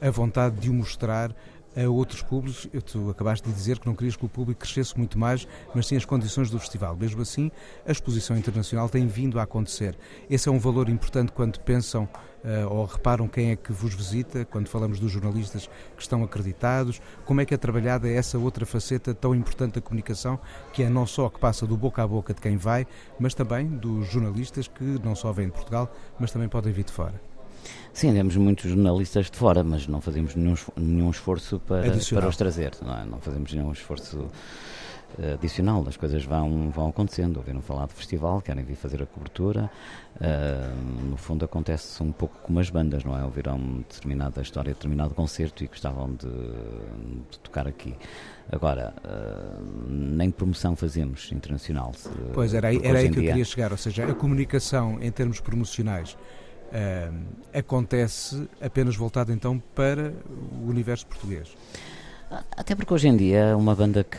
a 0.00 0.08
vontade 0.08 0.54
de 0.60 0.70
o 0.70 0.72
mostrar 0.72 1.34
a 1.76 1.88
outros 1.88 2.22
públicos. 2.22 2.68
Tu 2.86 3.10
acabaste 3.10 3.48
de 3.48 3.54
dizer 3.54 3.78
que 3.78 3.86
não 3.86 3.94
querias 3.94 4.16
que 4.16 4.24
o 4.24 4.28
público 4.28 4.60
crescesse 4.60 4.96
muito 4.96 5.18
mais, 5.18 5.46
mas 5.74 5.86
sim 5.86 5.96
as 5.96 6.04
condições 6.04 6.50
do 6.50 6.58
festival. 6.58 6.96
Mesmo 6.96 7.22
assim, 7.22 7.50
a 7.86 7.92
exposição 7.92 8.36
internacional 8.36 8.88
tem 8.88 9.06
vindo 9.06 9.38
a 9.38 9.42
acontecer. 9.42 9.96
Esse 10.28 10.48
é 10.48 10.52
um 10.52 10.58
valor 10.58 10.88
importante 10.88 11.32
quando 11.32 11.58
pensam 11.60 12.08
uh, 12.44 12.72
ou 12.72 12.84
reparam 12.84 13.28
quem 13.28 13.50
é 13.50 13.56
que 13.56 13.72
vos 13.72 13.94
visita, 13.94 14.44
quando 14.44 14.68
falamos 14.68 14.98
dos 14.98 15.10
jornalistas 15.10 15.68
que 15.96 16.02
estão 16.02 16.22
acreditados. 16.22 17.00
Como 17.24 17.40
é 17.40 17.44
que 17.44 17.54
é 17.54 17.56
trabalhada 17.56 18.08
essa 18.08 18.38
outra 18.38 18.66
faceta 18.66 19.14
tão 19.14 19.34
importante 19.34 19.74
da 19.74 19.80
comunicação, 19.80 20.38
que 20.72 20.82
é 20.82 20.88
não 20.88 21.06
só 21.06 21.28
que 21.28 21.38
passa 21.38 21.66
do 21.66 21.76
boca 21.76 22.02
a 22.02 22.06
boca 22.06 22.34
de 22.34 22.40
quem 22.40 22.56
vai, 22.56 22.86
mas 23.18 23.34
também 23.34 23.66
dos 23.68 24.08
jornalistas 24.08 24.68
que 24.68 24.84
não 25.02 25.14
só 25.14 25.32
vêm 25.32 25.46
de 25.46 25.52
Portugal, 25.52 25.92
mas 26.18 26.30
também 26.30 26.48
podem 26.48 26.72
vir 26.72 26.84
de 26.84 26.92
fora? 26.92 27.27
Sim, 27.98 28.12
temos 28.12 28.36
muitos 28.36 28.70
jornalistas 28.70 29.28
de 29.28 29.36
fora, 29.36 29.64
mas 29.64 29.88
não 29.88 30.00
fazemos 30.00 30.36
nenhum, 30.36 30.54
nenhum 30.76 31.10
esforço 31.10 31.58
para, 31.58 31.82
para 31.82 32.28
os 32.28 32.36
trazer. 32.36 32.70
Não, 32.80 32.96
é? 32.96 33.04
não 33.04 33.18
fazemos 33.18 33.52
nenhum 33.52 33.72
esforço 33.72 34.30
eh, 35.18 35.32
adicional, 35.32 35.84
as 35.84 35.96
coisas 35.96 36.24
vão, 36.24 36.70
vão 36.70 36.90
acontecendo. 36.90 37.38
Ouviram 37.38 37.60
falar 37.60 37.86
do 37.86 37.94
festival, 37.94 38.40
querem 38.40 38.62
vir 38.62 38.76
fazer 38.76 39.02
a 39.02 39.06
cobertura. 39.06 39.68
Uh, 40.14 41.10
no 41.10 41.16
fundo, 41.16 41.44
acontece 41.44 42.00
um 42.00 42.12
pouco 42.12 42.38
como 42.40 42.60
as 42.60 42.70
bandas, 42.70 43.02
não 43.02 43.18
é? 43.18 43.24
Ouviram 43.24 43.58
determinada 43.88 44.40
história, 44.42 44.72
determinado 44.72 45.12
concerto 45.12 45.64
e 45.64 45.66
gostavam 45.66 46.14
de, 46.14 46.28
de 46.28 47.38
tocar 47.42 47.66
aqui. 47.66 47.96
Agora, 48.52 48.94
uh, 49.04 49.90
nem 49.90 50.30
promoção 50.30 50.76
fazemos 50.76 51.32
internacional. 51.32 51.90
Pois 52.32 52.54
era 52.54 52.68
aí, 52.68 52.80
era 52.80 53.00
aí 53.00 53.08
que 53.08 53.14
dia... 53.14 53.22
eu 53.24 53.28
queria 53.30 53.44
chegar, 53.44 53.72
ou 53.72 53.78
seja, 53.78 54.04
a 54.04 54.14
comunicação 54.14 55.02
em 55.02 55.10
termos 55.10 55.40
promocionais 55.40 56.16
acontece 57.52 58.48
apenas 58.60 58.96
voltada 58.96 59.32
então 59.32 59.58
para 59.74 60.12
o 60.60 60.68
universo 60.68 61.06
português. 61.06 61.48
Até 62.56 62.74
porque 62.74 62.92
hoje 62.92 63.08
em 63.08 63.16
dia 63.16 63.56
uma 63.56 63.74
banda 63.74 64.04
que, 64.04 64.18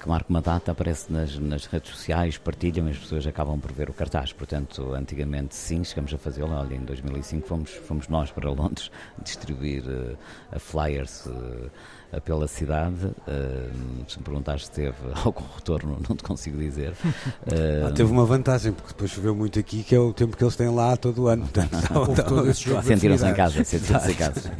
que 0.00 0.08
marca 0.08 0.26
uma 0.28 0.40
data 0.40 0.70
aparece 0.70 1.12
nas, 1.12 1.36
nas 1.38 1.66
redes 1.66 1.90
sociais, 1.90 2.38
partilham, 2.38 2.86
as 2.86 2.96
pessoas 2.96 3.26
acabam 3.26 3.58
por 3.58 3.72
ver 3.72 3.90
o 3.90 3.92
cartaz. 3.92 4.32
Portanto, 4.32 4.94
antigamente 4.94 5.54
sim, 5.54 5.82
chegamos 5.82 6.14
a 6.14 6.18
fazê-lo. 6.18 6.52
Olha, 6.52 6.74
em 6.74 6.80
2005 6.80 7.46
fomos, 7.46 7.70
fomos 7.70 8.08
nós 8.08 8.30
para 8.30 8.48
Londres 8.50 8.90
distribuir 9.22 9.82
uh, 9.84 10.16
a 10.52 10.58
flyers 10.60 11.26
uh, 11.26 11.70
pela 12.20 12.46
cidade. 12.46 13.06
Uh, 13.06 14.04
se 14.06 14.18
me 14.18 14.24
perguntares 14.24 14.66
se 14.66 14.70
teve 14.70 14.94
algum 15.24 15.44
retorno, 15.56 15.98
não 16.08 16.14
te 16.14 16.22
consigo 16.22 16.58
dizer. 16.58 16.92
Uh, 16.92 17.88
ah, 17.88 17.92
teve 17.92 18.12
uma 18.12 18.24
vantagem, 18.24 18.72
porque 18.72 18.88
depois 18.88 19.10
choveu 19.10 19.34
muito 19.34 19.58
aqui, 19.58 19.82
que 19.82 19.94
é 19.94 19.98
o 19.98 20.12
tempo 20.12 20.36
que 20.36 20.44
eles 20.44 20.54
têm 20.54 20.68
lá 20.68 20.96
todo 20.96 21.22
o 21.22 21.26
ano. 21.26 21.48
Sentiram-se 22.84 23.26
em 23.26 23.34
casa, 23.34 23.64
sentiram-se 23.64 24.12
em 24.12 24.14
casa. 24.14 24.52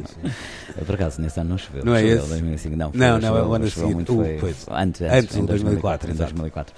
Por 0.85 0.95
acaso, 0.95 1.21
nesse 1.21 1.39
ano 1.39 1.51
não 1.51 1.57
choveu. 1.57 1.85
Não 1.85 1.95
é 1.95 2.01
choveu, 2.01 2.53
esse? 2.53 2.64
2005, 2.69 2.75
não, 2.75 2.91
não, 2.93 3.19
não, 3.19 3.37
é 3.37 3.41
o 3.43 3.53
ano 3.53 3.69
seguinte. 3.69 4.11
Antes, 4.11 4.67
antes, 4.69 5.01
antes, 5.01 5.35
em 5.37 5.45
2004. 5.45 6.07
2004, 6.07 6.11
em 6.11 6.15
2004. 6.15 6.73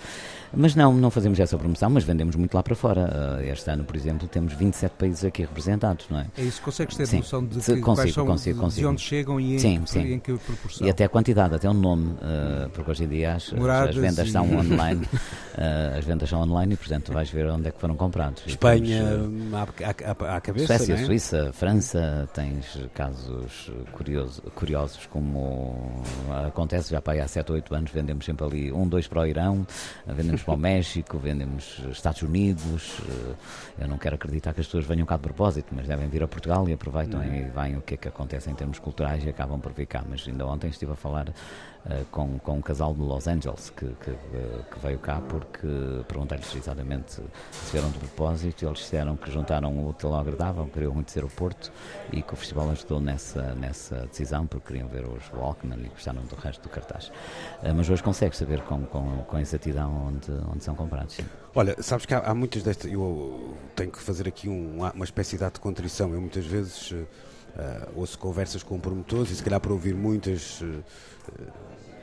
Mas 0.53 0.75
não, 0.75 0.93
não 0.93 1.11
fazemos 1.11 1.39
essa 1.39 1.57
promoção, 1.57 1.89
mas 1.89 2.03
vendemos 2.03 2.35
muito 2.35 2.53
lá 2.53 2.63
para 2.63 2.75
fora. 2.75 3.39
Uh, 3.39 3.43
este 3.43 3.69
ano, 3.69 3.83
por 3.83 3.95
exemplo, 3.95 4.27
temos 4.27 4.53
27 4.53 4.91
países 4.93 5.25
aqui 5.25 5.41
representados, 5.41 6.05
não 6.09 6.19
é? 6.19 6.27
É 6.37 6.43
isso, 6.43 6.61
consegues 6.61 6.95
ter 6.95 7.05
sim. 7.05 7.17
noção 7.17 7.43
de, 7.43 7.59
que, 7.59 7.79
consigo, 7.81 8.11
são, 8.11 8.25
consigo, 8.25 8.59
consigo. 8.59 8.81
de 8.81 8.91
onde 8.91 9.01
chegam 9.01 9.39
e 9.39 9.59
sim, 9.59 9.75
em, 9.75 9.81
que, 9.81 9.89
sim. 9.89 10.13
em 10.13 10.19
que 10.19 10.37
proporção? 10.37 10.87
E 10.87 10.89
até 10.89 11.05
a 11.05 11.09
quantidade, 11.09 11.55
até 11.55 11.69
o 11.69 11.73
nome, 11.73 12.13
uh, 12.13 12.69
porque 12.73 12.91
hoje 12.91 13.03
em 13.03 13.07
dia 13.07 13.33
as, 13.33 13.53
as 13.53 13.95
vendas 13.95 14.27
e... 14.27 14.31
são 14.31 14.45
online, 14.57 15.05
uh, 15.05 15.97
as 15.97 16.05
vendas 16.05 16.29
são 16.29 16.41
online 16.41 16.73
e, 16.73 16.77
portanto, 16.77 17.11
vais 17.11 17.29
ver 17.29 17.47
onde 17.47 17.67
é 17.67 17.71
que 17.71 17.79
foram 17.79 17.95
comprados. 17.95 18.43
Espanha, 18.45 19.03
temos, 19.03 19.55
à, 19.55 20.33
à, 20.33 20.35
à, 20.37 20.41
cabeça, 20.41 20.77
Suécia, 20.77 20.93
é? 20.93 21.05
Suíça, 21.05 21.51
França, 21.53 22.29
tens 22.33 22.79
casos 22.93 23.71
curioso, 23.91 24.41
curiosos 24.55 25.05
como 25.07 26.03
acontece 26.47 26.91
já 26.91 27.01
para 27.01 27.13
aí 27.13 27.19
há 27.19 27.27
7 27.27 27.51
ou 27.51 27.55
8 27.55 27.75
anos, 27.75 27.91
vendemos 27.91 28.25
sempre 28.25 28.45
ali 28.45 28.71
um, 28.71 28.87
dois 28.87 29.07
para 29.07 29.21
o 29.21 29.25
Irão, 29.25 29.65
vendemos 30.05 30.36
para 30.41 30.53
o 30.53 30.57
México, 30.57 31.17
vendemos 31.17 31.81
Estados 31.91 32.21
Unidos. 32.21 32.99
Eh, 33.07 33.83
eu 33.83 33.87
não 33.87 33.97
quero 33.97 34.15
acreditar 34.15 34.53
que 34.53 34.61
as 34.61 34.67
pessoas 34.67 34.85
venham 34.85 35.05
cá 35.05 35.15
de 35.15 35.21
propósito, 35.21 35.67
mas 35.71 35.87
devem 35.87 36.07
vir 36.07 36.23
a 36.23 36.27
Portugal 36.27 36.67
e 36.67 36.73
aproveitam 36.73 37.23
e 37.23 37.43
veem 37.43 37.77
o 37.77 37.81
que 37.81 37.95
é 37.95 37.97
que 37.97 38.07
acontece 38.07 38.49
em 38.49 38.55
termos 38.55 38.79
culturais 38.79 39.23
e 39.23 39.29
acabam 39.29 39.59
por 39.59 39.73
vir 39.73 39.85
cá. 39.85 40.03
Mas 40.07 40.27
ainda 40.27 40.45
ontem 40.45 40.69
estive 40.69 40.91
a 40.91 40.95
falar 40.95 41.33
com, 42.11 42.37
com 42.39 42.57
um 42.57 42.61
casal 42.61 42.93
de 42.93 43.01
Los 43.01 43.27
Angeles 43.27 43.69
que, 43.69 43.85
que, 43.85 44.11
uh, 44.11 44.63
que 44.71 44.79
veio 44.79 44.99
cá 44.99 45.21
porque 45.27 45.67
perguntei-lhes 46.07 46.55
exatamente 46.55 47.21
se 47.51 47.71
vieram 47.71 47.89
de 47.89 47.97
propósito. 47.99 48.65
Eles 48.65 48.79
disseram 48.79 49.17
que 49.17 49.31
juntaram 49.31 49.73
o 49.73 49.95
ao 50.03 50.15
agradável, 50.15 50.65
queriam 50.67 50.93
muito 50.93 51.11
ser 51.11 51.23
o 51.23 51.29
Porto 51.29 51.71
e 52.11 52.21
que 52.21 52.33
o 52.33 52.37
festival 52.37 52.69
ajudou 52.69 52.99
nessa, 52.99 53.53
nessa 53.55 54.05
decisão 54.07 54.45
porque 54.45 54.67
queriam 54.67 54.87
ver 54.87 55.05
os 55.05 55.29
Walkman 55.33 55.79
e 55.83 55.89
gostaram 55.89 56.21
do 56.23 56.35
resto 56.35 56.61
do 56.61 56.69
cartaz. 56.69 57.07
Uh, 57.07 57.73
mas 57.75 57.89
hoje 57.89 58.03
consegue 58.03 58.35
saber 58.35 58.61
com, 58.61 58.85
com, 58.85 59.23
com 59.23 59.39
exatidão 59.39 60.07
onde, 60.07 60.31
onde 60.51 60.63
são 60.63 60.75
comprados. 60.75 61.17
Olha, 61.55 61.75
sabes 61.81 62.05
que 62.05 62.13
há, 62.13 62.19
há 62.19 62.35
muitas 62.35 62.61
destas. 62.61 62.91
Eu 62.91 63.57
tenho 63.75 63.91
que 63.91 63.99
fazer 63.99 64.27
aqui 64.27 64.47
um, 64.47 64.81
uma 64.93 65.05
espécie 65.05 65.37
de 65.37 65.47
de 65.57 65.59
contrição. 65.59 66.13
Eu 66.13 66.21
muitas 66.21 66.45
vezes 66.45 66.91
uh, 66.91 67.07
ouço 67.95 68.17
conversas 68.17 68.63
com 68.63 68.79
promotores 68.79 69.31
e 69.31 69.35
se 69.35 69.43
calhar 69.43 69.59
para 69.59 69.71
ouvir 69.71 69.95
muitas. 69.95 70.61
Uh, 70.61 70.83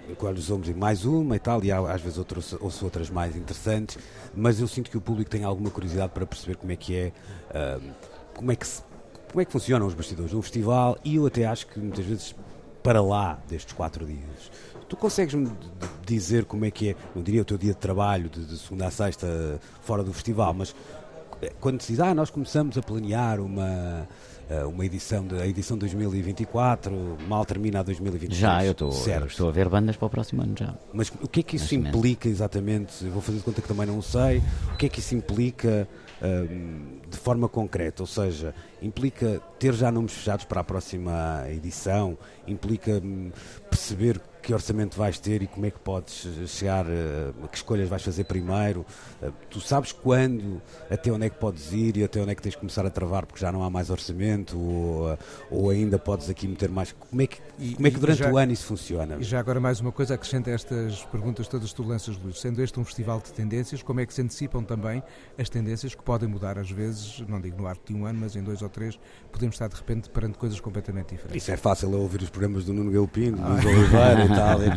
enquanto 0.09 0.39
os 0.39 0.51
ombros 0.51 0.71
e 0.71 0.75
mais 0.75 1.05
uma 1.05 1.37
e 1.37 1.39
tal, 1.39 1.63
e 1.65 1.73
há, 1.73 1.79
às 1.79 2.01
vezes 2.01 2.19
outras, 2.19 2.53
ouço 2.55 2.85
outras 2.85 3.11
mais 3.11 3.37
interessantes, 3.37 3.99
mas 4.35 4.61
eu 4.61 4.69
sinto 4.69 4.91
que 4.91 4.97
o 4.97 5.01
público 5.01 5.31
tem 5.31 5.45
alguma 5.45 5.71
curiosidade 5.71 6.13
para 6.13 6.27
perceber 6.27 6.57
como 6.57 6.73
é 6.73 6.77
que 6.77 6.97
é, 6.97 7.13
uh, 7.51 7.93
como 8.35 8.53
é 8.53 8.57
que 8.57 8.67
se, 8.67 8.83
como 9.31 9.41
é 9.41 9.45
que 9.45 9.53
funcionam 9.53 9.87
os 9.87 9.95
bastidores 9.95 10.31
de 10.31 10.37
um 10.37 10.43
festival 10.43 10.99
e 11.05 11.17
eu 11.17 11.27
até 11.27 11.45
acho 11.45 11.67
que 11.67 11.79
muitas 11.79 12.05
vezes 12.05 12.35
para 12.83 13.03
lá 13.03 13.39
destes 13.49 13.73
quatro 13.73 14.07
dias 14.07 14.51
Tu 14.89 14.97
consegues-me 14.97 15.51
dizer 16.07 16.45
como 16.45 16.65
é 16.65 16.71
que 16.71 16.91
é, 16.91 16.97
não 17.15 17.23
diria 17.23 17.43
o 17.43 17.45
teu 17.45 17.57
dia 17.57 17.73
de 17.73 17.79
trabalho, 17.79 18.29
de, 18.29 18.45
de 18.45 18.59
segunda 18.59 18.87
a 18.87 18.91
sexta, 18.91 19.59
fora 19.81 20.03
do 20.05 20.13
festival, 20.13 20.53
mas 20.53 20.71
eh, 20.71 21.04
quando 21.61 21.81
se 21.83 21.93
diz, 21.93 22.01
ah, 22.01 22.15
nós 22.15 22.31
começamos 22.31 22.77
a 22.79 22.83
planear 22.83 23.41
uma, 23.41 24.07
eh, 24.49 24.65
uma 24.65 24.85
edição, 24.85 25.27
de, 25.27 25.41
a 25.41 25.47
edição 25.47 25.79
2024, 25.79 27.17
mal 27.27 27.47
termina 27.47 27.81
a 27.81 27.83
2023. 27.83 28.39
Já, 28.39 28.65
eu 28.65 28.73
estou, 28.73 28.91
estou 28.91 29.49
a 29.49 29.53
ver 29.53 29.69
bandas 29.69 29.97
para 29.97 30.07
o 30.07 30.11
próximo 30.11 30.43
ano 30.43 30.55
já. 30.59 30.75
Mas 30.93 31.11
o 31.23 31.29
que 31.29 31.41
é 31.41 31.43
que 31.43 31.57
isso 31.57 31.75
implica 31.75 32.29
exatamente? 32.29 33.05
Eu 33.05 33.11
vou 33.11 33.23
fazer 33.23 33.39
de 33.39 33.45
conta 33.45 33.63
que 33.63 33.69
também 33.69 33.87
não 33.87 34.03
sei. 34.03 34.43
O 34.73 34.77
que 34.77 34.87
é 34.87 34.89
que 34.89 35.01
isso 35.01 35.15
implica 35.15 35.89
um, 36.23 37.01
de 37.09 37.17
forma 37.17 37.49
concreta? 37.49 38.03
Ou 38.03 38.07
seja, 38.07 38.55
implica 38.83 39.41
ter 39.59 39.73
já 39.73 39.91
números 39.91 40.15
fechados 40.15 40.45
para 40.45 40.61
a 40.61 40.65
próxima 40.65 41.45
edição? 41.49 42.19
Implica 42.47 43.01
hum, 43.03 43.31
perceber 43.71 44.21
que 44.45 44.53
orçamento 44.53 44.97
vais 44.99 45.19
ter 45.19 45.43
e 45.43 45.47
como 45.47 45.65
é 45.65 45.71
que 45.71 45.81
podes 45.81 46.29
chegar, 46.49 46.85
eh, 46.87 47.33
que 47.51 47.57
escolhas 47.57 47.89
vais 47.89 48.03
fazer 48.03 48.25
primeiro. 48.25 48.85
Eh, 49.23 49.31
tu 49.49 49.59
sabes 49.59 49.91
quando, 49.91 50.61
até 50.91 51.11
onde 51.11 51.25
é 51.27 51.31
que 51.31 51.37
podes 51.37 51.73
ir 51.73 51.97
e 51.97 52.05
até 52.05 52.21
onde 52.21 52.33
é 52.33 52.35
que 52.35 52.43
tens 52.43 52.53
de 52.53 52.59
começar 52.59 52.85
a 52.85 52.91
travar 52.91 53.25
porque 53.25 53.41
já 53.41 53.51
não 53.51 53.63
há 53.63 53.71
mais 53.71 53.89
orçamento 53.89 54.59
ou, 54.59 55.11
eh, 55.11 55.19
ou 55.51 55.71
ainda 55.71 55.99
podes 55.99 56.29
aqui 56.29 56.47
meter 56.47 56.69
mais. 56.69 56.93
Como 56.93 57.23
é 57.23 57.27
que, 57.27 57.41
como 57.75 57.87
é 57.87 57.91
que 57.91 57.99
durante 57.99 58.19
já, 58.19 58.31
o 58.31 58.37
ano 58.37 58.53
isso 58.53 58.67
funciona? 58.67 59.17
E 59.19 59.25
já 59.25 59.41
agora 59.41 59.59
mais 59.59 59.81
uma 59.81 59.91
coisa, 59.91 60.15
acrescenta 60.15 60.51
estas 60.51 61.03
perguntas 61.05 61.49
todas 61.49 61.71
que 61.71 61.77
tu 61.77 61.83
lanças, 61.83 62.15
Luís. 62.19 62.39
Sendo 62.39 62.63
este 62.63 62.79
um 62.79 62.85
festival 62.85 63.21
de 63.21 63.33
tendências, 63.33 63.83
como 63.83 64.01
é 64.01 64.07
que 64.07 64.13
se 64.13 64.21
antecipam 64.21 64.63
também 64.63 65.03
as 65.39 65.49
tendências 65.49 65.95
que 65.95 66.03
podem 66.03 66.29
mudar 66.29 66.59
às 66.59 66.71
vezes, 66.71 67.25
não 67.27 67.41
digo 67.41 67.57
no 67.57 67.67
arco 67.67 67.83
de 67.87 67.95
um 67.95 68.05
ano, 68.05 68.21
mas 68.21 68.37
em 68.37 68.43
dois 68.43 68.61
ou 68.61 68.69
três, 68.69 68.99
podemos 69.33 69.55
estar 69.55 69.69
de 69.69 69.77
repente 69.77 70.11
perante 70.11 70.37
coisas 70.37 70.61
completamente 70.61 71.15
diferentes. 71.15 71.43
Isso 71.43 71.51
é 71.51 71.57
fácil 71.57 71.95
a 71.95 71.97
ouvir 71.97 72.21
os 72.21 72.29
programas 72.29 72.67
do 72.67 72.75
Nuno 72.75 72.91
Galpino, 72.91 73.39
do 73.39 73.43
ah. 73.43 73.49
Luís 73.55 73.65
Oliveira 73.65 74.29
e 74.35 74.71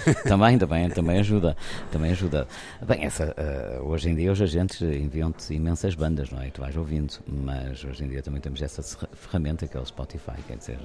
também, 0.28 0.58
também, 0.58 0.88
também 0.90 1.18
ajuda. 1.18 1.56
Também 1.90 2.12
ajuda. 2.12 2.46
Bem, 2.86 3.04
essa, 3.04 3.34
uh, 3.80 3.84
hoje 3.86 4.10
em 4.10 4.14
dia 4.14 4.32
os 4.32 4.40
agentes 4.40 4.80
enviam-te 4.82 5.54
imensas 5.54 5.94
bandas, 5.94 6.30
não 6.30 6.40
é? 6.40 6.50
Tu 6.50 6.60
vais 6.60 6.76
ouvindo, 6.76 7.14
mas 7.26 7.84
hoje 7.84 8.04
em 8.04 8.08
dia 8.08 8.22
também 8.22 8.40
temos 8.40 8.60
essa 8.62 8.82
ferramenta 9.12 9.66
que 9.66 9.76
é 9.76 9.80
o 9.80 9.86
Spotify, 9.86 10.40
quer 10.46 10.56
dizer. 10.56 10.78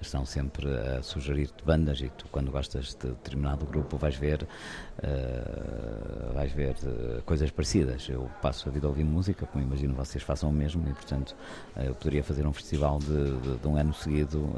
Estão 0.00 0.24
sempre 0.24 0.66
a 0.66 1.02
sugerir-te 1.02 1.62
bandas 1.62 2.00
e 2.00 2.08
tu 2.08 2.26
quando 2.32 2.50
gostas 2.50 2.94
de 2.94 3.08
determinado 3.08 3.66
grupo 3.66 3.98
vais 3.98 4.16
ver 4.16 4.42
uh, 4.42 6.32
vais 6.32 6.50
ver 6.52 6.74
uh, 6.84 7.22
coisas 7.22 7.50
parecidas 7.50 8.08
eu 8.08 8.30
passo 8.40 8.68
a 8.68 8.72
vida 8.72 8.86
a 8.86 8.88
ouvir 8.90 9.04
música 9.04 9.44
como 9.46 9.62
imagino 9.62 9.94
vocês 9.94 10.24
façam 10.24 10.48
o 10.48 10.52
mesmo 10.52 10.88
e 10.88 10.94
portanto 10.94 11.36
uh, 11.76 11.80
eu 11.82 11.94
poderia 11.94 12.24
fazer 12.24 12.46
um 12.46 12.52
festival 12.52 12.98
de, 12.98 13.38
de, 13.40 13.58
de 13.58 13.68
um 13.68 13.76
ano 13.76 13.92
seguido 13.92 14.54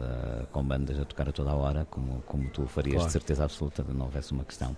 com 0.53 0.62
bandas 0.62 0.99
a 1.01 1.05
tocar 1.05 1.28
a 1.28 1.32
toda 1.32 1.51
a 1.51 1.55
hora 1.55 1.86
como, 1.90 2.22
como 2.22 2.49
tu 2.51 2.66
farias 2.66 2.95
claro. 2.95 3.07
de 3.09 3.12
certeza 3.12 3.45
absoluta 3.45 3.82
de 3.82 3.93
não 3.93 4.07
houvesse 4.07 4.32
uma 4.32 4.45
questão 4.45 4.76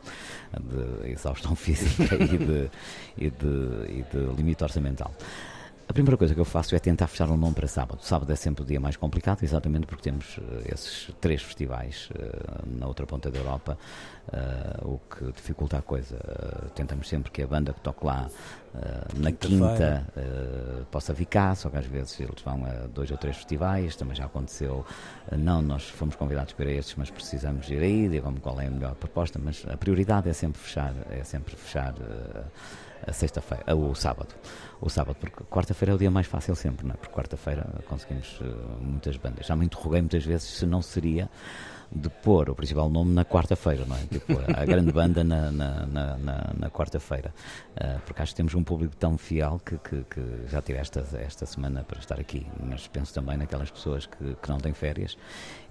de 0.59 1.11
exaustão 1.11 1.55
física 1.57 2.15
e 2.17 2.39
de, 2.39 2.71
e 3.19 3.31
de, 3.31 3.99
e 3.99 4.03
de 4.11 4.35
limite 4.37 4.65
orçamental 4.65 5.12
a 5.87 5.93
primeira 5.93 6.16
coisa 6.16 6.35
que 6.35 6.41
eu 6.41 6.45
faço 6.45 6.74
é 6.74 6.78
tentar 6.78 7.07
fechar 7.07 7.28
um 7.28 7.37
nome 7.37 7.55
para 7.55 7.68
sábado. 7.68 8.03
Sábado 8.03 8.32
é 8.32 8.37
sempre 8.37 8.62
o 8.62 8.66
dia 8.66 8.80
mais 8.80 8.97
complicado, 8.97 9.43
exatamente 9.43 9.87
porque 9.87 10.03
temos 10.03 10.39
uh, 10.39 10.43
esses 10.64 11.11
três 11.20 11.43
festivais 11.43 12.09
uh, 12.11 12.78
na 12.78 12.87
outra 12.87 13.07
ponta 13.07 13.30
da 13.30 13.39
Europa, 13.39 13.76
uh, 14.28 14.95
o 14.95 14.99
que 14.99 15.30
dificulta 15.32 15.78
a 15.78 15.82
coisa. 15.82 16.16
tentamos 16.74 17.09
sempre 17.09 17.30
que 17.30 17.43
a 17.43 17.47
banda 17.47 17.72
que 17.72 17.80
toque 17.80 18.05
lá 18.05 18.28
na 19.16 19.30
quinta 19.30 20.05
possa 20.91 21.12
vir 21.12 21.26
cá, 21.26 21.55
só 21.55 21.70
que 21.70 21.76
às 21.76 21.87
vezes 21.87 22.18
eles 22.18 22.43
vão 22.45 22.64
a 22.64 22.89
dois 22.89 23.09
ou 23.11 23.16
três 23.16 23.37
festivais, 23.37 23.95
também 23.95 24.16
já 24.16 24.24
aconteceu. 24.24 24.85
Não, 25.30 25.62
nós 25.62 25.85
fomos 25.85 26.16
convidados 26.16 26.55
para 26.55 26.68
estes, 26.72 26.97
mas 26.97 27.09
precisamos 27.09 27.70
ir 27.70 27.78
aí, 27.78 28.09
digam-me 28.09 28.41
qual 28.41 28.61
é 28.61 28.66
a 28.66 28.70
melhor 28.70 28.97
proposta, 28.97 29.39
mas 29.43 29.64
a 29.68 29.76
prioridade 29.76 30.28
é 30.28 30.32
sempre 30.32 30.61
fechar, 30.61 30.93
é 31.09 31.22
sempre 31.22 31.55
fechar 31.55 31.95
a 33.07 33.12
sexta-feira, 33.12 33.76
o 33.76 33.95
sábado. 33.95 34.34
O 34.80 34.90
sábado, 34.90 35.16
porque 35.20 35.45
quarta-feira 35.45 35.92
é 35.92 35.95
o 35.95 35.99
dia 35.99 36.11
mais 36.11 36.26
fácil 36.26 36.55
sempre, 36.55 36.86
não 36.86 36.95
é? 36.95 36.97
Porque 36.97 37.14
quarta-feira 37.14 37.66
conseguimos 37.88 38.40
muitas 38.80 39.16
bandas. 39.16 39.47
Já 39.47 39.57
me 39.57 39.64
interroguei 39.64 40.01
muitas 40.01 40.24
vezes 40.24 40.49
se 40.49 40.66
não 40.66 40.82
seria 40.82 41.30
de 41.91 42.09
pôr 42.09 42.51
o 42.51 42.55
principal 42.55 42.89
nome 42.89 43.12
na 43.12 43.24
quarta-feira, 43.24 43.85
não 43.87 43.97
é? 43.97 44.01
Tipo, 44.01 44.32
a 44.55 44.64
grande 44.64 44.93
banda 44.93 45.22
na, 45.22 45.51
na, 45.51 45.87
na, 45.87 46.16
na, 46.59 46.70
quarta-feira. 46.70 47.32
Uh, 47.76 48.01
porque 48.07 48.22
acho 48.22 48.32
que 48.32 48.37
temos 48.37 48.55
um 48.55 48.62
público 48.62 48.95
tão 48.97 49.16
fiel 49.16 49.61
que, 49.64 49.76
que, 49.78 50.05
que, 50.05 50.22
já 50.49 50.61
tive 50.62 50.78
esta, 50.78 51.05
esta 51.18 51.47
semana 51.47 51.85
para 51.87 51.99
estar 51.99 52.18
aqui. 52.18 52.47
Mas 52.62 52.87
penso 52.87 53.12
também 53.14 53.37
naquelas 53.37 53.70
pessoas 53.70 54.07
que, 54.07 54.37
que 54.41 54.49
não 54.49 54.59
têm 54.59 54.72
férias 54.72 55.16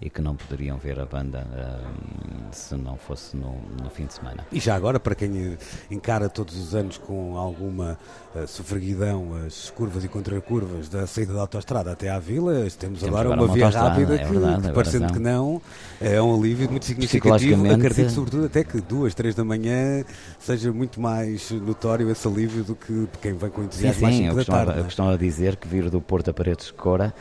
e 0.01 0.09
que 0.09 0.22
não 0.22 0.36
poderiam 0.36 0.78
ver 0.78 0.99
a 0.99 1.05
banda 1.05 1.47
uh, 1.51 2.55
se 2.55 2.76
não 2.76 2.97
fosse 2.97 3.36
no, 3.36 3.55
no, 3.82 3.89
fim 3.89 4.05
de 4.05 4.14
semana. 4.14 4.45
E 4.51 4.59
já 4.59 4.76
agora, 4.76 4.99
para 4.99 5.16
quem 5.16 5.57
encara 5.89 6.30
todos 6.30 6.57
os 6.57 6.76
anos 6.76 6.97
com 6.97 7.38
alguma 7.38 7.97
uh, 8.36 8.47
sofreguidão 8.47 9.34
as 9.45 9.70
curvas 9.70 10.03
e 10.03 10.07
contracurvas 10.07 10.89
da 10.89 11.07
saída 11.07 11.34
da 11.34 11.41
autostrada 11.41 11.91
até 11.91 12.09
à 12.09 12.20
vila, 12.20 12.53
temos, 12.53 12.76
temos 12.76 13.03
agora 13.03 13.30
uma, 13.30 13.43
uma 13.43 13.53
via 13.53 13.70
rápida 13.70 14.16
é 14.16 14.26
verdade, 14.26 14.61
que, 14.61 14.68
é 14.68 14.72
parecendo 14.72 15.14
que 15.14 15.20
não, 15.20 15.61
é 16.04 16.22
um 16.22 16.36
alívio 16.36 16.70
muito 16.70 16.86
significativo. 16.86 17.72
Acredito, 17.72 18.12
sobretudo, 18.12 18.45
até 18.45 18.64
que 18.64 18.82
duas, 18.82 19.14
três 19.14 19.34
da 19.34 19.43
manhã 19.43 20.04
seja 20.38 20.72
muito 20.72 20.99
mais 20.99 21.49
notório 21.51 22.10
esse 22.12 22.28
alívio 22.28 22.64
do 22.64 22.76
que 22.76 23.08
quem 23.22 23.34
vem 23.34 23.49
com 23.49 23.64
entusiasmo 23.64 24.08
sim, 24.08 24.14
sim, 24.18 24.28
eu 24.28 24.36
costumo, 24.36 24.58
tarde, 24.58 24.80
eu 24.80 24.84
costumo 24.84 25.10
a 25.10 25.18
dizer 25.18 25.56
que 25.56 25.68
vir 25.68 25.89
do 25.89 26.01
Porto 26.01 26.30
a 26.30 26.34
Paredes 26.34 26.68
de 26.68 26.74
Cora 26.74 27.14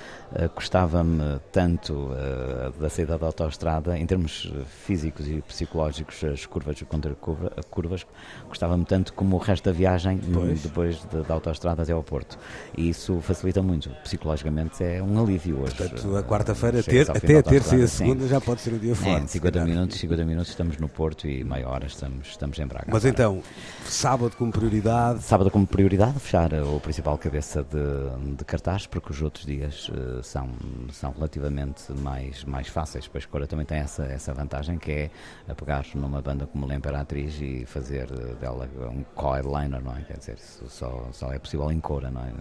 custava-me 0.54 1.40
tanto 1.50 1.92
uh, 1.92 2.72
da 2.80 2.88
saída 2.88 3.18
da 3.18 3.26
autostrada, 3.26 3.98
em 3.98 4.06
termos 4.06 4.52
físicos 4.84 5.28
e 5.28 5.42
psicológicos, 5.42 6.22
as 6.24 6.46
curvas 6.46 6.80
contra 6.82 7.14
curva, 7.14 7.52
curvas, 7.70 8.06
custava-me 8.48 8.84
tanto 8.84 9.12
como 9.12 9.36
o 9.36 9.38
resto 9.38 9.64
da 9.64 9.72
viagem 9.72 10.18
pois. 10.18 10.62
depois 10.62 10.96
de, 11.10 11.22
da 11.22 11.34
autostrada 11.34 11.82
até 11.82 11.92
ao 11.92 12.02
Porto. 12.02 12.38
E 12.76 12.88
isso 12.88 13.20
facilita 13.20 13.62
muito. 13.62 13.90
Psicologicamente 14.02 14.82
é 14.82 15.02
um 15.02 15.22
alívio 15.22 15.60
hoje. 15.62 15.74
Portanto, 15.74 16.16
a 16.16 16.22
quarta-feira, 16.22 16.82
ter, 16.82 17.10
até 17.10 17.38
a 17.38 17.42
terça 17.42 17.76
e 17.76 17.82
a 17.82 17.88
segunda 17.88 18.24
sim. 18.24 18.28
já 18.28 18.40
pode 18.40 18.60
ser 18.60 18.72
um 18.74 18.78
dia 18.78 18.94
forte. 18.94 19.24
É, 19.24 19.26
50 19.26 19.64
minutos, 19.64 19.98
50 19.98 20.24
minutos 20.24 20.50
estamos 20.50 20.78
no 20.78 20.88
Porto 20.88 21.26
e 21.26 21.44
meia 21.44 21.68
hora 21.68 21.86
estamos, 21.86 22.28
estamos 22.28 22.58
em 22.58 22.66
Braga. 22.66 22.86
Mas 22.88 23.04
então, 23.04 23.42
sábado 23.84 24.36
como 24.36 24.52
prioridade? 24.52 25.22
Sábado 25.22 25.50
como 25.50 25.66
prioridade, 25.66 26.18
fechar 26.18 26.52
o 26.54 26.80
principal 26.80 27.18
cabeça 27.18 27.62
de, 27.62 28.36
de 28.36 28.44
cartaz, 28.44 28.86
porque 28.86 29.12
os 29.12 29.22
outros 29.22 29.46
dias 29.46 29.90
são, 30.22 30.48
são 30.90 31.12
relativamente 31.12 31.92
mais, 31.92 32.44
mais 32.44 32.68
fáceis. 32.68 33.08
Pois 33.08 33.26
Cora 33.26 33.46
também 33.46 33.66
tem 33.66 33.78
essa, 33.78 34.04
essa 34.04 34.32
vantagem 34.32 34.78
que 34.78 34.90
é 34.90 35.10
a 35.48 35.54
pegar 35.54 35.84
numa 35.94 36.22
banda 36.22 36.46
como 36.46 36.70
a 36.70 36.74
Imperatriz 36.74 37.40
e 37.40 37.64
fazer 37.66 38.06
dela 38.36 38.68
um 38.90 39.02
co-headliner, 39.14 39.82
não 39.82 39.96
é? 39.96 40.02
Quer 40.02 40.18
dizer, 40.18 40.34
isso 40.36 40.68
só, 40.68 41.08
só 41.12 41.32
é 41.32 41.38
possível 41.38 41.70
em 41.70 41.80
Cora, 41.80 42.10
não 42.10 42.22
é? 42.22 42.32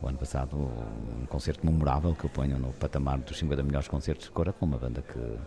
O 0.00 0.08
ano 0.08 0.18
passado, 0.18 0.56
um 0.56 1.26
concerto 1.26 1.64
memorável 1.64 2.14
que 2.14 2.24
eu 2.24 2.30
ponho 2.30 2.58
no 2.58 2.72
patamar 2.72 3.18
dos 3.18 3.38
50 3.38 3.62
melhores 3.62 3.88
concertos 3.88 4.26
de 4.26 4.32
Cora 4.32 4.52
com 4.52 4.66
uma 4.66 4.78
banda 4.78 5.02
que 5.02 5.38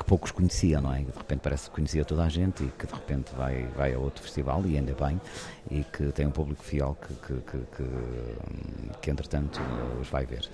que 0.00 0.04
poucos 0.06 0.30
conheciam, 0.30 0.80
não 0.80 0.94
é? 0.94 1.00
De 1.00 1.12
repente 1.14 1.40
parece 1.40 1.68
que 1.68 1.76
conhecia 1.76 2.06
toda 2.06 2.24
a 2.24 2.28
gente 2.30 2.64
e 2.64 2.68
que 2.68 2.86
de 2.86 2.92
repente 2.94 3.32
vai, 3.36 3.66
vai 3.76 3.92
a 3.92 3.98
outro 3.98 4.22
festival 4.22 4.64
e 4.64 4.78
ainda 4.78 4.94
bem, 4.94 5.20
e 5.70 5.84
que 5.84 6.10
tem 6.12 6.26
um 6.26 6.30
público 6.30 6.64
fiel 6.64 6.96
que, 7.00 7.14
que, 7.14 7.40
que, 7.42 7.58
que, 7.76 8.98
que 9.02 9.10
entretanto 9.10 9.60
os 10.00 10.08
vai 10.08 10.24
ver. 10.24 10.48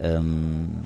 Um, 0.00 0.82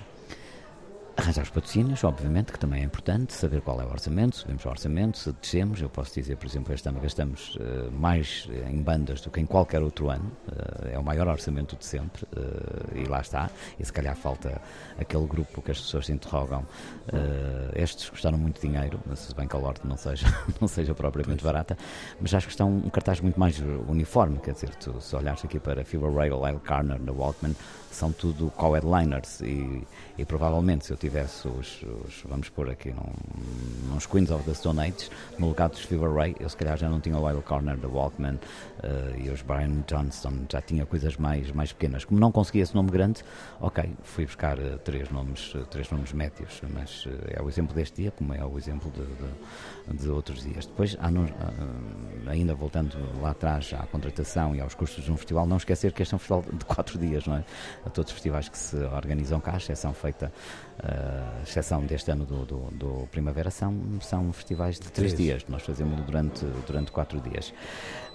Arranjar 1.20 1.42
os 1.42 1.50
patrocínios, 1.50 2.02
obviamente, 2.02 2.50
que 2.50 2.58
também 2.58 2.80
é 2.80 2.84
importante, 2.84 3.34
saber 3.34 3.60
qual 3.60 3.78
é 3.78 3.84
o 3.84 3.90
orçamento, 3.90 4.36
subimos 4.36 4.64
o 4.64 4.68
orçamento, 4.70 5.18
se 5.18 5.30
descemos, 5.32 5.78
eu 5.78 5.90
posso 5.90 6.14
dizer, 6.14 6.34
por 6.38 6.46
exemplo, 6.46 6.72
este 6.72 6.88
ano 6.88 6.98
gastamos 6.98 7.56
uh, 7.56 7.92
mais 7.92 8.48
em 8.66 8.80
bandas 8.80 9.20
do 9.20 9.28
que 9.28 9.38
em 9.38 9.44
qualquer 9.44 9.82
outro 9.82 10.08
ano, 10.08 10.32
uh, 10.48 10.88
é 10.88 10.98
o 10.98 11.04
maior 11.04 11.28
orçamento 11.28 11.76
de 11.76 11.84
sempre, 11.84 12.24
uh, 12.24 12.98
e 12.98 13.04
lá 13.04 13.20
está, 13.20 13.50
e 13.78 13.84
se 13.84 13.92
calhar 13.92 14.16
falta 14.16 14.62
aquele 14.98 15.26
grupo 15.26 15.60
que 15.60 15.70
as 15.70 15.78
pessoas 15.78 16.06
se 16.06 16.12
interrogam, 16.12 16.66
estes 17.74 18.08
custaram 18.08 18.38
muito 18.38 18.58
dinheiro, 18.60 18.98
se 19.14 19.34
bem 19.34 19.46
que 19.46 19.54
a 19.54 19.58
Lorde 19.58 19.80
não 19.84 19.98
seja, 19.98 20.26
não 20.58 20.68
seja 20.68 20.94
propriamente 20.94 21.42
pois. 21.42 21.52
barata, 21.52 21.76
mas 22.18 22.32
acho 22.32 22.46
que 22.46 22.52
está 22.52 22.64
um, 22.64 22.78
um, 22.78 22.88
cartaz 22.88 23.20
muito 23.20 23.38
mais 23.38 23.58
uniforme, 23.88 24.38
quer 24.38 24.54
dizer, 24.54 24.74
tu, 24.76 24.98
se 25.02 25.14
olhares 25.14 25.44
aqui 25.44 25.58
para 25.58 25.84
Fever 25.84 26.10
Rail, 26.10 26.42
Lyle 26.42 26.60
Carner, 26.60 26.98
The 26.98 27.10
Walkman, 27.10 27.54
são 27.90 28.12
tudo 28.12 28.50
co-headliners 28.56 29.40
e, 29.40 29.86
e, 30.16 30.24
provavelmente 30.24 30.86
se 30.86 30.92
eu 30.92 30.96
tivesse 31.10 31.48
os, 31.48 31.82
os 31.82 32.22
vamos 32.24 32.48
pôr 32.48 32.70
aqui 32.70 32.92
num, 32.92 33.12
uns 33.96 34.06
Queens 34.06 34.30
of 34.30 34.44
the 34.44 34.54
Stone 34.54 34.80
Age 34.80 35.10
no 35.40 35.48
lugar 35.48 35.68
dos 35.68 35.80
Fever 35.80 36.12
Ray, 36.12 36.36
eu 36.38 36.48
se 36.48 36.56
calhar 36.56 36.76
já 36.76 36.88
não 36.88 37.00
tinha 37.00 37.18
o 37.18 37.26
Wild 37.26 37.42
Corner 37.42 37.76
da 37.76 37.88
Walkman 37.88 38.34
uh, 38.34 39.20
e 39.20 39.28
os 39.28 39.42
Brian 39.42 39.82
Johnston, 39.88 40.46
já 40.48 40.62
tinha 40.62 40.86
coisas 40.86 41.16
mais, 41.16 41.50
mais 41.50 41.72
pequenas. 41.72 42.04
Como 42.04 42.20
não 42.20 42.30
conseguia 42.30 42.62
esse 42.62 42.76
nome 42.76 42.90
grande, 42.90 43.24
ok, 43.60 43.92
fui 44.04 44.24
buscar 44.24 44.56
uh, 44.58 44.78
três, 44.78 45.10
nomes, 45.10 45.52
uh, 45.56 45.66
três 45.66 45.90
nomes 45.90 46.12
médios, 46.12 46.62
mas 46.72 47.08
é 47.28 47.42
o 47.42 47.48
exemplo 47.48 47.74
deste 47.74 48.02
dia, 48.02 48.12
como 48.12 48.32
é 48.32 48.44
o 48.44 48.56
exemplo 48.56 48.92
de, 48.92 49.02
de, 49.02 49.30
de 49.88 50.08
outros 50.08 50.42
dias. 50.42 50.66
Depois, 50.66 50.96
há 51.00 51.10
no, 51.10 51.28
ainda 52.26 52.54
voltando 52.54 52.96
lá 53.20 53.30
atrás 53.30 53.72
à 53.72 53.86
contratação 53.86 54.54
e 54.54 54.60
aos 54.60 54.74
custos 54.74 55.04
de 55.04 55.10
um 55.10 55.16
festival, 55.16 55.46
não 55.46 55.56
esquecer 55.56 55.92
que 55.92 56.02
este 56.02 56.14
é 56.14 56.16
um 56.16 56.18
festival 56.18 56.44
de 56.52 56.64
quatro 56.64 56.98
dias, 56.98 57.26
não 57.26 57.36
é? 57.36 57.44
A 57.84 57.90
todos 57.90 58.10
os 58.10 58.14
festivais 58.14 58.48
que 58.48 58.58
se 58.58 58.76
organizam 58.76 59.40
cá, 59.40 59.56
exceção 59.56 59.92
feita, 59.92 60.32
uh, 60.78 61.42
exceção 61.42 61.84
deste 61.84 62.10
ano 62.10 62.24
do, 62.24 62.44
do, 62.44 62.58
do, 62.72 63.08
Primavera, 63.10 63.50
são, 63.50 63.74
são 64.00 64.32
festivais 64.32 64.76
de 64.76 64.90
três, 64.90 65.12
três 65.12 65.14
dias. 65.14 65.44
Nós 65.48 65.62
fazemos 65.62 66.00
durante, 66.04 66.44
durante 66.66 66.92
quatro 66.92 67.20
dias. 67.20 67.52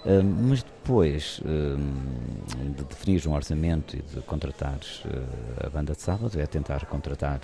Uh, 0.04 0.22
mas 0.22 0.62
depois 0.62 1.40
uh, 1.40 2.74
de 2.74 2.84
definir 2.84 3.26
um 3.26 3.34
orçamento 3.34 3.96
e 3.96 4.02
de 4.02 4.20
contratar 4.22 4.78
a 5.64 5.68
banda 5.68 5.94
de 5.94 6.00
sábado, 6.00 6.38
é 6.40 6.46
tentar 6.46 6.84
contratar 6.86 7.40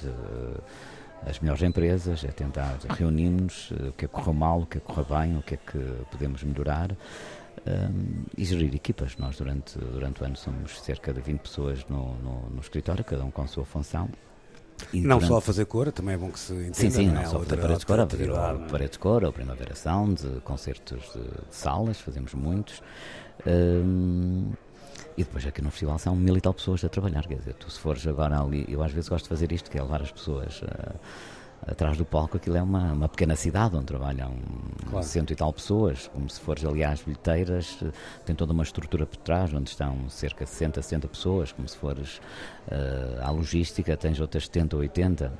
as 1.26 1.38
melhores 1.40 1.62
empresas, 1.62 2.24
é 2.24 2.28
tentar 2.28 2.78
reunir-nos, 2.88 3.70
o 3.70 3.92
que 3.92 4.04
é 4.04 4.08
que 4.08 4.08
correu 4.08 4.32
mal, 4.32 4.60
o 4.62 4.66
que 4.66 4.78
é 4.78 4.80
que 4.80 4.86
correu 4.86 5.04
bem, 5.04 5.36
o 5.36 5.42
que 5.42 5.54
é 5.54 5.56
que 5.56 5.78
podemos 6.10 6.42
melhorar 6.42 6.96
um, 7.66 8.24
e 8.36 8.44
gerir 8.44 8.74
equipas. 8.74 9.16
Nós, 9.16 9.36
durante, 9.36 9.78
durante 9.78 10.22
o 10.22 10.26
ano, 10.26 10.36
somos 10.36 10.80
cerca 10.80 11.12
de 11.12 11.20
20 11.20 11.40
pessoas 11.40 11.86
no, 11.88 12.14
no, 12.16 12.50
no 12.50 12.60
escritório, 12.60 13.04
cada 13.04 13.24
um 13.24 13.30
com 13.30 13.42
a 13.42 13.46
sua 13.46 13.64
função. 13.64 14.08
E 14.92 15.00
não 15.00 15.18
durante... 15.18 15.28
só 15.28 15.36
a 15.36 15.40
fazer 15.40 15.64
cor, 15.66 15.92
também 15.92 16.14
é 16.14 16.18
bom 16.18 16.30
que 16.30 16.40
se 16.40 16.52
entenda. 16.52 16.74
Sim, 16.74 16.90
sim, 16.90 17.06
não, 17.06 17.14
não 17.14 17.20
é? 17.20 17.26
só 17.26 17.38
fazer 17.38 17.56
paredes 17.56 17.80
de 17.80 17.86
cor, 17.86 18.00
a 18.00 18.06
fazer 18.06 18.30
o 18.30 18.66
paredes 18.68 18.90
de 18.92 18.98
cor, 18.98 19.24
a 19.24 19.32
Primavera 19.32 19.74
Sound, 19.74 20.40
concertos 20.42 21.12
de, 21.12 21.20
de, 21.20 21.54
salas, 21.54 22.00
fazemos 22.00 22.34
muitos. 22.34 22.82
Um, 23.46 24.52
e 25.16 25.24
depois 25.24 25.46
aqui 25.46 25.62
no 25.62 25.70
festival 25.70 25.98
são 25.98 26.16
mil 26.16 26.36
e 26.36 26.40
tal 26.40 26.54
pessoas 26.54 26.84
a 26.84 26.88
trabalhar, 26.88 27.26
quer 27.26 27.36
dizer, 27.36 27.54
tu 27.54 27.70
se 27.70 27.78
fores 27.78 28.06
agora 28.06 28.40
ali, 28.40 28.64
eu 28.68 28.82
às 28.82 28.92
vezes 28.92 29.08
gosto 29.08 29.24
de 29.24 29.28
fazer 29.28 29.52
isto, 29.52 29.70
que 29.70 29.78
é 29.78 29.82
levar 29.82 30.02
as 30.02 30.12
pessoas... 30.12 30.62
Uh, 30.62 30.94
atrás 31.66 31.96
do 31.96 32.04
palco 32.04 32.36
aquilo 32.36 32.56
é 32.56 32.62
uma, 32.62 32.92
uma 32.92 33.08
pequena 33.08 33.36
cidade 33.36 33.76
onde 33.76 33.86
trabalham 33.86 34.34
claro. 34.90 35.06
cento 35.06 35.32
e 35.32 35.36
tal 35.36 35.52
pessoas, 35.52 36.08
como 36.08 36.28
se 36.28 36.40
fores 36.40 36.64
ali 36.64 36.82
às 36.82 37.02
bilheteiras, 37.02 37.78
tem 38.24 38.34
toda 38.34 38.52
uma 38.52 38.62
estrutura 38.62 39.06
por 39.06 39.16
trás, 39.18 39.52
onde 39.54 39.70
estão 39.70 40.08
cerca 40.08 40.44
de 40.44 40.50
60, 40.50 40.82
70 40.82 41.08
pessoas, 41.08 41.52
como 41.52 41.68
se 41.68 41.76
fores 41.76 42.20
uh, 42.68 43.22
à 43.22 43.30
logística, 43.30 43.96
tens 43.96 44.20
outras 44.20 44.44
70 44.46 44.76
ou 44.76 44.82
80. 44.82 45.32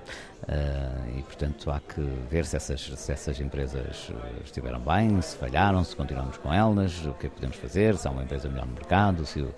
Uh, 0.43 1.19
e 1.19 1.23
portanto 1.23 1.71
há 1.71 1.79
que 1.79 2.01
ver 2.29 2.45
se 2.45 2.57
essas, 2.57 2.81
se 2.81 3.13
essas 3.13 3.39
empresas 3.39 4.11
estiveram 4.45 4.81
bem, 4.81 5.23
se 5.23 5.37
falharam, 5.37 5.85
se 5.85 5.95
continuamos 5.95 6.37
com 6.37 6.53
elas, 6.53 7.07
o 7.07 7.15
que 7.15 7.27
é 7.27 7.29
que 7.29 7.37
podemos 7.37 7.57
fazer, 7.57 7.97
se 7.97 8.09
há 8.09 8.11
uma 8.11 8.25
empresa 8.25 8.49
melhor 8.49 8.67
no 8.67 8.73
mercado, 8.73 9.25
se 9.25 9.41
o, 9.41 9.55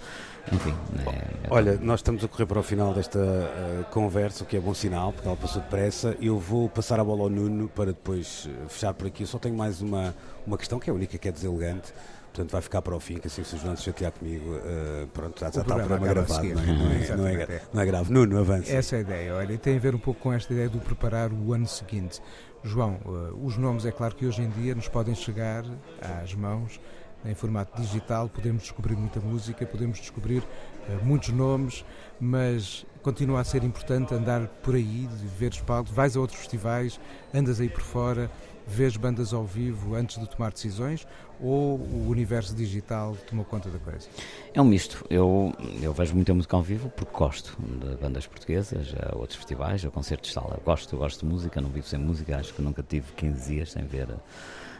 enfim. 0.53 0.75
É, 1.07 1.11
é 1.11 1.49
Olha, 1.49 1.79
nós 1.81 2.01
estamos 2.01 2.23
a 2.23 2.29
correr 2.29 2.45
para 2.45 2.59
o 2.59 2.63
final 2.63 2.93
desta 2.93 3.19
uh, 3.19 3.85
conversa, 3.91 4.45
o 4.45 4.47
que 4.47 4.59
é 4.59 4.61
bom 4.61 4.75
sinal, 4.75 5.11
porque 5.11 5.27
ela 5.27 5.37
passou 5.39 5.63
depressa. 5.63 6.17
Eu 6.21 6.39
vou 6.39 6.69
passar 6.69 7.01
a 7.01 7.05
bola 7.05 7.23
ao 7.23 7.31
Nuno 7.31 7.67
para 7.67 7.87
depois 7.87 8.47
fechar 8.69 8.93
por 8.93 9.07
aqui. 9.07 9.23
Eu 9.23 9.27
só 9.27 9.39
tenho 9.39 9.57
mais 9.57 9.81
uma, 9.81 10.15
uma 10.47 10.59
questão 10.59 10.79
que 10.79 10.91
é 10.91 10.93
única, 10.93 11.17
que 11.17 11.29
é 11.29 11.33
deselegante 11.33 11.95
portanto 12.35 12.51
vai 12.51 12.61
ficar 12.61 12.83
para 12.83 12.97
o 12.97 12.99
fim, 13.01 13.19
que 13.19 13.29
assim 13.29 13.45
se 13.45 13.55
o 13.55 13.59
João 13.59 13.77
se 13.77 13.85
chatear 13.85 14.11
comigo, 14.11 14.57
uh, 14.57 15.07
pronto, 15.15 15.39
já, 15.39 15.51
já 15.53 15.63
está 15.63 15.77
o 15.77 15.79
programa 15.79 16.09
gravado, 16.09 16.43
não 16.43 16.49
é, 16.51 16.65
não, 16.67 16.73
é, 16.73 17.17
não, 17.17 17.27
é, 17.29 17.63
não 17.73 17.81
é 17.81 17.87
grave. 17.87 18.13
Nuno, 18.13 18.41
avança. 18.41 18.73
Essa 18.73 18.97
é 18.97 18.99
a 18.99 19.03
ideia, 19.03 19.35
olha, 19.37 19.57
tem 19.57 19.77
a 19.77 19.79
ver 19.79 19.95
um 19.95 19.99
pouco 19.99 20.21
com 20.21 20.33
esta 20.33 20.53
ideia 20.53 20.69
de 20.69 20.79
preparar 20.79 21.33
o 21.33 21.53
ano 21.53 21.69
seguinte. 21.69 22.21
João, 22.65 22.99
uh, 23.05 23.47
os 23.47 23.57
nomes, 23.57 23.87
é 23.87 23.93
claro 23.93 24.17
que 24.17 24.27
hoje 24.27 24.43
em 24.43 24.49
dia 24.49 24.75
nos 24.75 24.89
podem 24.89 25.15
chegar 25.15 25.65
às 26.01 26.35
mãos 26.35 26.81
em 27.25 27.35
formato 27.35 27.81
digital, 27.81 28.29
podemos 28.29 28.63
descobrir 28.63 28.97
muita 28.97 29.21
música, 29.21 29.65
podemos 29.65 30.01
descobrir 30.01 30.41
uh, 30.41 31.05
muitos 31.05 31.29
nomes, 31.29 31.85
mas 32.21 32.85
continua 33.01 33.41
a 33.41 33.45
ser 33.45 33.63
importante 33.63 34.13
andar 34.13 34.49
por 34.63 34.75
aí, 34.75 35.09
ver 35.39 35.53
os 35.53 35.61
palcos, 35.61 35.93
vais 35.93 36.17
a 36.17 36.21
outros 36.21 36.41
festivais, 36.41 36.99
andas 37.33 37.61
aí 37.61 37.69
por 37.69 37.83
fora, 37.83 38.29
vês 38.67 38.97
bandas 38.97 39.33
ao 39.33 39.45
vivo 39.45 39.95
antes 39.95 40.19
de 40.19 40.29
tomar 40.29 40.53
decisões 40.53 41.07
ou 41.45 41.79
o 41.79 42.09
universo 42.09 42.55
digital 42.55 43.17
tomou 43.29 43.45
conta 43.45 43.69
da 43.69 43.79
coisa? 43.79 44.09
É 44.53 44.61
um 44.61 44.65
misto. 44.65 45.05
Eu, 45.11 45.53
eu 45.83 45.93
vejo 45.93 46.15
muita 46.15 46.33
música 46.33 46.57
ao 46.57 46.63
vivo 46.63 46.89
porque 46.97 47.13
gosto 47.13 47.57
de 47.61 47.97
bandas 47.97 48.27
portuguesas, 48.27 48.95
a 48.99 49.17
outros 49.17 49.37
festivais, 49.37 49.85
a 49.85 49.91
concertos 49.91 50.31
de 50.31 50.35
sala. 50.35 50.59
Gosto, 50.65 50.97
gosto 50.97 51.21
de 51.21 51.33
música, 51.33 51.61
não 51.61 51.69
vivo 51.69 51.87
sem 51.87 51.99
música, 51.99 52.37
acho 52.39 52.55
que 52.55 52.63
nunca 52.63 52.83
tive 52.83 53.13
15 53.13 53.53
dias 53.53 53.73
sem 53.73 53.85
ver, 53.85 54.09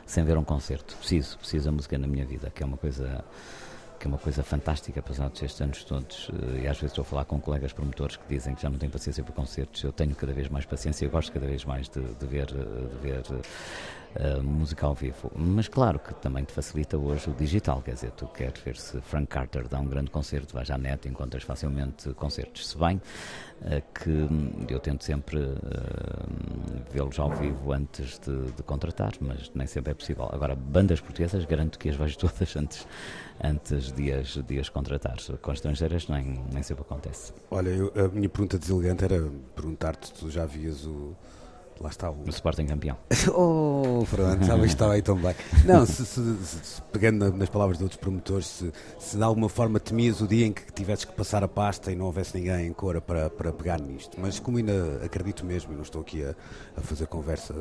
sem 0.07 0.25
ver 0.25 0.39
um 0.39 0.45
concerto. 0.45 0.97
Preciso, 0.97 1.37
preciso 1.39 1.67
da 1.67 1.73
música 1.73 1.99
na 1.99 2.07
minha 2.07 2.25
vida, 2.25 2.51
que 2.51 2.63
é 2.63 2.67
uma 2.67 2.79
coisa 2.79 3.23
que 3.99 4.07
é 4.07 4.09
uma 4.09 4.19
coisa 4.19 4.43
fantástica, 4.43 5.01
passados 5.01 5.43
estes 5.43 5.61
anos 5.63 5.83
todos, 5.85 6.29
eh, 6.31 6.65
e 6.65 6.69
às 6.69 6.77
vezes 6.77 6.91
estou 6.91 7.01
a 7.01 7.05
falar 7.07 7.25
com 7.25 7.41
colegas 7.41 7.73
promotores 7.73 8.17
que 8.17 8.25
dizem 8.29 8.55
que 8.55 8.61
já 8.61 8.69
não 8.69 8.77
têm 8.77 8.91
paciência 8.91 9.25
para 9.25 9.33
concertos, 9.33 9.83
eu 9.83 9.93
tenho 9.93 10.15
cada 10.15 10.33
vez 10.35 10.47
mais 10.51 10.67
paciência, 10.67 11.07
eu 11.07 11.11
gosto 11.11 11.33
cada 11.33 11.47
vez 11.47 11.65
mais 11.65 11.89
de, 11.89 12.03
de 12.03 12.27
ver, 12.27 12.51
eh, 12.51 12.89
de 12.89 12.97
ver 13.01 13.23
uh, 14.17 14.43
música 14.43 14.87
ao 14.87 14.95
vivo. 14.95 15.31
Mas 15.35 15.69
claro 15.69 15.99
que 15.99 16.15
também 16.15 16.45
te 16.45 16.53
facilita 16.53 16.97
hoje 16.97 17.31
o 17.31 17.33
digital, 17.33 17.83
quer 17.83 17.95
dizer, 17.95 18.11
tu 18.13 18.27
queres 18.27 18.61
ver 18.63 18.77
se 18.77 19.01
Frank 19.01 19.27
Carter 19.27 19.69
dá 19.69 19.79
um 19.79 19.87
grande 19.87 20.11
concerto, 20.11 20.55
vais 20.55 20.71
à 20.71 20.79
net 20.79 21.09
encontras 21.09 21.43
facilmente 21.43 22.13
concertos. 22.15 22.69
Se 22.69 22.79
bem 22.79 22.97
uh, 22.97 23.83
que 23.95 24.73
eu 24.73 24.79
tento 24.81 25.05
sempre 25.05 25.39
uh, 25.39 25.55
vê-los 26.93 27.19
ao 27.19 27.31
vivo 27.31 27.73
antes 27.73 28.19
de, 28.19 28.53
de, 28.53 28.63
contratar, 28.63 29.13
mas 29.21 29.51
nem 29.55 29.67
sempre 29.67 29.93
é 29.93 29.95
possível. 29.95 30.29
Agora, 30.33 30.55
bandas 30.55 31.01
portuguesas, 31.01 31.45
garanto 31.45 31.79
que 31.79 31.89
as 31.89 31.97
vejo 31.97 32.17
todas 32.19 32.57
antes, 32.57 32.87
antes 33.43 33.93
de 33.93 34.13
as, 34.13 34.35
de 34.35 34.59
as 34.59 34.69
contratar. 34.69 35.17
Com 35.41 35.53
estrangeiras 35.53 36.09
nem, 36.09 36.45
nem 36.53 36.63
sempre 36.63 36.83
acontece. 36.83 37.33
Olha, 37.51 37.69
eu, 37.69 37.93
a 37.97 38.09
minha 38.09 38.29
pergunta 38.29 38.59
deselegante 38.59 39.05
era 39.05 39.31
perguntar-te 39.55 40.13
tu 40.13 40.31
já 40.31 40.47
vias 40.47 40.87
o 40.87 41.15
Lá 41.81 41.91
está 41.91 42.11
o. 42.11 42.15
O 42.25 42.31
Sporting 42.31 42.67
campeão. 42.67 42.97
oh, 43.35 44.05
pronto, 44.09 44.45
já 44.45 44.57
estava 44.65 44.93
aí 44.93 45.03
tão 45.03 45.17
bem. 45.17 45.35
Não, 45.65 45.85
se, 45.85 46.07
se, 46.07 46.21
se, 46.45 46.83
pegando 46.93 47.33
nas 47.33 47.49
palavras 47.49 47.79
de 47.79 47.85
outros 47.85 48.01
promotores, 48.01 48.47
se, 48.47 48.73
se 48.99 49.17
de 49.17 49.23
alguma 49.23 49.49
forma 49.49 49.81
temias 49.81 50.21
o 50.21 50.27
dia 50.27 50.47
em 50.47 50.53
que 50.53 50.73
tivesses 50.73 51.05
que 51.05 51.13
passar 51.13 51.43
a 51.43 51.49
pasta 51.49 51.91
e 51.91 51.97
não 51.97 52.07
houvesse 52.07 52.37
ninguém 52.37 52.67
em 52.67 52.73
cora 52.73 53.01
para, 53.01 53.29
para 53.29 53.53
pegar 53.53 53.81
nisto. 53.81 54.19
Mas 54.21 54.39
como 54.39 54.59
ainda 54.59 55.01
acredito 55.05 55.45
mesmo, 55.45 55.73
e 55.73 55.77
não 55.77 55.83
estou 55.83 56.01
aqui 56.01 56.25
a, 56.25 56.35
a 56.77 56.81
fazer 56.81 57.07
conversa 57.07 57.55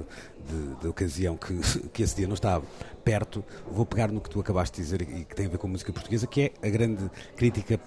de, 0.47 0.75
de, 0.81 0.87
ocasião 0.87 1.35
que, 1.35 1.59
que 1.89 2.03
esse 2.03 2.15
dia 2.15 2.27
não 2.27 2.35
está 2.35 2.61
perto, 3.03 3.43
vou 3.71 3.85
pegar 3.85 4.11
no 4.11 4.21
que 4.21 4.29
tu 4.29 4.39
acabaste 4.39 4.77
de 4.77 4.83
dizer 4.83 5.01
e 5.01 5.25
que 5.25 5.35
tem 5.35 5.47
a 5.47 5.49
ver 5.49 5.57
com 5.57 5.67
a 5.67 5.69
música 5.71 5.91
portuguesa, 5.91 6.27
que 6.27 6.41
é 6.61 6.67
a 6.67 6.69
grande 6.69 7.09
crítica 7.35 7.79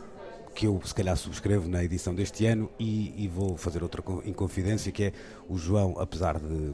que 0.56 0.66
eu 0.66 0.80
se 0.82 0.94
calhar 0.94 1.14
subscrevo 1.16 1.68
na 1.68 1.84
edição 1.84 2.14
deste 2.14 2.46
ano 2.46 2.70
e, 2.80 3.24
e 3.24 3.28
vou 3.28 3.58
fazer 3.58 3.82
outra 3.82 4.02
inconfidência 4.24 4.90
que 4.90 5.04
é 5.04 5.12
o 5.48 5.58
João, 5.58 5.96
apesar 5.98 6.38
de, 6.38 6.72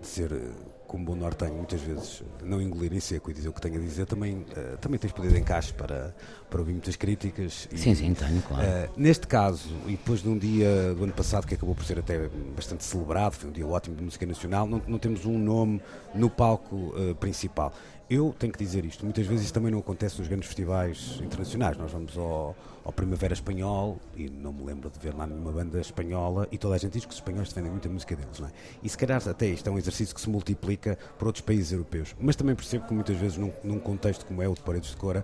de 0.00 0.06
ser 0.06 0.32
eh, 0.32 0.50
como 0.86 1.04
bom 1.04 1.16
nortenho, 1.16 1.54
muitas 1.54 1.80
vezes 1.80 2.22
não 2.42 2.62
engolir 2.62 2.94
em 2.94 3.00
seco 3.00 3.30
e 3.30 3.34
dizer 3.34 3.48
o 3.48 3.52
que 3.52 3.60
tenho 3.60 3.76
a 3.76 3.78
dizer, 3.78 4.06
também, 4.06 4.36
uh, 4.36 4.78
também 4.80 4.98
tens 4.98 5.12
poder 5.12 5.32
de 5.32 5.38
encaixe 5.38 5.74
para, 5.74 6.14
para 6.48 6.60
ouvir 6.60 6.72
muitas 6.72 6.96
críticas. 6.96 7.68
Sim, 7.74 7.90
e, 7.90 7.96
sim, 7.96 8.14
tenho, 8.14 8.40
claro. 8.40 8.66
Uh, 8.66 8.90
neste 8.96 9.26
caso, 9.26 9.68
e 9.86 9.90
depois 9.90 10.22
de 10.22 10.28
um 10.30 10.38
dia 10.38 10.94
do 10.94 11.04
ano 11.04 11.12
passado 11.12 11.46
que 11.46 11.54
acabou 11.54 11.74
por 11.74 11.84
ser 11.84 11.98
até 11.98 12.30
bastante 12.56 12.84
celebrado, 12.84 13.34
foi 13.34 13.50
um 13.50 13.52
dia 13.52 13.66
ótimo 13.66 13.96
de 13.96 14.02
música 14.02 14.24
nacional, 14.24 14.66
não, 14.66 14.80
não 14.86 14.98
temos 14.98 15.26
um 15.26 15.38
nome 15.38 15.82
no 16.14 16.30
palco 16.30 16.74
uh, 16.74 17.14
principal. 17.16 17.70
Eu 18.08 18.34
tenho 18.38 18.50
que 18.50 18.58
dizer 18.58 18.86
isto, 18.86 19.04
muitas 19.04 19.26
vezes 19.26 19.44
isso 19.44 19.52
também 19.52 19.70
não 19.70 19.80
acontece 19.80 20.18
nos 20.18 20.28
grandes 20.28 20.46
festivais 20.46 21.20
internacionais. 21.22 21.76
Nós 21.76 21.92
vamos 21.92 22.16
ao, 22.16 22.56
ao 22.88 22.92
Primavera 22.92 23.34
Espanhol 23.34 24.00
e 24.16 24.30
não 24.30 24.50
me 24.50 24.64
lembro 24.64 24.88
de 24.88 24.98
ver 24.98 25.14
lá 25.14 25.26
nenhuma 25.26 25.52
banda 25.52 25.78
espanhola 25.78 26.48
e 26.50 26.56
toda 26.56 26.74
a 26.74 26.78
gente 26.78 26.94
diz 26.94 27.04
que 27.04 27.10
os 27.10 27.16
espanhóis 27.16 27.48
defendem 27.48 27.70
muito 27.70 27.86
a 27.86 27.90
música 27.90 28.16
deles, 28.16 28.40
não 28.40 28.48
é? 28.48 28.50
E 28.82 28.88
se 28.88 28.96
calhar 28.96 29.20
até 29.28 29.46
isto 29.46 29.68
é 29.68 29.70
um 29.70 29.76
exercício 29.76 30.14
que 30.14 30.20
se 30.22 30.30
multiplica 30.30 30.96
por 31.18 31.26
outros 31.26 31.44
países 31.44 31.70
europeus. 31.70 32.16
Mas 32.18 32.34
também 32.34 32.54
percebo 32.54 32.86
que 32.86 32.94
muitas 32.94 33.14
vezes 33.18 33.36
num, 33.36 33.52
num 33.62 33.78
contexto 33.78 34.24
como 34.24 34.42
é 34.42 34.48
o 34.48 34.54
de 34.54 34.62
Paredes 34.62 34.88
de 34.88 34.96
Cora, 34.96 35.22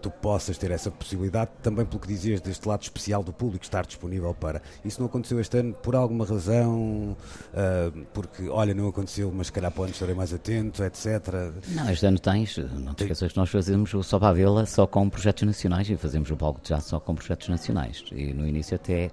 tu 0.00 0.10
possas 0.10 0.56
ter 0.58 0.70
essa 0.70 0.90
possibilidade, 0.90 1.50
também 1.62 1.84
pelo 1.84 2.00
que 2.00 2.08
dizias 2.08 2.40
deste 2.40 2.66
lado 2.66 2.82
especial 2.82 3.22
do 3.22 3.32
público 3.32 3.64
estar 3.64 3.84
disponível 3.84 4.34
para. 4.34 4.62
Isso 4.84 5.00
não 5.00 5.06
aconteceu 5.06 5.40
este 5.40 5.58
ano 5.58 5.74
por 5.74 5.94
alguma 5.94 6.24
razão, 6.24 7.16
uh, 7.52 8.06
porque, 8.12 8.48
olha, 8.48 8.74
não 8.74 8.88
aconteceu, 8.88 9.30
mas 9.34 9.48
se 9.48 9.52
calhar 9.52 9.70
para 9.70 9.80
o 9.80 9.84
ano 9.84 9.92
estarei 9.92 10.14
mais 10.14 10.32
atento, 10.32 10.82
etc. 10.82 11.06
Não, 11.68 11.90
este 11.90 12.06
ano 12.06 12.18
tens, 12.18 12.56
não 12.56 12.94
te 12.94 13.04
esqueças 13.04 13.32
que 13.32 13.38
nós 13.38 13.50
fazemos 13.50 13.92
o 13.94 14.02
Só 14.02 14.18
para 14.18 14.28
a 14.28 14.32
Vila 14.32 14.66
só 14.66 14.86
com 14.86 15.08
projetos 15.08 15.42
nacionais 15.42 15.88
e 15.88 15.96
fazemos 15.96 16.30
o 16.30 16.36
palco 16.36 16.60
de 16.60 16.68
jazz 16.68 16.84
só 16.84 16.98
com 16.98 17.14
projetos 17.14 17.48
nacionais. 17.48 18.04
E 18.12 18.32
no 18.32 18.46
início 18.46 18.74
até 18.74 19.10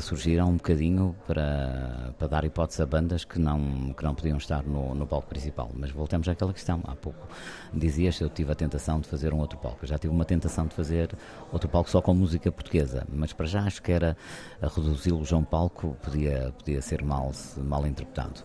surgiram 0.00 0.48
um 0.48 0.56
bocadinho 0.56 1.14
para, 1.26 2.14
para 2.18 2.28
dar 2.28 2.44
hipótese 2.44 2.82
a 2.82 2.86
bandas 2.86 3.24
que 3.24 3.38
não, 3.38 3.92
que 3.92 4.02
não 4.02 4.14
podiam 4.14 4.38
estar 4.38 4.62
no, 4.62 4.94
no 4.94 5.06
palco 5.06 5.28
principal. 5.28 5.70
Mas 5.74 5.90
voltamos 5.90 6.28
àquela 6.28 6.52
questão, 6.52 6.80
há 6.84 6.94
pouco 6.94 7.26
dizias, 7.72 8.20
eu 8.20 8.28
tive 8.28 8.52
a 8.52 8.54
tentação 8.54 9.00
de 9.00 9.08
fazer 9.08 9.32
um 9.32 9.38
outro 9.38 9.58
palco. 9.58 9.78
Eu 9.82 9.88
já 9.88 9.98
tive 9.98 10.12
uma 10.12 10.21
uma 10.22 10.24
tentação 10.24 10.66
de 10.66 10.74
fazer 10.74 11.10
outro 11.52 11.68
palco 11.68 11.90
só 11.90 12.00
com 12.00 12.14
música 12.14 12.50
portuguesa, 12.50 13.04
mas 13.12 13.32
para 13.32 13.46
já 13.46 13.62
acho 13.64 13.82
que 13.82 13.90
era 13.90 14.16
reduzi-lo 14.62 15.24
a 15.28 15.36
um 15.36 15.42
palco 15.42 15.96
podia, 16.00 16.54
podia 16.56 16.80
ser 16.80 17.02
mal, 17.02 17.32
mal 17.56 17.84
interpretado. 17.86 18.44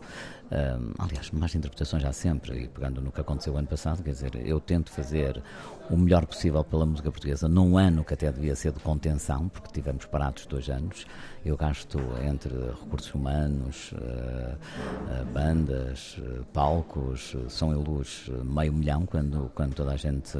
Um, 0.49 0.93
aliás, 0.97 1.30
mais 1.32 1.53
interpretações 1.53 2.03
há 2.05 2.13
sempre, 2.13 2.63
e 2.63 2.67
pegando 2.67 3.01
no 3.01 3.11
que 3.11 3.19
aconteceu 3.19 3.55
ano 3.57 3.67
passado, 3.67 4.01
quer 4.01 4.11
dizer, 4.11 4.36
eu 4.47 4.59
tento 4.59 4.89
fazer 4.89 5.43
o 5.89 5.97
melhor 5.97 6.25
possível 6.25 6.63
pela 6.63 6.85
música 6.85 7.11
portuguesa 7.11 7.47
num 7.47 7.77
ano 7.77 8.03
que 8.03 8.13
até 8.13 8.31
devia 8.31 8.55
ser 8.55 8.73
de 8.73 8.79
contenção, 8.79 9.47
porque 9.47 9.69
tivemos 9.71 10.05
parados 10.05 10.45
dois 10.45 10.69
anos. 10.69 11.05
Eu 11.45 11.55
gasto 11.55 11.97
entre 12.25 12.53
recursos 12.53 13.13
humanos, 13.13 13.93
uh, 13.93 13.95
uh, 13.95 15.25
bandas, 15.33 16.17
uh, 16.17 16.43
palcos, 16.51 17.38
som 17.47 17.71
e 17.71 17.75
luz, 17.75 18.29
meio 18.43 18.73
milhão, 18.73 19.05
quando, 19.05 19.49
quando 19.55 19.73
toda 19.73 19.93
a 19.93 19.95
gente 19.95 20.38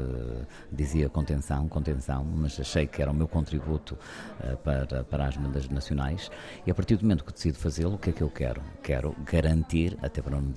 dizia 0.70 1.08
contenção, 1.08 1.66
contenção, 1.66 2.24
mas 2.24 2.60
achei 2.60 2.86
que 2.86 3.00
era 3.00 3.10
o 3.10 3.14
meu 3.14 3.26
contributo 3.26 3.96
para, 4.62 5.02
para 5.04 5.26
as 5.26 5.36
bandas 5.36 5.66
nacionais. 5.68 6.30
E 6.66 6.70
a 6.70 6.74
partir 6.74 6.96
do 6.96 7.02
momento 7.02 7.24
que 7.24 7.32
decido 7.32 7.56
fazê-lo, 7.58 7.94
o 7.94 7.98
que 7.98 8.10
é 8.10 8.12
que 8.12 8.22
eu 8.22 8.28
quero? 8.28 8.60
Quero 8.82 9.16
garantir, 9.24 9.96
até 10.02 10.20
para 10.20 10.38
não 10.38 10.52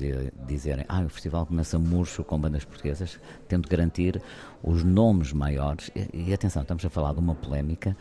dizerem, 0.45 0.85
ah, 0.89 1.01
o 1.01 1.09
festival 1.09 1.45
começa 1.45 1.79
murcho 1.79 2.23
com 2.23 2.37
bandas 2.37 2.65
portuguesas, 2.65 3.19
tento 3.47 3.69
garantir 3.69 4.21
os 4.63 4.83
nomes 4.83 5.33
maiores. 5.33 5.89
E, 5.95 6.29
e, 6.29 6.33
atenção, 6.33 6.61
estamos 6.61 6.85
a 6.85 6.89
falar 6.89 7.13
de 7.13 7.19
uma 7.19 7.35
polémica 7.35 7.95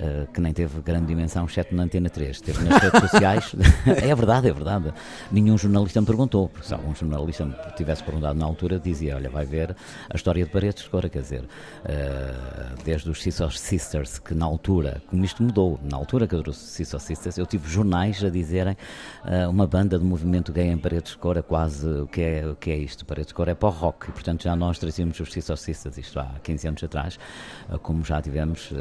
uh, 0.00 0.26
que 0.32 0.40
nem 0.40 0.52
teve 0.52 0.80
grande 0.80 1.06
dimensão, 1.06 1.44
exceto 1.44 1.74
na 1.74 1.84
Antena 1.84 2.08
3. 2.08 2.40
Teve 2.40 2.64
nas 2.64 2.82
redes 2.82 3.00
sociais. 3.00 3.54
é 3.86 4.14
verdade, 4.14 4.48
é 4.48 4.52
verdade. 4.52 4.92
Nenhum 5.30 5.56
jornalista 5.56 6.00
me 6.00 6.06
perguntou, 6.06 6.48
porque 6.48 6.66
se 6.66 6.74
algum 6.74 6.94
jornalista 6.94 7.44
me 7.44 7.54
tivesse 7.76 8.02
perguntado 8.02 8.38
na 8.38 8.44
altura, 8.44 8.78
dizia: 8.78 9.16
Olha, 9.16 9.28
vai 9.28 9.44
ver 9.44 9.76
a 10.08 10.16
história 10.16 10.44
de 10.44 10.50
Paredes 10.50 10.84
de 10.84 10.90
Cora, 10.90 11.08
quer 11.08 11.22
dizer, 11.22 11.42
uh, 11.42 12.82
desde 12.84 13.10
os 13.10 13.22
Scissor 13.22 13.52
Sisters, 13.52 14.18
que 14.18 14.34
na 14.34 14.46
altura, 14.46 15.02
como 15.08 15.24
isto 15.24 15.42
mudou, 15.42 15.78
na 15.82 15.96
altura 15.96 16.26
que 16.26 16.34
eu 16.34 16.42
trouxe 16.42 16.66
Scissor 16.66 17.00
Sisters, 17.00 17.38
eu 17.38 17.46
tive 17.46 17.68
jornais 17.68 18.22
a 18.24 18.30
dizerem 18.30 18.76
uh, 19.24 19.50
uma 19.50 19.66
banda 19.66 19.98
de 19.98 20.04
movimento 20.04 20.52
gay 20.52 20.68
em 20.68 20.78
Paredes 20.78 21.12
de 21.12 21.18
Cora, 21.18 21.42
quase 21.42 21.86
o 21.86 22.06
que 22.06 22.20
é, 22.20 22.46
o 22.46 22.56
que 22.56 22.70
é 22.70 22.76
isto? 22.76 23.04
Paredes 23.04 23.28
de 23.28 23.34
Cora 23.34 23.52
é 23.52 23.54
para 23.54 23.68
o 23.68 23.72
rock, 23.72 24.08
e 24.08 24.12
portanto 24.12 24.44
já 24.44 24.56
nós 24.56 24.78
trazíamos 24.78 25.18
os 25.20 25.32
Scissor 25.32 25.56
Sisters 25.56 25.98
isto 25.98 26.18
há 26.18 26.34
15 26.42 26.68
anos 26.68 26.84
atrás, 26.84 27.18
como 27.82 28.04
já 28.04 28.20
tivemos 28.20 28.72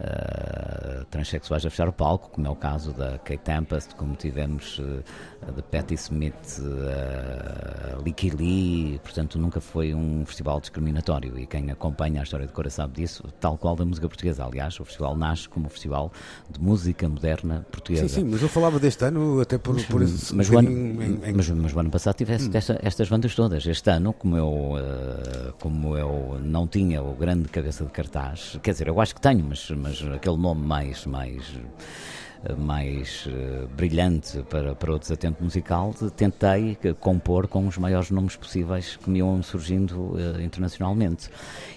uh, 0.00 1.04
transexuais 1.06 1.64
a 1.66 1.70
fechar 1.70 1.88
o 1.88 1.92
palco, 1.92 2.30
como 2.30 2.46
é 2.46 2.50
o 2.50 2.56
caso 2.56 2.92
da 2.92 3.18
Kate 3.18 3.38
Tempest, 3.38 3.94
como 3.94 4.14
tivemos 4.14 4.78
uh, 4.78 5.02
de 5.54 5.62
Patti 5.62 5.94
Smith, 5.94 6.60
uh, 6.60 8.02
Licky 8.02 8.30
Lee, 8.30 9.00
portanto 9.02 9.38
nunca 9.38 9.60
foi 9.60 9.94
um 9.94 10.24
festival 10.26 10.60
discriminatório 10.60 11.38
e 11.38 11.46
quem 11.46 11.70
acompanha 11.70 12.20
a 12.20 12.24
história 12.24 12.46
de 12.46 12.52
Cora 12.52 12.70
sabe 12.70 12.94
disso, 12.94 13.24
tal 13.40 13.56
qual 13.58 13.76
da 13.76 13.84
música 13.84 14.08
portuguesa. 14.08 14.44
Aliás, 14.44 14.78
o 14.80 14.84
festival 14.84 15.16
nasce 15.16 15.48
como 15.48 15.66
um 15.66 15.68
festival 15.68 16.12
de 16.50 16.60
música 16.60 17.08
moderna 17.08 17.66
portuguesa. 17.70 18.08
Sim, 18.08 18.22
sim, 18.22 18.24
mas 18.24 18.42
eu 18.42 18.48
falava 18.48 18.78
deste 18.78 19.04
ano 19.04 19.40
até 19.40 19.58
por, 19.58 19.74
mas, 19.74 19.84
por 19.84 20.02
esse 20.02 20.34
mas, 20.34 20.50
o 20.50 20.58
ano, 20.58 20.70
em, 20.70 21.20
em... 21.24 21.32
Mas, 21.34 21.48
mas 21.50 21.74
o 21.74 21.80
ano 21.80 21.90
passado 21.90 22.16
tivesse 22.16 22.48
hum. 22.48 22.52
esta, 22.54 22.78
estas 22.82 23.08
bandas 23.08 23.34
todas. 23.34 23.66
Este 23.66 23.90
ano, 23.90 24.12
como 24.12 24.36
eu, 24.36 24.48
uh, 24.48 25.52
como 25.60 25.96
eu 25.96 26.40
não 26.42 26.66
tinha 26.66 27.02
o 27.02 27.14
grande 27.14 27.48
cabeça 27.48 27.84
de 27.84 27.90
cartaz, 27.90 28.58
quer 28.62 28.72
dizer, 28.72 28.88
eu 28.88 29.00
acho 29.00 29.14
que 29.14 29.20
tenho, 29.20 29.44
mas, 29.44 29.70
mas 29.82 30.00
aquele 30.14 30.36
nome 30.36 30.64
mais, 30.64 31.04
mais 31.04 31.42
mais 32.58 33.26
uh, 33.26 33.68
brilhante 33.68 34.42
para, 34.44 34.74
para 34.74 34.92
o 34.92 34.98
desatento 34.98 35.42
musical, 35.42 35.94
tentei 36.16 36.76
compor 36.98 37.46
com 37.46 37.66
os 37.66 37.78
maiores 37.78 38.10
nomes 38.10 38.34
possíveis 38.34 38.96
que 38.96 39.08
me 39.08 39.20
iam 39.20 39.42
surgindo 39.42 40.14
uh, 40.14 40.40
internacionalmente. 40.40 41.30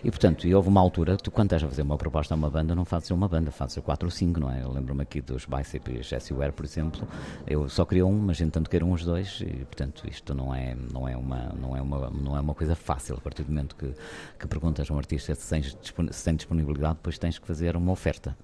E, 0.03 0.09
portanto, 0.09 0.47
houve 0.55 0.67
uma 0.67 0.81
altura, 0.81 1.17
tu 1.17 1.29
quando 1.29 1.47
estás 1.47 1.63
a 1.63 1.67
fazer 1.67 1.83
uma 1.83 1.97
proposta 1.97 2.33
a 2.33 2.37
uma 2.37 2.49
banda, 2.49 2.73
não 2.73 2.83
fazes 2.83 3.11
uma 3.11 3.27
banda, 3.27 3.51
fazes 3.51 3.77
quatro 3.83 4.07
ou 4.07 4.11
cinco, 4.11 4.39
não 4.39 4.51
é? 4.51 4.63
Eu 4.63 4.71
lembro-me 4.71 5.03
aqui 5.03 5.21
dos 5.21 5.45
Bicep 5.45 5.91
e 5.91 6.01
Jesse 6.01 6.33
Ware, 6.33 6.51
por 6.51 6.65
exemplo, 6.65 7.07
eu 7.45 7.69
só 7.69 7.85
queria 7.85 8.05
um, 8.05 8.17
mas 8.17 8.41
entanto 8.41 8.69
quero 8.69 8.87
uns 8.87 9.05
dois, 9.05 9.41
e, 9.41 9.65
portanto, 9.65 10.03
isto 10.09 10.33
não 10.33 10.53
é, 10.53 10.75
não 10.91 11.07
é, 11.07 11.15
uma, 11.15 11.53
não 11.61 11.77
é, 11.77 11.81
uma, 11.81 12.09
não 12.09 12.35
é 12.35 12.39
uma 12.39 12.55
coisa 12.55 12.75
fácil. 12.75 13.15
A 13.15 13.21
partir 13.21 13.43
do 13.43 13.49
momento 13.49 13.75
que, 13.75 13.93
que 14.39 14.47
perguntas 14.47 14.89
a 14.89 14.93
um 14.93 14.97
artista 14.97 15.35
se 15.35 15.49
tem, 15.49 16.35
disponibilidade, 16.35 16.95
depois 16.95 17.19
tens 17.19 17.37
que 17.37 17.45
fazer 17.45 17.75
uma 17.75 17.91
oferta. 17.91 18.35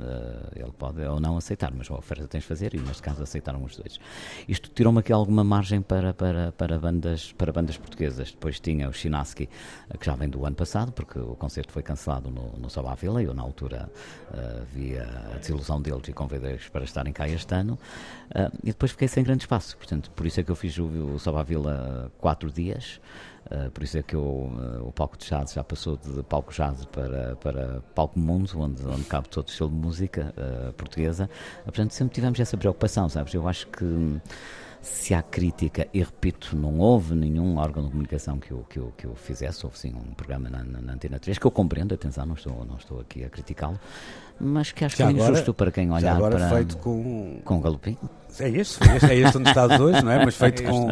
Ele 0.56 0.72
pode 0.78 1.02
ou 1.02 1.20
não 1.20 1.38
aceitar, 1.38 1.72
mas 1.76 1.90
uma 1.90 2.00
oferta 2.00 2.11
oferta 2.12 2.28
tens 2.28 2.42
de 2.42 2.48
fazer, 2.48 2.74
e 2.74 2.80
neste 2.80 3.02
caso 3.02 3.24
aceitaram 3.24 3.64
os 3.64 3.76
dois. 3.76 4.00
Isto 4.48 4.70
tirou-me 4.70 5.00
aqui 5.00 5.14
alguma 5.14 5.44
margem 5.44 5.82
para, 5.82 6.14
para, 6.14 6.52
para, 6.52 6.78
bandas, 6.78 7.32
para 7.34 7.52
bandas 7.52 7.78
portuguesas. 7.78 8.32
Depois 8.32 8.60
tinha 8.60 8.90
o 8.90 8.94
Chinaski, 8.94 9.50
que 10.00 10.06
já 10.06 10.16
vem 10.16 10.30
do 10.30 10.46
ano 10.46 10.56
passado, 10.56 10.92
porque 10.92 11.18
o 11.20 11.36
concerto 11.36 11.72
foi 11.72 11.82
cancelado 11.82 12.30
no, 12.30 12.54
no 12.58 12.70
Sabá 12.70 12.94
Vila, 12.96 13.24
eu 13.24 13.34
na 13.34 13.42
altura 13.42 13.90
uh, 14.30 14.66
vi 14.74 14.98
a 14.98 15.38
desilusão 15.38 15.82
deles 15.82 16.08
e 16.08 16.14
convidei-os 16.14 16.68
para 16.70 16.84
estarem 16.84 17.14
cá 17.14 17.28
este 17.28 17.54
ano, 17.54 17.80
uh, 18.36 18.58
e 18.64 18.68
depois 18.68 18.92
fiquei 18.92 19.08
sem 19.08 19.24
grande 19.24 19.44
espaço, 19.44 19.78
portanto, 19.78 20.12
por 20.12 20.26
isso 20.26 20.40
é 20.40 20.44
que 20.44 20.52
eu 20.52 20.56
fiz 20.56 20.78
o, 20.78 20.84
o 20.86 21.44
Vila 21.46 22.12
quatro 22.20 22.52
dias, 22.52 23.00
por 23.74 23.84
isso 23.84 23.98
é 23.98 24.04
que 24.04 24.16
eu, 24.16 24.22
uh, 24.22 24.88
o 24.88 24.92
palco 24.92 25.18
de 25.18 25.28
jazz 25.28 25.54
já 25.54 25.64
passou 25.64 25.98
de 25.98 26.24
palco 26.24 26.54
jazz 26.54 26.86
para, 26.86 27.36
para 27.38 27.82
palco 27.94 28.18
mundo, 28.20 28.50
onde, 28.58 28.86
onde 28.88 29.04
cabe 29.04 29.28
todo 29.30 29.48
o 29.48 29.52
estilo 29.52 29.70
de 29.70 29.76
música 29.76 30.34
uh, 30.38 30.74
portuguesa. 30.74 31.30
portanto, 31.64 31.92
sempre 31.92 32.16
tivemos 32.16 32.40
essa 32.40 32.56
preocupação, 32.58 33.10
sabes? 33.10 33.34
Eu 33.34 33.48
acho 33.48 33.68
que 33.68 33.84
hum, 33.84 34.20
se 34.82 35.14
há 35.14 35.22
crítica, 35.22 35.88
e 35.94 36.00
repito, 36.00 36.56
não 36.56 36.80
houve 36.80 37.14
nenhum 37.14 37.58
órgão 37.58 37.84
de 37.84 37.92
comunicação 37.92 38.40
que 38.40 38.52
eu, 38.52 38.66
que 38.68 38.80
eu, 38.80 38.94
que 38.98 39.06
eu 39.06 39.14
fizesse, 39.14 39.64
houve 39.64 39.78
sim 39.78 39.94
um 39.94 40.14
programa 40.14 40.50
na, 40.50 40.64
na, 40.64 40.82
na 40.82 40.94
Antena 40.94 41.20
3, 41.20 41.38
que 41.38 41.46
eu 41.46 41.52
compreendo, 41.52 41.94
atenção, 41.94 42.26
não 42.26 42.34
estou, 42.34 42.66
não 42.66 42.78
estou 42.78 43.00
aqui 43.00 43.24
a 43.24 43.30
criticá-lo, 43.30 43.80
mas 44.42 44.72
que 44.72 44.86
acho 44.86 44.96
que 44.96 45.04
é 45.04 45.12
injusto 45.12 45.54
para 45.54 45.72
quem 45.72 45.92
olhar 45.92 46.16
agora 46.16 46.38
para. 46.38 46.50
feito 46.50 46.78
com. 46.78 47.40
Com 47.44 47.62
Galopim. 47.62 47.98
É 48.40 48.50
este, 48.50 48.82
é 48.88 48.96
este, 48.96 49.38
é 49.38 49.38
onde 49.38 49.50
estás 49.50 49.80
hoje, 49.80 50.02
não 50.02 50.12
é? 50.12 50.24
Mas 50.24 50.36
feito, 50.38 50.64
é 50.64 50.66
com, 50.66 50.88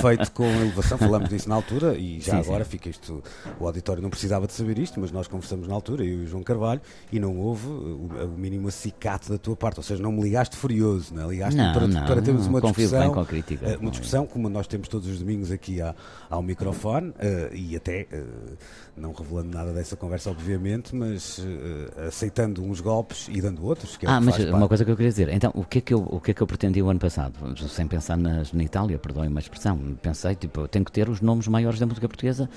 feito 0.00 0.30
com 0.32 0.44
elevação, 0.44 0.98
falamos 0.98 1.28
disso 1.28 1.48
na 1.48 1.54
altura 1.54 1.94
e 1.94 2.20
já 2.20 2.32
sim, 2.34 2.40
agora 2.40 2.64
sim. 2.64 2.70
fica 2.70 2.90
isto. 2.90 3.22
O 3.58 3.66
auditório 3.66 4.02
não 4.02 4.10
precisava 4.10 4.46
de 4.46 4.52
saber 4.52 4.78
isto, 4.78 5.00
mas 5.00 5.10
nós 5.10 5.26
conversamos 5.26 5.66
na 5.66 5.74
altura, 5.74 6.04
eu 6.04 6.20
e 6.20 6.24
o 6.24 6.26
João 6.26 6.42
Carvalho, 6.42 6.82
e 7.10 7.18
não 7.18 7.38
houve 7.38 7.66
o, 7.66 8.10
o 8.34 8.38
mínimo 8.38 8.68
acicate 8.68 9.30
da 9.30 9.38
tua 9.38 9.56
parte, 9.56 9.78
ou 9.78 9.82
seja, 9.82 10.02
não 10.02 10.12
me 10.12 10.22
ligaste 10.22 10.54
furioso, 10.54 11.14
não 11.14 11.24
é? 11.24 11.28
Ligaste 11.32 11.56
para, 11.56 11.88
não, 11.88 12.06
para 12.06 12.20
termos 12.20 12.46
uma 12.46 12.60
discussão. 12.60 13.14
com 13.14 13.24
crítica, 13.24 13.66
eh, 13.66 13.76
uma 13.78 13.90
discussão 13.90 14.26
como 14.26 14.50
nós 14.50 14.66
temos 14.66 14.86
todos 14.88 15.08
os 15.08 15.18
domingos 15.18 15.50
aqui 15.50 15.80
ao, 15.80 15.94
ao 16.28 16.42
microfone 16.42 17.08
uh, 17.10 17.54
e 17.54 17.74
até, 17.74 18.06
uh, 18.12 18.56
não 18.96 19.12
revelando 19.12 19.48
nada 19.56 19.72
dessa 19.72 19.96
conversa, 19.96 20.30
obviamente, 20.30 20.94
mas 20.94 21.38
uh, 21.38 22.06
aceitando 22.06 22.62
uns 22.62 22.80
golpes 22.80 22.91
e 23.28 23.40
dando 23.40 23.64
outros. 23.64 23.98
É 24.02 24.06
ah, 24.06 24.20
mas 24.20 24.38
uma 24.38 24.68
coisa 24.68 24.84
que 24.84 24.90
eu 24.90 24.96
queria 24.96 25.10
dizer, 25.10 25.28
então, 25.28 25.50
o 25.54 25.64
que 25.64 25.78
é 25.78 25.80
que 25.80 25.94
eu, 25.94 26.00
o 26.00 26.20
que 26.20 26.30
é 26.30 26.34
que 26.34 26.42
eu 26.42 26.46
pretendia 26.46 26.84
o 26.84 26.88
ano 26.88 27.00
passado? 27.00 27.32
sem 27.68 27.86
pensar 27.86 28.16
nas, 28.16 28.52
na 28.52 28.62
Itália, 28.62 28.98
perdoem-me 28.98 29.36
a 29.36 29.40
expressão, 29.40 29.78
pensei, 30.00 30.34
tipo, 30.34 30.62
eu 30.62 30.68
tenho 30.68 30.84
que 30.84 30.92
ter 30.92 31.08
os 31.08 31.20
nomes 31.20 31.48
maiores 31.48 31.78
da 31.78 31.86
música 31.86 32.08
portuguesa 32.08 32.48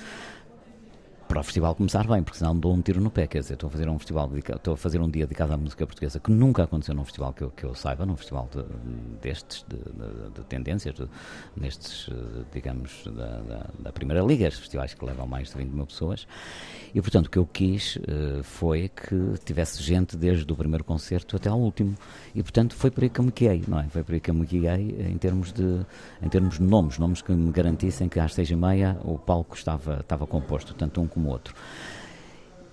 para 1.26 1.40
o 1.40 1.42
festival 1.42 1.74
começar 1.74 2.06
bem, 2.06 2.22
porque 2.22 2.38
senão 2.38 2.56
dou 2.56 2.72
um 2.72 2.80
tiro 2.80 3.00
no 3.00 3.10
pé. 3.10 3.26
Quer 3.26 3.40
dizer, 3.40 3.54
estou 3.54 3.68
a 3.68 3.70
fazer 3.70 3.88
um 3.88 3.98
festival 3.98 4.30
estou 4.36 4.74
a 4.74 4.76
fazer 4.76 5.00
um 5.00 5.10
dia 5.10 5.26
dedicado 5.26 5.52
à 5.52 5.56
música 5.56 5.86
portuguesa 5.86 6.20
que 6.20 6.30
nunca 6.30 6.64
aconteceu 6.64 6.94
num 6.94 7.04
festival 7.04 7.32
que 7.32 7.42
eu, 7.42 7.50
que 7.50 7.64
eu 7.64 7.74
saiba, 7.74 8.06
num 8.06 8.16
festival 8.16 8.48
de, 8.52 8.62
destes, 9.20 9.64
de, 9.68 9.76
de, 9.76 10.30
de 10.34 10.40
tendências, 10.46 10.94
nestes, 11.56 12.08
digamos, 12.52 13.04
da, 13.06 13.40
da, 13.40 13.66
da, 13.78 13.92
Primeira 13.92 14.22
Liga, 14.22 14.50
festivais 14.50 14.94
que 14.94 15.04
levam 15.04 15.26
mais 15.26 15.48
de 15.48 15.56
20 15.56 15.70
mil 15.70 15.86
pessoas. 15.86 16.26
E 16.94 17.00
portanto, 17.00 17.26
o 17.26 17.30
que 17.30 17.38
eu 17.38 17.46
quis 17.46 17.96
uh, 17.96 18.42
foi 18.42 18.88
que 18.88 19.34
tivesse 19.44 19.82
gente 19.82 20.16
desde 20.16 20.50
o 20.50 20.56
primeiro 20.56 20.84
concerto 20.84 21.36
até 21.36 21.48
ao 21.48 21.58
último. 21.58 21.94
E 22.34 22.42
portanto, 22.42 22.74
foi 22.74 22.90
por 22.90 23.02
aí 23.02 23.10
que 23.10 23.20
eu 23.20 23.24
me 23.24 23.32
guiei, 23.32 23.64
não 23.66 23.80
é? 23.80 23.88
Foi 23.88 24.02
por 24.02 24.14
aí 24.14 24.20
que 24.20 24.30
eu 24.30 24.34
me 24.34 24.46
guiei 24.46 24.96
em 25.10 25.18
termos 25.18 25.52
de, 25.52 25.84
em 26.22 26.28
termos 26.28 26.58
de 26.58 26.62
nomes, 26.62 26.98
nomes 26.98 27.22
que 27.22 27.32
me 27.32 27.50
garantissem 27.50 28.08
que 28.08 28.20
às 28.20 28.34
seis 28.34 28.50
e 28.50 28.56
meia 28.56 28.98
o 29.04 29.18
palco 29.18 29.56
estava, 29.56 30.00
estava 30.00 30.26
composto, 30.26 30.74
tanto 30.74 31.00
um 31.00 31.08
como 31.16 31.30
outro. 31.30 31.54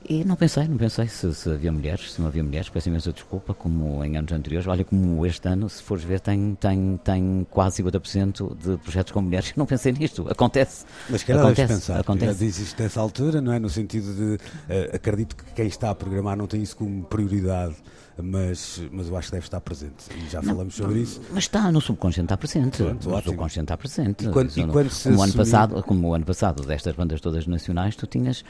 E 0.08 0.26
não 0.26 0.36
pensei, 0.36 0.68
não 0.68 0.76
pensei 0.76 1.08
se, 1.08 1.34
se, 1.34 1.50
havia 1.50 1.72
mulheres, 1.72 2.12
se 2.12 2.20
não 2.20 2.28
havia 2.28 2.44
mulheres, 2.44 2.68
peço 2.68 2.90
imensa 2.90 3.14
desculpa, 3.14 3.54
como 3.54 4.04
em 4.04 4.18
anos 4.18 4.34
anteriores. 4.34 4.68
Olha, 4.68 4.84
como 4.84 5.26
este 5.26 5.48
ano, 5.48 5.70
se 5.70 5.82
fores 5.82 6.04
ver, 6.04 6.20
tem, 6.20 6.56
tem, 6.56 7.00
tem 7.02 7.48
quase 7.50 7.82
50% 7.82 8.58
de 8.58 8.78
projetos 8.80 9.14
com 9.14 9.22
mulheres. 9.22 9.54
Não 9.56 9.66
pensei 9.66 9.94
nisto, 9.94 10.28
acontece. 10.30 10.86
Mas 11.10 11.24
calhar 11.24 11.46
acontece, 11.46 11.74
pensar, 11.74 12.00
acontece. 12.02 12.46
isto 12.46 12.84
nessa 12.84 13.00
altura, 13.00 13.40
não 13.40 13.54
é? 13.54 13.60
No 13.60 13.70
sentido 13.70 14.14
de, 14.14 14.36
uh, 14.36 14.96
acredito 14.96 15.38
que 15.38 15.46
quem 15.54 15.68
está 15.68 15.90
a 15.90 15.96
programar 15.96 16.36
não 16.36 16.48
tem 16.48 16.62
isso 16.62 16.76
como 16.76 17.04
prioridade 17.06 17.76
mas, 18.22 18.82
mas 18.92 19.08
eu 19.08 19.18
acho 19.18 19.28
que 19.28 19.34
deve 19.34 19.46
estar 19.46 19.62
presente. 19.62 20.06
E 20.16 20.30
já 20.30 20.42
não, 20.42 20.54
falamos 20.54 20.76
sobre 20.76 21.00
isso. 21.00 21.22
Mas 21.32 21.46
está, 21.46 21.72
no 21.72 21.82
subconsciente 21.82 22.26
está 22.26 22.38
presente. 22.38 22.84
Pronto, 22.84 23.10
no 23.10 23.22
subconsciente 23.22 23.66
está 23.66 23.78
presente. 23.78 24.26
E 24.26 24.30
quando, 24.30 24.52
e 24.58 24.68
quando 24.68 24.92
como, 25.04 25.24
ano 25.24 25.34
passado, 25.34 25.84
como 25.84 26.08
o 26.10 26.14
ano 26.14 26.26
passado, 26.26 26.64
destas 26.64 26.96
bandas 26.96 27.20
todas 27.22 27.48
nacionais, 27.48 27.96
tu 27.96 28.06
tinhas 28.06 28.44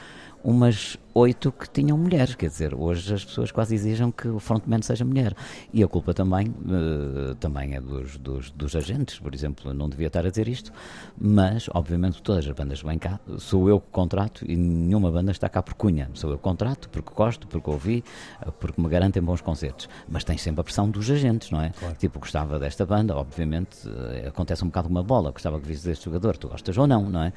umas 0.44 0.98
oito 1.14 1.50
que 1.50 1.70
tinham 1.70 1.96
mulheres, 1.96 2.34
quer 2.34 2.48
dizer, 2.48 2.74
hoje 2.74 3.14
as 3.14 3.24
pessoas 3.24 3.50
quase 3.50 3.74
exigem 3.74 4.10
que 4.10 4.28
o 4.28 4.38
frontman 4.38 4.82
seja 4.82 5.04
mulher. 5.04 5.34
E 5.72 5.82
a 5.82 5.88
culpa 5.88 6.12
também, 6.12 6.48
uh, 6.48 7.34
também 7.36 7.74
é 7.74 7.80
dos, 7.80 8.18
dos, 8.18 8.50
dos, 8.50 8.76
agentes, 8.76 9.18
por 9.18 9.32
exemplo, 9.32 9.70
eu 9.70 9.74
não 9.74 9.88
devia 9.88 10.08
estar 10.08 10.26
a 10.26 10.28
dizer 10.28 10.46
isto, 10.46 10.70
mas 11.16 11.68
obviamente 11.72 12.20
todas 12.22 12.46
as 12.46 12.52
bandas 12.52 12.82
vêm 12.82 12.98
cá, 12.98 13.18
sou 13.38 13.68
eu 13.68 13.80
que 13.80 13.90
contrato 13.90 14.44
e 14.46 14.54
nenhuma 14.54 15.10
banda 15.10 15.30
está 15.30 15.48
cá 15.48 15.62
por 15.62 15.74
cunha. 15.74 16.10
Sou 16.12 16.30
eu 16.30 16.36
que 16.36 16.42
contrato, 16.42 16.90
porque 16.90 17.14
gosto, 17.14 17.46
porque 17.46 17.70
ouvi, 17.70 18.04
eh, 18.42 18.50
porque 18.50 18.80
me 18.80 18.88
garantem 18.88 19.22
bons 19.22 19.40
concertos. 19.40 19.88
Mas 20.06 20.24
tem 20.24 20.36
sempre 20.36 20.60
a 20.60 20.64
pressão 20.64 20.90
dos 20.90 21.10
agentes, 21.10 21.50
não 21.50 21.62
é? 21.62 21.70
Claro. 21.70 21.94
Tipo, 21.94 22.18
gostava 22.18 22.58
desta 22.58 22.84
banda, 22.84 23.16
obviamente, 23.16 23.88
uh, 23.88 24.28
acontece 24.28 24.62
um 24.62 24.66
bocado 24.66 24.88
uma 24.88 25.02
bola, 25.02 25.30
gostava 25.30 25.58
que 25.58 25.66
visse 25.66 25.86
deste 25.86 26.04
jogador, 26.04 26.36
tu 26.36 26.48
gostas 26.48 26.76
ou 26.76 26.86
não, 26.86 27.08
não 27.08 27.22
é? 27.22 27.32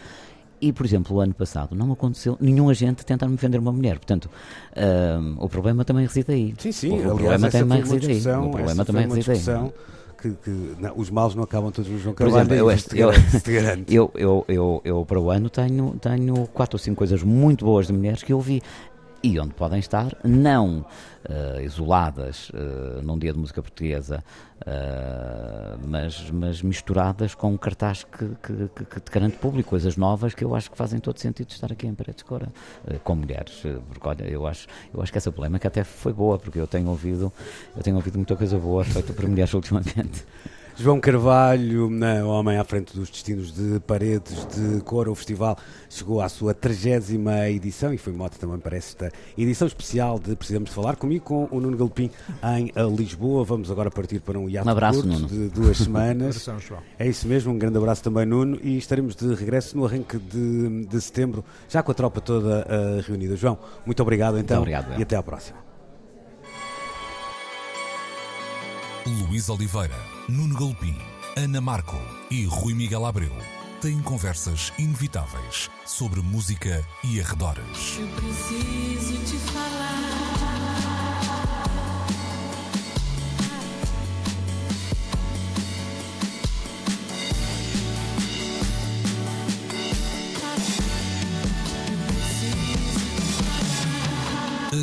E, 0.59 0.73
por 0.73 0.85
exemplo, 0.85 1.15
o 1.15 1.19
ano 1.19 1.33
passado 1.33 1.75
não 1.75 1.91
aconteceu 1.91 2.37
nenhum 2.39 2.69
agente 2.69 3.05
tentar 3.05 3.27
me 3.27 3.35
vender 3.35 3.59
uma 3.59 3.71
mulher. 3.71 3.97
Portanto, 3.97 4.29
um, 5.21 5.35
o 5.43 5.47
problema 5.47 5.85
também 5.85 6.05
reside 6.05 6.31
aí. 6.31 6.53
Sim, 6.57 6.71
sim. 6.71 6.89
O, 6.89 6.93
aliás, 6.93 7.15
problema 7.15 7.51
também 7.51 7.79
reside 7.79 8.11
aí. 8.11 8.37
O 8.37 8.49
problema 8.49 8.85
também 8.85 9.07
reside 9.07 9.31
aí. 9.31 9.71
Que, 10.19 10.31
que 10.31 10.49
não, 10.79 10.97
os 10.97 11.11
maus 11.11 11.35
não 11.35 11.43
acabam 11.43 11.71
todos 11.71 11.91
no 11.91 11.99
João 11.99 12.15
Carvalho. 12.15 12.47
Por 12.47 12.55
exemplo, 12.55 12.97
eu, 12.97 13.11
eu, 13.87 14.11
eu, 14.15 14.45
eu, 14.47 14.81
eu, 14.83 15.05
para 15.05 15.19
o 15.19 15.29
ano 15.29 15.47
tenho, 15.47 15.95
tenho 16.01 16.47
quatro 16.47 16.75
ou 16.75 16.79
cinco 16.79 16.97
coisas 16.97 17.21
muito 17.21 17.63
boas 17.63 17.85
de 17.85 17.93
mulheres 17.93 18.23
que 18.23 18.33
eu 18.33 18.41
vi 18.41 18.63
e 19.23 19.39
onde 19.39 19.53
podem 19.53 19.79
estar, 19.79 20.15
não 20.23 20.85
uh, 21.27 21.61
isoladas 21.61 22.49
uh, 22.49 23.01
num 23.01 23.17
dia 23.17 23.33
de 23.33 23.39
música 23.39 23.61
portuguesa, 23.61 24.23
uh, 24.61 25.79
mas, 25.87 26.29
mas 26.31 26.61
misturadas 26.61 27.33
com 27.35 27.51
um 27.51 27.57
cartaz 27.57 28.03
que, 28.03 28.29
que, 28.41 28.69
que, 28.75 28.85
que 28.85 28.99
te 28.99 29.11
garante 29.11 29.37
público, 29.37 29.69
coisas 29.69 29.97
novas 29.97 30.33
que 30.33 30.43
eu 30.43 30.55
acho 30.55 30.71
que 30.71 30.77
fazem 30.77 30.99
todo 30.99 31.19
sentido 31.19 31.49
estar 31.49 31.71
aqui 31.71 31.87
em 31.87 31.93
Paredes 31.93 32.23
Cora, 32.23 32.47
com 33.03 33.15
mulheres, 33.15 33.63
porque 33.87 34.07
olha, 34.07 34.23
eu 34.25 34.45
acho, 34.47 34.67
eu 34.93 35.01
acho 35.01 35.11
que 35.11 35.17
essa 35.17 35.31
polémica 35.31 35.67
até 35.67 35.83
foi 35.83 36.13
boa, 36.13 36.37
porque 36.37 36.59
eu 36.59 36.67
tenho 36.67 36.89
ouvido, 36.89 37.31
eu 37.75 37.83
tenho 37.83 37.95
ouvido 37.95 38.17
muita 38.17 38.35
coisa 38.35 38.57
boa 38.57 38.83
feita 38.83 39.13
por 39.13 39.27
mulheres 39.27 39.53
ultimamente. 39.55 40.25
João 40.79 40.99
Carvalho, 40.99 41.89
na 41.89 42.23
Homem 42.23 42.55
à 42.59 42.63
Frente 42.63 42.95
dos 42.95 43.09
Destinos 43.09 43.51
de 43.51 43.79
Paredes 43.79 44.45
de 44.45 44.79
Cor, 44.81 45.09
o 45.09 45.15
festival 45.15 45.57
chegou 45.89 46.21
à 46.21 46.29
sua 46.29 46.53
30 46.53 47.49
edição 47.49 47.91
e 47.91 47.97
foi 47.97 48.13
moto 48.13 48.37
também 48.37 48.59
para 48.59 48.77
esta 48.77 49.11
edição 49.35 49.67
especial 49.67 50.19
de 50.19 50.35
Precisamos 50.35 50.69
de 50.69 50.75
Falar 50.75 50.95
comigo 50.95 51.25
com 51.25 51.47
o 51.49 51.59
Nuno 51.59 51.75
Galpim 51.75 52.11
em 52.43 52.71
Lisboa. 52.95 53.43
Vamos 53.43 53.71
agora 53.71 53.89
partir 53.89 54.19
para 54.19 54.37
um 54.37 54.47
hiato 54.47 54.67
um 54.67 54.71
abraço, 54.71 55.01
curto 55.01 55.13
Nuno. 55.13 55.27
de 55.27 55.49
duas 55.49 55.77
semanas. 55.81 56.47
é 56.99 57.07
isso 57.07 57.27
mesmo, 57.27 57.53
um 57.53 57.57
grande 57.57 57.77
abraço 57.79 58.03
também, 58.03 58.27
Nuno, 58.27 58.59
e 58.61 58.77
estaremos 58.77 59.15
de 59.15 59.33
regresso 59.33 59.75
no 59.75 59.83
arranque 59.83 60.19
de, 60.19 60.85
de 60.85 61.01
setembro, 61.01 61.43
já 61.67 61.81
com 61.81 61.91
a 61.91 61.95
tropa 61.95 62.21
toda 62.21 62.67
uh, 62.67 63.01
reunida. 63.01 63.35
João, 63.35 63.57
muito 63.83 63.99
obrigado 64.03 64.37
então 64.37 64.57
muito 64.57 64.69
obrigado, 64.69 64.99
e 64.99 65.01
até 65.01 65.15
à 65.15 65.23
próxima. 65.23 65.57
Luís 69.07 69.47
Oliveira, 69.49 69.95
Nuno 70.29 70.59
Galpim, 70.59 70.97
Ana 71.37 71.61
Marco 71.61 71.95
e 72.29 72.43
Rui 72.43 72.73
Miguel 72.73 73.05
Abreu 73.05 73.31
têm 73.79 74.01
conversas 74.01 74.73
inevitáveis 74.77 75.71
sobre 75.85 76.19
música 76.19 76.85
e 77.01 77.21
arredores. 77.21 77.97
Eu 77.97 78.07
preciso 78.09 79.23
te 79.23 79.37
falar. 79.53 80.17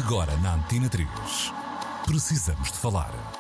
Agora 0.02 0.34
na 0.38 0.54
Antena 0.54 0.88
3. 0.88 1.06
Precisamos 2.06 2.72
de 2.72 2.78
falar. 2.78 3.33